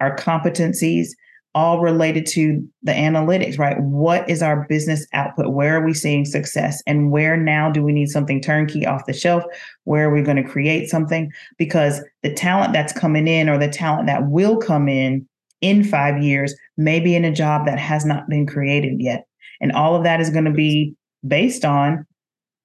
our 0.00 0.16
competencies, 0.16 1.08
all 1.56 1.80
related 1.80 2.26
to 2.26 2.62
the 2.82 2.92
analytics, 2.92 3.58
right? 3.58 3.80
What 3.80 4.28
is 4.28 4.42
our 4.42 4.66
business 4.68 5.06
output? 5.14 5.54
Where 5.54 5.78
are 5.78 5.84
we 5.84 5.94
seeing 5.94 6.26
success? 6.26 6.82
And 6.86 7.10
where 7.10 7.34
now 7.34 7.70
do 7.70 7.82
we 7.82 7.92
need 7.92 8.10
something 8.10 8.42
turnkey 8.42 8.84
off 8.84 9.06
the 9.06 9.14
shelf? 9.14 9.42
Where 9.84 10.06
are 10.06 10.14
we 10.14 10.20
going 10.20 10.36
to 10.36 10.46
create 10.46 10.90
something? 10.90 11.32
Because 11.56 12.02
the 12.22 12.34
talent 12.34 12.74
that's 12.74 12.92
coming 12.92 13.26
in 13.26 13.48
or 13.48 13.56
the 13.56 13.70
talent 13.70 14.06
that 14.06 14.26
will 14.26 14.58
come 14.58 14.86
in 14.86 15.26
in 15.62 15.82
five 15.82 16.22
years 16.22 16.54
may 16.76 17.00
be 17.00 17.16
in 17.16 17.24
a 17.24 17.32
job 17.32 17.64
that 17.64 17.78
has 17.78 18.04
not 18.04 18.28
been 18.28 18.46
created 18.46 19.00
yet. 19.00 19.26
And 19.58 19.72
all 19.72 19.96
of 19.96 20.04
that 20.04 20.20
is 20.20 20.28
going 20.28 20.44
to 20.44 20.50
be 20.50 20.94
based 21.26 21.64
on 21.64 22.04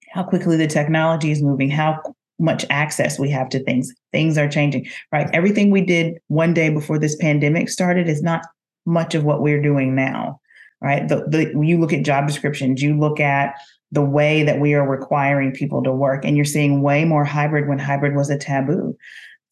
how 0.09 0.23
quickly 0.23 0.57
the 0.57 0.67
technology 0.67 1.31
is 1.31 1.41
moving, 1.41 1.69
how 1.69 2.01
much 2.39 2.65
access 2.69 3.17
we 3.17 3.29
have 3.29 3.47
to 3.49 3.63
things. 3.63 3.93
Things 4.11 4.37
are 4.37 4.49
changing, 4.49 4.87
right? 5.13 5.29
Everything 5.31 5.71
we 5.71 5.79
did 5.79 6.15
one 6.27 6.53
day 6.53 6.67
before 6.67 6.99
this 6.99 7.15
pandemic 7.15 7.69
started 7.69 8.09
is 8.09 8.21
not 8.21 8.41
much 8.85 9.15
of 9.15 9.23
what 9.23 9.41
we're 9.41 9.61
doing 9.61 9.95
now, 9.95 10.39
right? 10.81 11.07
The, 11.07 11.25
the, 11.27 11.65
you 11.65 11.79
look 11.79 11.93
at 11.93 12.05
job 12.05 12.27
descriptions, 12.27 12.81
you 12.81 12.97
look 12.97 13.19
at 13.19 13.55
the 13.91 14.03
way 14.03 14.43
that 14.43 14.59
we 14.59 14.73
are 14.73 14.87
requiring 14.87 15.51
people 15.51 15.83
to 15.83 15.91
work, 15.91 16.23
and 16.23 16.35
you're 16.35 16.45
seeing 16.45 16.81
way 16.81 17.03
more 17.05 17.25
hybrid 17.25 17.67
when 17.67 17.79
hybrid 17.79 18.15
was 18.15 18.29
a 18.29 18.37
taboo 18.37 18.95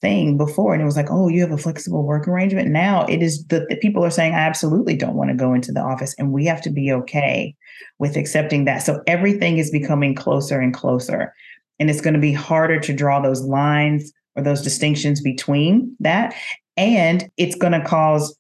thing 0.02 0.38
before. 0.38 0.74
And 0.74 0.82
it 0.82 0.86
was 0.86 0.96
like, 0.96 1.12
oh, 1.12 1.28
you 1.28 1.42
have 1.42 1.52
a 1.52 1.58
flexible 1.58 2.04
work 2.04 2.28
arrangement. 2.28 2.70
Now 2.70 3.06
it 3.08 3.22
is 3.22 3.46
the, 3.48 3.66
the 3.70 3.76
people 3.76 4.04
are 4.06 4.10
saying, 4.10 4.34
I 4.34 4.40
absolutely 4.40 4.96
don't 4.96 5.16
want 5.16 5.30
to 5.30 5.36
go 5.36 5.54
into 5.54 5.72
the 5.72 5.82
office. 5.82 6.16
And 6.18 6.32
we 6.32 6.46
have 6.46 6.62
to 6.62 6.70
be 6.70 6.92
okay 6.92 7.56
with 7.98 8.16
accepting 8.16 8.66
that. 8.66 8.80
So 8.80 9.04
everything 9.08 9.58
is 9.58 9.72
becoming 9.72 10.16
closer 10.16 10.60
and 10.60 10.74
closer. 10.74 11.34
And 11.80 11.90
it's 11.90 12.02
going 12.02 12.14
to 12.14 12.20
be 12.20 12.34
harder 12.34 12.80
to 12.80 12.94
draw 12.94 13.20
those 13.20 13.42
lines 13.42 14.12
or 14.36 14.44
those 14.44 14.62
distinctions 14.62 15.22
between 15.22 15.96
that. 16.00 16.34
And 16.78 17.30
it's 17.36 17.56
going 17.56 17.74
to 17.74 17.84
cause 17.84 18.38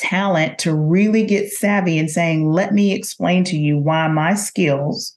talent 0.00 0.58
to 0.58 0.74
really 0.74 1.24
get 1.24 1.50
savvy 1.50 1.98
and 1.98 2.10
saying, 2.10 2.50
let 2.50 2.72
me 2.72 2.92
explain 2.92 3.44
to 3.44 3.56
you 3.56 3.78
why 3.78 4.08
my 4.08 4.34
skills 4.34 5.16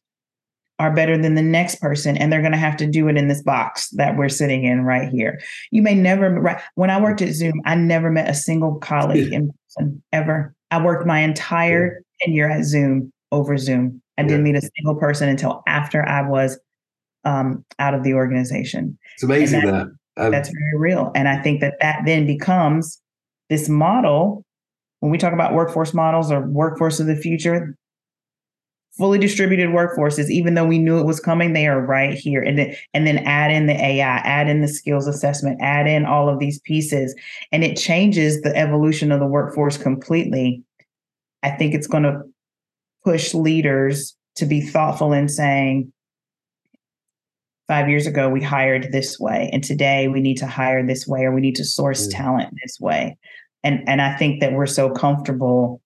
are 0.79 0.93
better 0.93 1.17
than 1.17 1.35
the 1.35 1.41
next 1.41 1.79
person 1.79 2.17
and 2.17 2.31
they're 2.31 2.41
going 2.41 2.51
to 2.51 2.57
have 2.57 2.75
to 2.77 2.87
do 2.87 3.07
it 3.07 3.15
in 3.15 3.27
this 3.27 3.41
box 3.43 3.89
that 3.91 4.17
we're 4.17 4.27
sitting 4.27 4.65
in 4.65 4.81
right 4.81 5.07
here 5.09 5.39
you 5.69 5.83
may 5.83 5.93
never 5.93 6.31
right 6.31 6.59
when 6.73 6.89
i 6.89 6.99
worked 6.99 7.21
at 7.21 7.31
zoom 7.31 7.53
i 7.63 7.75
never 7.75 8.09
met 8.09 8.27
a 8.27 8.33
single 8.33 8.79
colleague 8.79 9.31
in 9.33 9.51
person 9.69 10.01
ever 10.11 10.53
i 10.71 10.83
worked 10.83 11.05
my 11.05 11.19
entire 11.19 12.01
yeah. 12.19 12.25
tenure 12.25 12.49
at 12.49 12.63
zoom 12.63 13.13
over 13.31 13.55
zoom 13.55 14.01
i 14.17 14.23
didn't 14.23 14.43
meet 14.43 14.55
a 14.55 14.69
single 14.75 14.95
person 14.95 15.29
until 15.29 15.61
after 15.67 16.03
i 16.09 16.27
was 16.27 16.59
um, 17.25 17.63
out 17.79 17.93
of 17.93 18.03
the 18.03 18.13
organization. 18.13 18.97
It's 19.15 19.23
amazing 19.23 19.61
that, 19.61 19.89
that. 20.15 20.31
That's 20.31 20.49
very 20.49 20.91
real. 20.91 21.11
And 21.15 21.27
I 21.27 21.41
think 21.41 21.61
that 21.61 21.75
that 21.81 22.01
then 22.05 22.25
becomes 22.25 23.01
this 23.49 23.69
model. 23.69 24.45
When 25.03 25.11
we 25.11 25.17
talk 25.17 25.33
about 25.33 25.53
workforce 25.53 25.93
models 25.93 26.31
or 26.31 26.47
workforce 26.47 27.01
of 27.01 27.07
the 27.07 27.17
future, 27.17 27.75
fully 28.97 29.19
distributed 29.19 29.67
workforces, 29.67 30.29
even 30.29 30.53
though 30.53 30.63
we 30.63 30.79
knew 30.79 30.97
it 30.97 31.05
was 31.05 31.19
coming, 31.19 31.51
they 31.51 31.67
are 31.67 31.85
right 31.85 32.13
here. 32.13 32.41
And 32.41 32.57
then 32.57 32.73
and 32.93 33.05
then 33.05 33.17
add 33.17 33.51
in 33.51 33.67
the 33.67 33.73
AI, 33.73 34.15
add 34.19 34.47
in 34.47 34.61
the 34.61 34.67
skills 34.69 35.05
assessment, 35.05 35.59
add 35.61 35.87
in 35.87 36.05
all 36.05 36.29
of 36.29 36.39
these 36.39 36.61
pieces, 36.61 37.13
and 37.51 37.65
it 37.65 37.75
changes 37.75 38.43
the 38.43 38.55
evolution 38.55 39.11
of 39.11 39.19
the 39.19 39.25
workforce 39.25 39.77
completely. 39.77 40.63
I 41.43 41.49
think 41.49 41.73
it's 41.73 41.87
going 41.87 42.03
to 42.03 42.21
push 43.03 43.33
leaders 43.33 44.15
to 44.37 44.45
be 44.45 44.61
thoughtful 44.61 45.11
in 45.11 45.27
saying, 45.27 45.91
five 47.67 47.89
years 47.89 48.07
ago 48.07 48.29
we 48.29 48.41
hired 48.41 48.91
this 48.91 49.19
way 49.19 49.49
and 49.53 49.63
today 49.63 50.07
we 50.07 50.19
need 50.19 50.35
to 50.35 50.47
hire 50.47 50.85
this 50.85 51.07
way 51.07 51.23
or 51.23 51.33
we 51.33 51.41
need 51.41 51.55
to 51.55 51.63
source 51.63 52.07
mm. 52.07 52.11
talent 52.11 52.53
this 52.61 52.77
way 52.79 53.17
and 53.63 53.87
and 53.87 54.01
i 54.01 54.15
think 54.17 54.39
that 54.39 54.53
we're 54.53 54.65
so 54.65 54.89
comfortable 54.89 55.81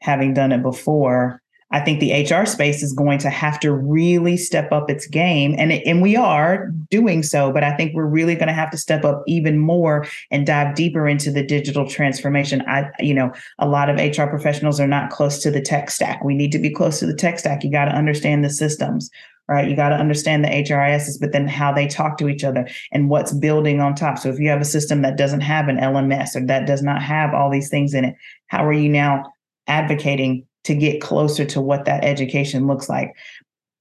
having 0.00 0.34
done 0.34 0.52
it 0.52 0.62
before 0.62 1.42
I 1.72 1.80
think 1.80 2.00
the 2.00 2.12
HR 2.12 2.44
space 2.44 2.82
is 2.82 2.92
going 2.92 3.18
to 3.20 3.30
have 3.30 3.58
to 3.60 3.72
really 3.72 4.36
step 4.36 4.70
up 4.72 4.90
its 4.90 5.06
game, 5.06 5.54
and 5.58 5.72
it, 5.72 5.82
and 5.86 6.02
we 6.02 6.16
are 6.16 6.68
doing 6.90 7.22
so. 7.22 7.50
But 7.50 7.64
I 7.64 7.74
think 7.74 7.94
we're 7.94 8.04
really 8.04 8.34
going 8.34 8.48
to 8.48 8.54
have 8.54 8.70
to 8.72 8.76
step 8.76 9.04
up 9.04 9.22
even 9.26 9.58
more 9.58 10.06
and 10.30 10.46
dive 10.46 10.74
deeper 10.74 11.08
into 11.08 11.30
the 11.30 11.42
digital 11.42 11.88
transformation. 11.88 12.62
I, 12.68 12.90
you 13.00 13.14
know, 13.14 13.32
a 13.58 13.66
lot 13.66 13.88
of 13.88 13.96
HR 13.96 14.26
professionals 14.26 14.80
are 14.80 14.86
not 14.86 15.10
close 15.10 15.38
to 15.40 15.50
the 15.50 15.62
tech 15.62 15.90
stack. 15.90 16.22
We 16.22 16.34
need 16.34 16.52
to 16.52 16.58
be 16.58 16.70
close 16.70 16.98
to 17.00 17.06
the 17.06 17.16
tech 17.16 17.38
stack. 17.38 17.64
You 17.64 17.70
got 17.72 17.86
to 17.86 17.92
understand 17.92 18.44
the 18.44 18.50
systems, 18.50 19.10
right? 19.48 19.68
You 19.68 19.76
got 19.76 19.90
to 19.90 19.96
understand 19.96 20.44
the 20.44 20.48
HRISs, 20.48 21.20
but 21.20 21.32
then 21.32 21.48
how 21.48 21.72
they 21.72 21.86
talk 21.86 22.18
to 22.18 22.28
each 22.28 22.44
other 22.44 22.68
and 22.92 23.08
what's 23.08 23.32
building 23.32 23.80
on 23.80 23.94
top. 23.94 24.18
So 24.18 24.28
if 24.28 24.38
you 24.38 24.48
have 24.48 24.60
a 24.60 24.64
system 24.64 25.02
that 25.02 25.16
doesn't 25.16 25.40
have 25.40 25.68
an 25.68 25.78
LMS 25.78 26.36
or 26.36 26.46
that 26.46 26.66
does 26.66 26.82
not 26.82 27.02
have 27.02 27.34
all 27.34 27.50
these 27.50 27.68
things 27.68 27.94
in 27.94 28.04
it, 28.04 28.14
how 28.46 28.64
are 28.64 28.72
you 28.72 28.88
now 28.88 29.24
advocating 29.66 30.46
to 30.64 30.74
get 30.74 31.00
closer 31.00 31.44
to 31.44 31.60
what 31.60 31.84
that 31.84 32.04
education 32.04 32.66
looks 32.66 32.88
like. 32.88 33.12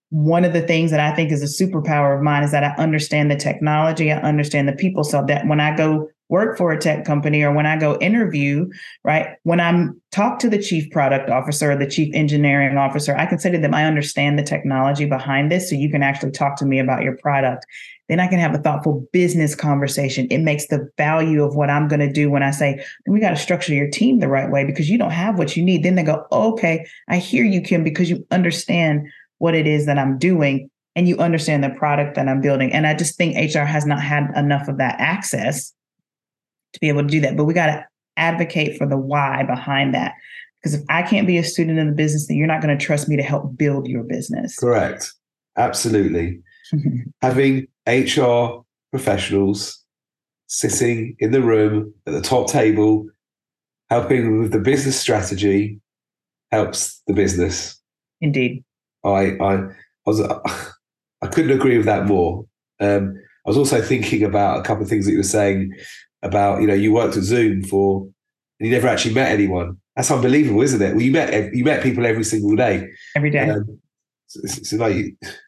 One 0.09 0.43
of 0.43 0.53
the 0.53 0.61
things 0.61 0.91
that 0.91 0.99
I 0.99 1.15
think 1.15 1.31
is 1.31 1.41
a 1.41 1.63
superpower 1.63 2.15
of 2.15 2.23
mine 2.23 2.43
is 2.43 2.51
that 2.51 2.63
I 2.63 2.81
understand 2.81 3.31
the 3.31 3.35
technology, 3.35 4.11
I 4.11 4.17
understand 4.17 4.67
the 4.67 4.73
people, 4.73 5.03
so 5.03 5.23
that 5.27 5.47
when 5.47 5.59
I 5.59 5.75
go 5.75 6.09
work 6.31 6.57
for 6.57 6.71
a 6.71 6.79
tech 6.79 7.05
company 7.05 7.43
or 7.43 7.53
when 7.53 7.67
I 7.67 7.77
go 7.77 7.99
interview, 7.99 8.67
right, 9.03 9.37
when 9.43 9.59
I'm 9.59 10.01
talk 10.11 10.39
to 10.39 10.49
the 10.49 10.61
chief 10.61 10.89
product 10.89 11.29
officer 11.29 11.71
or 11.71 11.75
the 11.77 11.85
chief 11.85 12.11
engineering 12.15 12.77
officer, 12.77 13.15
I 13.15 13.27
can 13.27 13.37
say 13.37 13.51
to 13.51 13.59
them, 13.59 13.75
I 13.75 13.85
understand 13.85 14.39
the 14.39 14.43
technology 14.43 15.05
behind 15.05 15.51
this, 15.51 15.69
so 15.69 15.75
you 15.75 15.91
can 15.91 16.01
actually 16.01 16.31
talk 16.31 16.55
to 16.57 16.65
me 16.65 16.79
about 16.79 17.03
your 17.03 17.17
product 17.17 17.67
then 18.11 18.19
I 18.19 18.27
can 18.27 18.39
have 18.39 18.53
a 18.53 18.57
thoughtful 18.57 19.07
business 19.13 19.55
conversation. 19.55 20.27
It 20.29 20.39
makes 20.39 20.67
the 20.67 20.91
value 20.97 21.45
of 21.45 21.55
what 21.55 21.69
I'm 21.69 21.87
going 21.87 22.01
to 22.01 22.11
do 22.11 22.29
when 22.29 22.43
I 22.43 22.51
say, 22.51 22.83
we 23.07 23.21
got 23.21 23.29
to 23.29 23.37
structure 23.37 23.73
your 23.73 23.89
team 23.89 24.19
the 24.19 24.27
right 24.27 24.51
way 24.51 24.65
because 24.65 24.89
you 24.89 24.97
don't 24.97 25.11
have 25.11 25.37
what 25.37 25.55
you 25.55 25.63
need. 25.63 25.83
Then 25.83 25.95
they 25.95 26.03
go, 26.03 26.27
okay, 26.29 26.85
I 27.07 27.19
hear 27.19 27.45
you, 27.45 27.61
Kim, 27.61 27.85
because 27.85 28.09
you 28.09 28.27
understand 28.29 29.07
what 29.37 29.55
it 29.55 29.65
is 29.65 29.85
that 29.85 29.97
I'm 29.97 30.17
doing 30.17 30.69
and 30.93 31.07
you 31.07 31.19
understand 31.19 31.63
the 31.63 31.69
product 31.69 32.15
that 32.15 32.27
I'm 32.27 32.41
building. 32.41 32.73
And 32.73 32.85
I 32.85 32.95
just 32.95 33.15
think 33.15 33.55
HR 33.55 33.59
has 33.59 33.85
not 33.85 34.01
had 34.01 34.29
enough 34.35 34.67
of 34.67 34.77
that 34.79 34.99
access 34.99 35.73
to 36.73 36.79
be 36.79 36.89
able 36.89 37.01
to 37.01 37.07
do 37.07 37.19
that. 37.21 37.37
But 37.37 37.45
we 37.45 37.53
got 37.53 37.67
to 37.67 37.85
advocate 38.17 38.77
for 38.77 38.85
the 38.85 38.97
why 38.97 39.43
behind 39.43 39.93
that. 39.93 40.13
Because 40.61 40.75
if 40.75 40.81
I 40.89 41.01
can't 41.01 41.27
be 41.27 41.37
a 41.37 41.43
student 41.43 41.79
in 41.79 41.87
the 41.87 41.95
business, 41.95 42.27
then 42.27 42.37
you're 42.37 42.47
not 42.47 42.61
going 42.61 42.77
to 42.77 42.83
trust 42.83 43.09
me 43.09 43.17
to 43.17 43.23
help 43.23 43.57
build 43.57 43.87
your 43.87 44.03
business. 44.03 44.55
Correct. 44.57 45.11
Absolutely. 45.57 46.39
Having 47.21 47.67
HR 47.87 48.63
professionals 48.91 49.83
sitting 50.47 51.15
in 51.19 51.31
the 51.31 51.41
room 51.41 51.93
at 52.05 52.13
the 52.13 52.21
top 52.21 52.47
table, 52.47 53.07
helping 53.89 54.39
with 54.39 54.51
the 54.51 54.59
business 54.59 54.99
strategy, 54.99 55.79
helps 56.51 57.01
the 57.07 57.13
business. 57.13 57.79
Indeed. 58.19 58.63
I 59.03 59.37
I, 59.39 59.55
I 59.55 59.67
was 60.05 60.21
I 61.21 61.27
couldn't 61.27 61.51
agree 61.51 61.77
with 61.77 61.85
that 61.85 62.05
more. 62.05 62.45
Um, 62.79 63.15
I 63.45 63.49
was 63.49 63.57
also 63.57 63.81
thinking 63.81 64.23
about 64.23 64.59
a 64.59 64.63
couple 64.63 64.83
of 64.83 64.89
things 64.89 65.05
that 65.05 65.11
you 65.11 65.17
were 65.17 65.23
saying 65.23 65.73
about 66.23 66.61
you 66.61 66.67
know 66.67 66.73
you 66.73 66.93
worked 66.93 67.17
at 67.17 67.23
Zoom 67.23 67.63
for 67.63 68.07
and 68.59 68.69
you 68.69 68.71
never 68.75 68.87
actually 68.87 69.13
met 69.13 69.31
anyone. 69.31 69.77
That's 69.95 70.11
unbelievable, 70.11 70.61
isn't 70.61 70.81
it? 70.81 70.91
Well, 70.93 71.01
you 71.01 71.11
met 71.11 71.53
you 71.53 71.63
met 71.63 71.83
people 71.83 72.05
every 72.05 72.23
single 72.23 72.55
day. 72.55 72.87
Every 73.15 73.31
day. 73.31 73.49
Um, 73.49 73.79
so, 74.27 74.39
so 74.47 74.77
like 74.77 74.95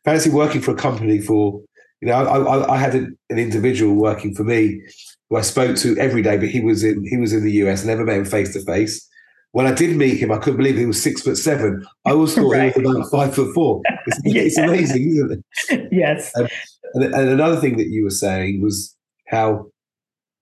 fancy 0.04 0.30
working 0.30 0.62
for 0.62 0.72
a 0.72 0.76
company 0.76 1.20
for 1.22 1.62
you 2.02 2.10
know, 2.10 2.16
I, 2.16 2.38
I, 2.40 2.74
I 2.74 2.78
had 2.78 2.96
an, 2.96 3.18
an, 3.30 3.40
individual 3.40 3.96
working 3.96 4.36
for 4.36 4.44
me 4.44 4.82
who 5.30 5.38
I 5.38 5.42
spoke 5.42 5.78
to 5.78 5.98
every 5.98 6.22
day, 6.22 6.36
but 6.38 6.50
he 6.50 6.60
was 6.60 6.84
in 6.84 7.06
he 7.06 7.16
was 7.16 7.32
in 7.32 7.46
the 7.46 7.52
US. 7.64 7.86
Never 7.86 8.04
met 8.04 8.18
him 8.18 8.26
face 8.26 8.52
to 8.54 8.66
face. 8.66 9.08
When 9.52 9.68
I 9.68 9.74
did 9.74 9.96
meet 9.96 10.18
him, 10.18 10.32
I 10.32 10.38
couldn't 10.38 10.58
believe 10.58 10.76
he 10.76 10.86
was 10.86 11.02
six 11.02 11.22
foot 11.22 11.38
seven. 11.38 11.86
I 12.04 12.12
always 12.12 12.34
thought 12.36 12.52
right. 12.52 12.74
he 12.74 12.82
was 12.82 12.96
about 12.96 13.12
five 13.12 13.36
foot 13.36 13.54
four. 13.54 13.82
It's, 14.08 14.20
it's 14.26 14.58
amazing, 14.58 15.12
isn't 15.12 15.46
it? 15.70 15.88
Yes. 15.94 16.36
Um, 16.36 16.48
and, 16.96 17.04
and 17.06 17.30
another 17.30 17.56
thing 17.56 17.78
that 17.78 17.88
you 17.88 18.04
were 18.04 18.10
saying 18.10 18.62
was 18.62 18.94
how 19.28 19.68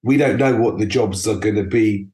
we 0.03 0.17
don't 0.17 0.37
know 0.37 0.55
what 0.55 0.77
the 0.77 0.85
jobs 0.85 1.27
are 1.27 1.37
going 1.37 1.55
to 1.55 1.63
be 1.63 2.07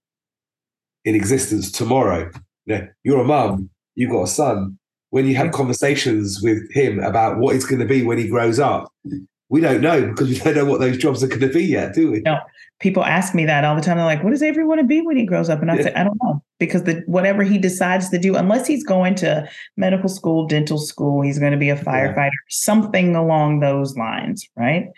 in 1.05 1.15
existence 1.15 1.71
tomorrow. 1.71 2.29
You 2.65 2.75
know, 2.75 2.87
you're 3.03 3.21
a 3.21 3.25
mum, 3.25 3.69
you've 3.95 4.11
got 4.11 4.23
a 4.23 4.27
son. 4.27 4.77
When 5.09 5.25
you 5.25 5.35
have 5.35 5.53
conversations 5.53 6.41
with 6.41 6.69
him 6.73 6.99
about 6.99 7.37
what 7.39 7.55
it's 7.55 7.65
going 7.65 7.79
to 7.79 7.85
be 7.85 8.03
when 8.03 8.17
he 8.17 8.27
grows 8.27 8.59
up, 8.59 8.91
we 9.49 9.61
don't 9.61 9.81
know 9.81 10.05
because 10.05 10.27
we 10.27 10.37
don't 10.37 10.55
know 10.55 10.65
what 10.65 10.81
those 10.81 10.97
jobs 10.97 11.23
are 11.23 11.27
going 11.27 11.39
to 11.39 11.49
be 11.49 11.63
yet, 11.63 11.93
do 11.93 12.11
we? 12.11 12.21
No. 12.21 12.39
People 12.79 13.03
ask 13.03 13.33
me 13.33 13.45
that 13.45 13.63
all 13.63 13.75
the 13.75 13.81
time. 13.81 13.97
They're 13.97 14.05
like, 14.05 14.23
"What 14.23 14.31
does 14.31 14.43
Avery 14.43 14.65
want 14.65 14.81
to 14.81 14.85
be 14.85 15.01
when 15.01 15.17
he 15.17 15.25
grows 15.25 15.49
up?" 15.49 15.61
And 15.61 15.71
I 15.71 15.77
yeah. 15.77 15.83
say, 15.83 15.93
"I 15.93 16.03
don't 16.03 16.17
know," 16.21 16.43
because 16.59 16.83
the 16.83 17.01
whatever 17.07 17.41
he 17.43 17.57
decides 17.57 18.09
to 18.09 18.19
do, 18.19 18.35
unless 18.35 18.67
he's 18.67 18.83
going 18.83 19.15
to 19.15 19.49
medical 19.77 20.09
school, 20.09 20.45
dental 20.45 20.77
school, 20.77 21.21
he's 21.21 21.39
going 21.39 21.53
to 21.53 21.57
be 21.57 21.69
a 21.69 21.75
firefighter, 21.75 22.17
yeah. 22.17 22.49
something 22.49 23.15
along 23.15 23.61
those 23.61 23.95
lines, 23.95 24.47
right? 24.55 24.89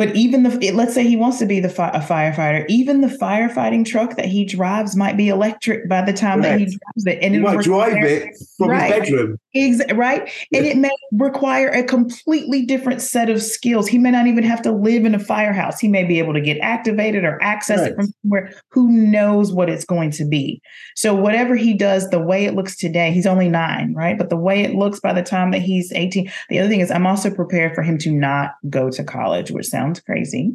But 0.00 0.16
even 0.16 0.44
the 0.44 0.72
let's 0.72 0.94
say 0.94 1.06
he 1.06 1.14
wants 1.14 1.38
to 1.40 1.44
be 1.44 1.60
the 1.60 1.68
fi- 1.68 1.90
a 1.90 2.00
firefighter, 2.00 2.64
even 2.70 3.02
the 3.02 3.06
firefighting 3.06 3.84
truck 3.84 4.16
that 4.16 4.24
he 4.24 4.46
drives 4.46 4.96
might 4.96 5.18
be 5.18 5.28
electric 5.28 5.90
by 5.90 6.00
the 6.00 6.14
time 6.14 6.40
right. 6.40 6.52
that 6.52 6.58
he 6.58 6.64
drives 6.64 7.06
it, 7.06 7.18
and 7.20 7.34
he 7.34 7.40
might 7.40 7.60
drive 7.60 8.02
it 8.02 8.34
from 8.56 8.70
right. 8.70 8.94
his 8.94 9.10
bedroom. 9.10 9.36
Ex- 9.54 9.92
right, 9.92 10.32
yeah. 10.50 10.60
and 10.60 10.66
it 10.66 10.78
may 10.78 10.96
require 11.12 11.68
a 11.68 11.82
completely 11.82 12.64
different 12.64 13.02
set 13.02 13.28
of 13.28 13.42
skills. 13.42 13.88
He 13.88 13.98
may 13.98 14.10
not 14.10 14.26
even 14.26 14.42
have 14.42 14.62
to 14.62 14.72
live 14.72 15.04
in 15.04 15.14
a 15.14 15.18
firehouse. 15.18 15.78
He 15.78 15.88
may 15.88 16.04
be 16.04 16.18
able 16.18 16.32
to 16.32 16.40
get 16.40 16.56
activated 16.60 17.24
or 17.24 17.42
access 17.42 17.80
right. 17.80 17.90
it 17.90 17.96
from 17.96 18.14
somewhere. 18.22 18.54
Who 18.70 18.88
knows 18.88 19.52
what 19.52 19.68
it's 19.68 19.84
going 19.84 20.12
to 20.12 20.24
be? 20.24 20.62
So 20.96 21.14
whatever 21.14 21.56
he 21.56 21.74
does, 21.74 22.08
the 22.08 22.20
way 22.20 22.46
it 22.46 22.54
looks 22.54 22.74
today, 22.74 23.12
he's 23.12 23.26
only 23.26 23.50
nine, 23.50 23.92
right? 23.92 24.16
But 24.16 24.30
the 24.30 24.36
way 24.36 24.62
it 24.62 24.74
looks 24.74 24.98
by 24.98 25.12
the 25.12 25.22
time 25.22 25.50
that 25.50 25.60
he's 25.60 25.92
eighteen. 25.92 26.32
The 26.48 26.58
other 26.58 26.70
thing 26.70 26.80
is, 26.80 26.90
I'm 26.90 27.06
also 27.06 27.30
prepared 27.30 27.74
for 27.74 27.82
him 27.82 27.98
to 27.98 28.10
not 28.10 28.52
go 28.70 28.88
to 28.88 29.04
college, 29.04 29.50
which 29.50 29.66
sounds 29.66 29.89
crazy. 29.98 30.54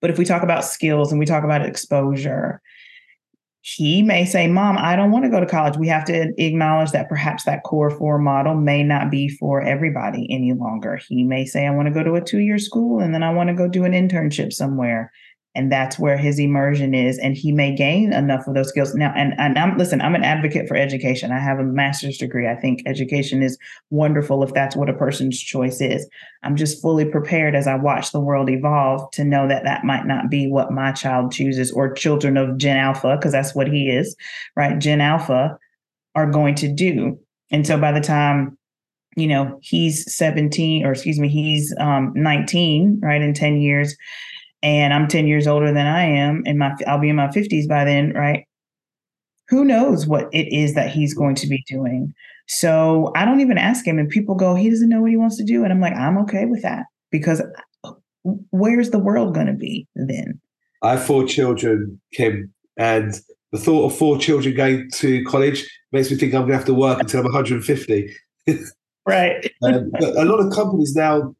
But 0.00 0.10
if 0.10 0.18
we 0.18 0.24
talk 0.24 0.42
about 0.42 0.64
skills 0.64 1.10
and 1.10 1.18
we 1.18 1.26
talk 1.26 1.42
about 1.42 1.66
exposure, 1.66 2.62
he 3.62 4.02
may 4.02 4.24
say, 4.24 4.46
Mom, 4.46 4.78
I 4.78 4.96
don't 4.96 5.10
want 5.10 5.24
to 5.24 5.30
go 5.30 5.40
to 5.40 5.46
college. 5.46 5.76
We 5.76 5.88
have 5.88 6.04
to 6.06 6.32
acknowledge 6.38 6.92
that 6.92 7.08
perhaps 7.08 7.44
that 7.44 7.62
core 7.64 7.90
four 7.90 8.18
model 8.18 8.54
may 8.54 8.82
not 8.82 9.10
be 9.10 9.28
for 9.28 9.60
everybody 9.60 10.26
any 10.30 10.54
longer. 10.54 10.96
He 10.96 11.24
may 11.24 11.44
say, 11.44 11.66
I 11.66 11.70
want 11.70 11.86
to 11.86 11.94
go 11.94 12.02
to 12.02 12.14
a 12.14 12.22
two 12.22 12.38
year 12.38 12.58
school 12.58 13.00
and 13.00 13.14
then 13.14 13.22
I 13.22 13.32
want 13.32 13.48
to 13.48 13.54
go 13.54 13.68
do 13.68 13.84
an 13.84 13.92
internship 13.92 14.52
somewhere 14.52 15.12
and 15.54 15.70
that's 15.70 15.98
where 15.98 16.16
his 16.16 16.38
immersion 16.38 16.94
is 16.94 17.18
and 17.18 17.36
he 17.36 17.50
may 17.50 17.74
gain 17.74 18.12
enough 18.12 18.46
of 18.46 18.54
those 18.54 18.68
skills. 18.68 18.94
Now 18.94 19.12
and, 19.16 19.34
and 19.38 19.58
i'm 19.58 19.76
listen 19.76 20.00
i'm 20.00 20.14
an 20.14 20.24
advocate 20.24 20.68
for 20.68 20.76
education. 20.76 21.32
I 21.32 21.38
have 21.38 21.58
a 21.58 21.64
master's 21.64 22.18
degree. 22.18 22.48
I 22.48 22.54
think 22.54 22.82
education 22.86 23.42
is 23.42 23.58
wonderful 23.90 24.42
if 24.42 24.54
that's 24.54 24.76
what 24.76 24.88
a 24.88 24.94
person's 24.94 25.40
choice 25.40 25.80
is. 25.80 26.08
I'm 26.42 26.56
just 26.56 26.80
fully 26.80 27.04
prepared 27.04 27.54
as 27.54 27.66
i 27.66 27.74
watch 27.74 28.12
the 28.12 28.20
world 28.20 28.48
evolve 28.48 29.10
to 29.12 29.24
know 29.24 29.48
that 29.48 29.64
that 29.64 29.84
might 29.84 30.06
not 30.06 30.30
be 30.30 30.48
what 30.48 30.72
my 30.72 30.92
child 30.92 31.32
chooses 31.32 31.72
or 31.72 31.92
children 31.92 32.36
of 32.36 32.56
gen 32.56 32.76
alpha 32.76 33.16
because 33.16 33.32
that's 33.32 33.54
what 33.54 33.68
he 33.68 33.90
is 33.90 34.16
right? 34.56 34.78
Gen 34.78 35.00
alpha 35.00 35.58
are 36.14 36.30
going 36.30 36.54
to 36.56 36.68
do. 36.68 37.18
And 37.50 37.66
so 37.66 37.78
by 37.78 37.92
the 37.92 38.00
time 38.00 38.56
you 39.16 39.26
know 39.26 39.58
he's 39.60 40.14
17 40.14 40.86
or 40.86 40.92
excuse 40.92 41.18
me 41.18 41.28
he's 41.28 41.74
um, 41.80 42.12
19 42.14 43.00
right 43.02 43.20
in 43.20 43.34
10 43.34 43.60
years 43.60 43.96
and 44.62 44.92
I'm 44.92 45.08
10 45.08 45.26
years 45.26 45.46
older 45.46 45.72
than 45.72 45.86
I 45.86 46.04
am, 46.04 46.42
and 46.46 46.58
my 46.58 46.74
I'll 46.86 47.00
be 47.00 47.08
in 47.08 47.16
my 47.16 47.28
50s 47.28 47.68
by 47.68 47.84
then, 47.84 48.12
right? 48.12 48.44
Who 49.48 49.64
knows 49.64 50.06
what 50.06 50.28
it 50.32 50.52
is 50.52 50.74
that 50.74 50.90
he's 50.90 51.14
going 51.14 51.34
to 51.36 51.46
be 51.46 51.64
doing? 51.66 52.12
So 52.46 53.12
I 53.16 53.24
don't 53.24 53.40
even 53.40 53.58
ask 53.58 53.86
him, 53.86 53.98
and 53.98 54.08
people 54.08 54.34
go, 54.34 54.54
he 54.54 54.70
doesn't 54.70 54.88
know 54.88 55.00
what 55.00 55.10
he 55.10 55.16
wants 55.16 55.36
to 55.38 55.44
do, 55.44 55.64
and 55.64 55.72
I'm 55.72 55.80
like, 55.80 55.94
I'm 55.94 56.18
okay 56.18 56.46
with 56.46 56.62
that 56.62 56.86
because 57.10 57.42
where's 58.50 58.90
the 58.90 58.98
world 58.98 59.34
going 59.34 59.46
to 59.46 59.52
be 59.52 59.86
then? 59.94 60.40
I 60.82 60.92
have 60.92 61.04
four 61.04 61.26
children, 61.26 62.00
Kim, 62.12 62.52
and 62.76 63.14
the 63.52 63.58
thought 63.58 63.86
of 63.86 63.96
four 63.96 64.18
children 64.18 64.54
going 64.54 64.90
to 64.94 65.24
college 65.24 65.68
makes 65.92 66.10
me 66.10 66.16
think 66.16 66.34
I'm 66.34 66.42
going 66.42 66.52
to 66.52 66.56
have 66.56 66.66
to 66.66 66.74
work 66.74 67.00
until 67.00 67.20
I'm 67.20 67.24
150. 67.24 68.16
right. 69.06 69.52
Um, 69.62 69.90
but 69.98 70.16
a 70.16 70.24
lot 70.24 70.40
of 70.40 70.52
companies 70.52 70.94
now, 70.94 71.34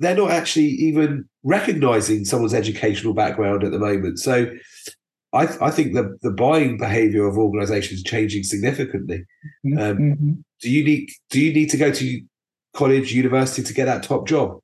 they're 0.00 0.16
not 0.16 0.30
actually 0.30 0.66
even 0.66 1.28
recognizing 1.48 2.24
someone's 2.24 2.54
educational 2.54 3.14
background 3.14 3.64
at 3.64 3.72
the 3.72 3.78
moment. 3.78 4.18
So 4.18 4.50
I, 5.32 5.44
I 5.60 5.70
think 5.70 5.94
the, 5.94 6.16
the 6.22 6.30
buying 6.30 6.78
behavior 6.78 7.26
of 7.26 7.38
organizations 7.38 8.00
is 8.00 8.04
changing 8.04 8.42
significantly. 8.44 9.24
Mm-hmm. 9.66 9.78
Um, 9.78 9.96
mm-hmm. 9.98 10.32
Do 10.60 10.70
you 10.70 10.84
need 10.84 11.10
do 11.30 11.40
you 11.40 11.52
need 11.52 11.70
to 11.70 11.76
go 11.76 11.90
to 11.92 12.22
college, 12.74 13.12
university 13.12 13.62
to 13.62 13.74
get 13.74 13.86
that 13.86 14.02
top 14.02 14.26
job? 14.28 14.58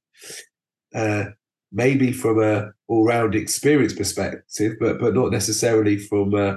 Uh, 0.95 1.25
maybe 1.73 2.13
from 2.13 2.43
a 2.43 2.71
all-round 2.89 3.35
experience 3.35 3.95
perspective, 3.95 4.73
but 4.81 5.01
but 5.01 5.15
not 5.15 5.33
necessarily 5.33 5.97
from 5.99 6.35
uh, 6.35 6.55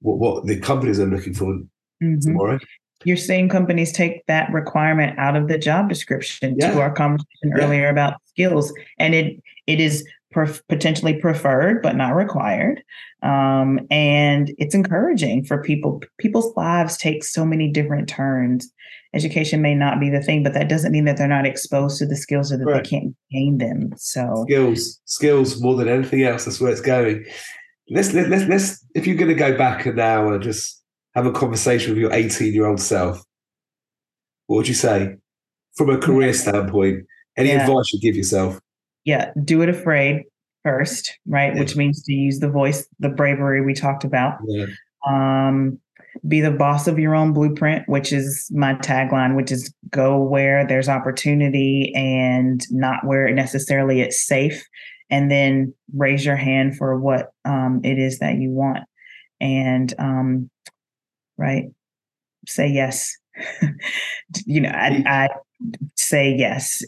what, 0.00 0.18
what 0.18 0.46
the 0.46 0.58
companies 0.60 1.00
are 1.00 1.06
looking 1.06 1.34
for 1.34 1.58
Mm-hmm. 2.02 2.18
tomorrow. 2.18 2.58
You're 3.04 3.16
seeing 3.16 3.48
companies 3.48 3.92
take 3.92 4.26
that 4.26 4.52
requirement 4.52 5.16
out 5.18 5.36
of 5.36 5.46
the 5.46 5.58
job 5.58 5.88
description 5.88 6.56
Yeah. 6.58 6.72
to 6.72 6.80
our 6.80 6.92
conversation 6.92 7.52
Yeah. 7.56 7.64
earlier 7.64 7.88
about 7.88 8.14
skills, 8.26 8.72
and 8.98 9.14
it 9.14 9.40
it 9.66 9.80
is 9.80 10.06
potentially 10.68 11.14
preferred 11.20 11.82
but 11.82 11.94
not 11.96 12.14
required, 12.16 12.82
um, 13.22 13.78
and 13.90 14.52
it's 14.58 14.74
encouraging 14.74 15.44
for 15.44 15.62
people. 15.62 16.02
People's 16.18 16.54
lives 16.56 16.96
take 16.96 17.22
so 17.24 17.44
many 17.44 17.70
different 17.70 18.08
turns. 18.08 18.70
Education 19.14 19.60
may 19.60 19.74
not 19.74 20.00
be 20.00 20.08
the 20.08 20.22
thing, 20.22 20.42
but 20.42 20.54
that 20.54 20.70
doesn't 20.70 20.90
mean 20.90 21.04
that 21.04 21.18
they're 21.18 21.28
not 21.28 21.44
exposed 21.46 21.98
to 21.98 22.06
the 22.06 22.16
skills 22.16 22.50
or 22.50 22.56
that 22.56 22.64
Right. 22.64 22.82
they 22.82 22.88
can't 22.88 23.14
gain 23.30 23.58
them. 23.58 23.92
So 23.98 24.44
skills 24.48 25.00
skills 25.04 25.60
more 25.60 25.76
than 25.76 25.88
anything 25.88 26.22
else 26.22 26.46
that's 26.46 26.60
where 26.60 26.72
it's 26.72 26.80
going 26.80 27.24
let's 27.90 28.12
let, 28.14 28.28
let's 28.30 28.44
let's 28.44 28.86
if 28.94 29.06
you're 29.06 29.16
going 29.16 29.28
to 29.28 29.34
go 29.34 29.56
back 29.58 29.84
an 29.86 29.98
hour 30.00 30.32
and 30.34 30.42
just 30.42 30.82
have 31.14 31.26
a 31.26 31.32
conversation 31.32 31.90
with 31.90 31.98
your 31.98 32.12
18 32.12 32.54
year 32.54 32.64
old 32.66 32.80
self 32.80 33.22
what 34.46 34.56
would 34.58 34.68
you 34.68 34.74
say 34.74 35.14
from 35.74 35.90
a 35.90 35.98
career 35.98 36.32
standpoint 36.32 37.04
any 37.36 37.50
Yeah. 37.50 37.62
advice 37.66 37.92
you 37.92 38.00
give 38.00 38.16
yourself 38.16 38.58
yeah, 39.04 39.30
do 39.44 39.62
it 39.62 39.68
afraid 39.68 40.24
first, 40.64 41.18
right? 41.26 41.54
Yeah. 41.54 41.60
Which 41.60 41.76
means 41.76 42.02
to 42.04 42.12
use 42.12 42.38
the 42.38 42.50
voice, 42.50 42.86
the 43.00 43.08
bravery 43.08 43.60
we 43.60 43.74
talked 43.74 44.04
about. 44.04 44.38
yeah 44.46 44.66
um, 45.06 45.78
be 46.28 46.40
the 46.40 46.50
boss 46.50 46.86
of 46.86 46.98
your 46.98 47.14
own 47.14 47.32
blueprint, 47.32 47.88
which 47.88 48.12
is 48.12 48.50
my 48.52 48.74
tagline, 48.74 49.34
which 49.34 49.50
is 49.50 49.72
go 49.90 50.22
where 50.22 50.66
there's 50.66 50.88
opportunity 50.88 51.92
and 51.94 52.66
not 52.70 53.06
where 53.06 53.32
necessarily 53.32 54.00
it's 54.00 54.26
safe. 54.26 54.64
And 55.10 55.30
then 55.30 55.74
raise 55.94 56.24
your 56.24 56.36
hand 56.36 56.76
for 56.76 56.98
what 56.98 57.32
um, 57.44 57.80
it 57.84 57.98
is 57.98 58.18
that 58.18 58.36
you 58.36 58.50
want. 58.50 58.84
And, 59.40 59.92
um, 59.98 60.50
right, 61.36 61.66
say 62.46 62.68
yes. 62.68 63.16
you 64.46 64.60
know, 64.60 64.70
I, 64.70 65.02
I 65.06 65.28
say 65.96 66.34
yes. 66.34 66.82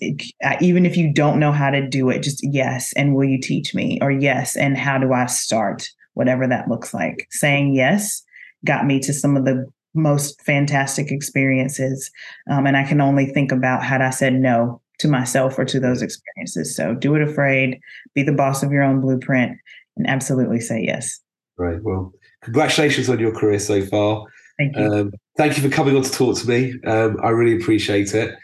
Even 0.61 0.87
if 0.87 0.97
you 0.97 1.13
don't 1.13 1.41
know 1.41 1.53
how 1.53 1.71
to 1.71 1.87
do 1.87 2.11
it, 2.11 2.23
just 2.23 2.41
yes. 2.43 2.93
And 2.95 3.15
will 3.15 3.25
you 3.25 3.41
teach 3.41 3.75
me? 3.75 3.99
Or 4.01 4.11
yes. 4.11 4.57
And 4.57 4.77
how 4.77 4.99
do 4.99 5.13
I 5.13 5.27
start? 5.27 5.89
Whatever 6.15 6.47
that 6.47 6.69
looks 6.69 6.95
like. 6.95 7.27
Saying 7.31 7.75
yes 7.75 8.23
got 8.65 8.87
me 8.87 8.99
to 9.01 9.13
some 9.13 9.37
of 9.37 9.45
the 9.45 9.71
most 9.95 10.41
fantastic 10.43 11.11
experiences. 11.11 12.11
Um, 12.51 12.67
and 12.67 12.77
I 12.77 12.85
can 12.85 13.01
only 13.01 13.27
think 13.27 13.53
about 13.53 13.85
had 13.85 14.01
I 14.01 14.11
said 14.11 14.35
no 14.35 14.81
to 15.01 15.09
myself 15.09 15.59
or 15.59 15.65
to 15.67 15.81
those 15.81 16.03
experiences. 16.03 16.75
So 16.75 16.95
do 16.95 17.15
it 17.15 17.23
afraid, 17.23 17.79
be 18.15 18.23
the 18.23 18.33
boss 18.33 18.63
of 18.63 18.73
your 18.73 18.83
own 18.83 19.01
blueprint, 19.01 19.59
and 19.97 20.07
absolutely 20.07 20.61
say 20.61 20.83
yes. 20.83 21.21
right 21.57 21.83
well 21.83 22.13
congratulations 22.43 23.09
on 23.09 23.19
your 23.19 23.33
career 23.33 23.59
so 23.59 23.85
far 23.87 24.25
Thank 24.59 24.77
you. 24.77 24.83
um, 24.85 25.13
thank 25.37 25.57
you 25.57 25.63
for 25.63 25.75
coming 25.75 25.97
on 25.97 26.03
to 26.03 26.11
talk 26.11 26.37
to 26.39 26.49
me 26.49 26.75
um, 26.87 27.17
i 27.23 27.31
really 27.31 27.61
appreciate 27.61 28.15
it 28.15 28.35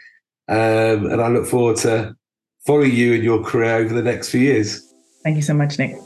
um, 0.49 1.05
and 1.11 1.21
i 1.21 1.27
look 1.27 1.45
forward 1.45 1.77
to 1.77 2.15
following 2.65 2.93
you 2.93 3.13
in 3.13 3.23
your 3.23 3.43
career 3.43 3.75
over 3.75 3.93
the 3.93 4.01
next 4.03 4.29
few 4.29 4.41
years 4.41 4.87
Thank 5.23 5.35
you 5.35 5.43
so 5.43 5.53
much, 5.53 5.77
Nick. 5.77 5.97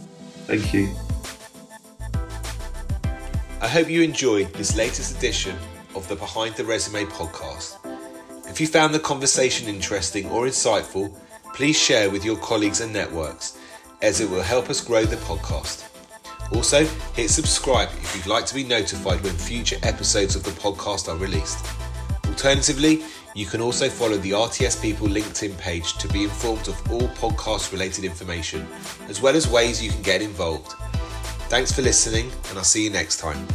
thank 0.48 0.74
you 0.74 0.94
I 3.62 3.68
hope 3.68 3.90
you 3.90 4.04
enjoyed 4.04 4.54
this 4.54 4.76
latest 4.76 5.18
edition 5.18 5.56
of 5.96 6.08
the 6.08 6.16
Behind 6.16 6.54
the 6.56 6.64
Resume 6.66 7.06
podcast. 7.06 7.78
If 8.48 8.62
you 8.62 8.68
found 8.68 8.94
the 8.94 9.00
conversation 9.00 9.68
interesting 9.68 10.28
or 10.30 10.46
insightful, 10.46 11.18
please 11.56 11.76
share 11.80 12.12
with 12.12 12.24
your 12.24 12.38
colleagues 12.38 12.82
and 12.82 12.94
networks, 12.94 13.58
as 14.04 14.22
it 14.22 14.30
will 14.30 14.44
help 14.44 14.70
us 14.70 14.82
grow 14.82 15.04
the 15.04 15.16
podcast. 15.16 15.88
Also, 16.54 16.86
hit 17.16 17.30
subscribe 17.32 17.90
if 18.04 18.16
you'd 18.16 18.28
like 18.28 18.46
to 18.46 18.54
be 18.54 18.64
notified 18.64 19.24
when 19.24 19.34
future 19.34 19.78
episodes 19.82 20.36
of 20.36 20.44
the 20.44 20.52
podcast 20.52 21.12
are 21.12 21.18
released. 21.18 21.66
Alternatively, 22.36 23.02
you 23.34 23.46
can 23.46 23.62
also 23.62 23.88
follow 23.88 24.18
the 24.18 24.32
RTS 24.32 24.82
People 24.82 25.08
LinkedIn 25.08 25.58
page 25.58 25.94
to 25.94 26.08
be 26.10 26.26
informed 26.26 26.68
of 26.68 26.92
all 26.92 27.08
podcast 27.16 27.72
related 27.72 28.04
information, 28.04 28.68
as 29.08 29.22
well 29.22 29.38
as 29.38 29.48
ways 29.48 29.82
you 29.82 29.90
can 29.90 30.02
get 30.02 30.22
involved. 30.22 30.74
Thanks 31.48 31.72
for 31.72 31.82
listening, 31.82 32.30
and 32.50 32.58
I'll 32.58 32.66
see 32.66 32.84
you 32.84 32.90
next 32.90 33.22
time. 33.22 33.48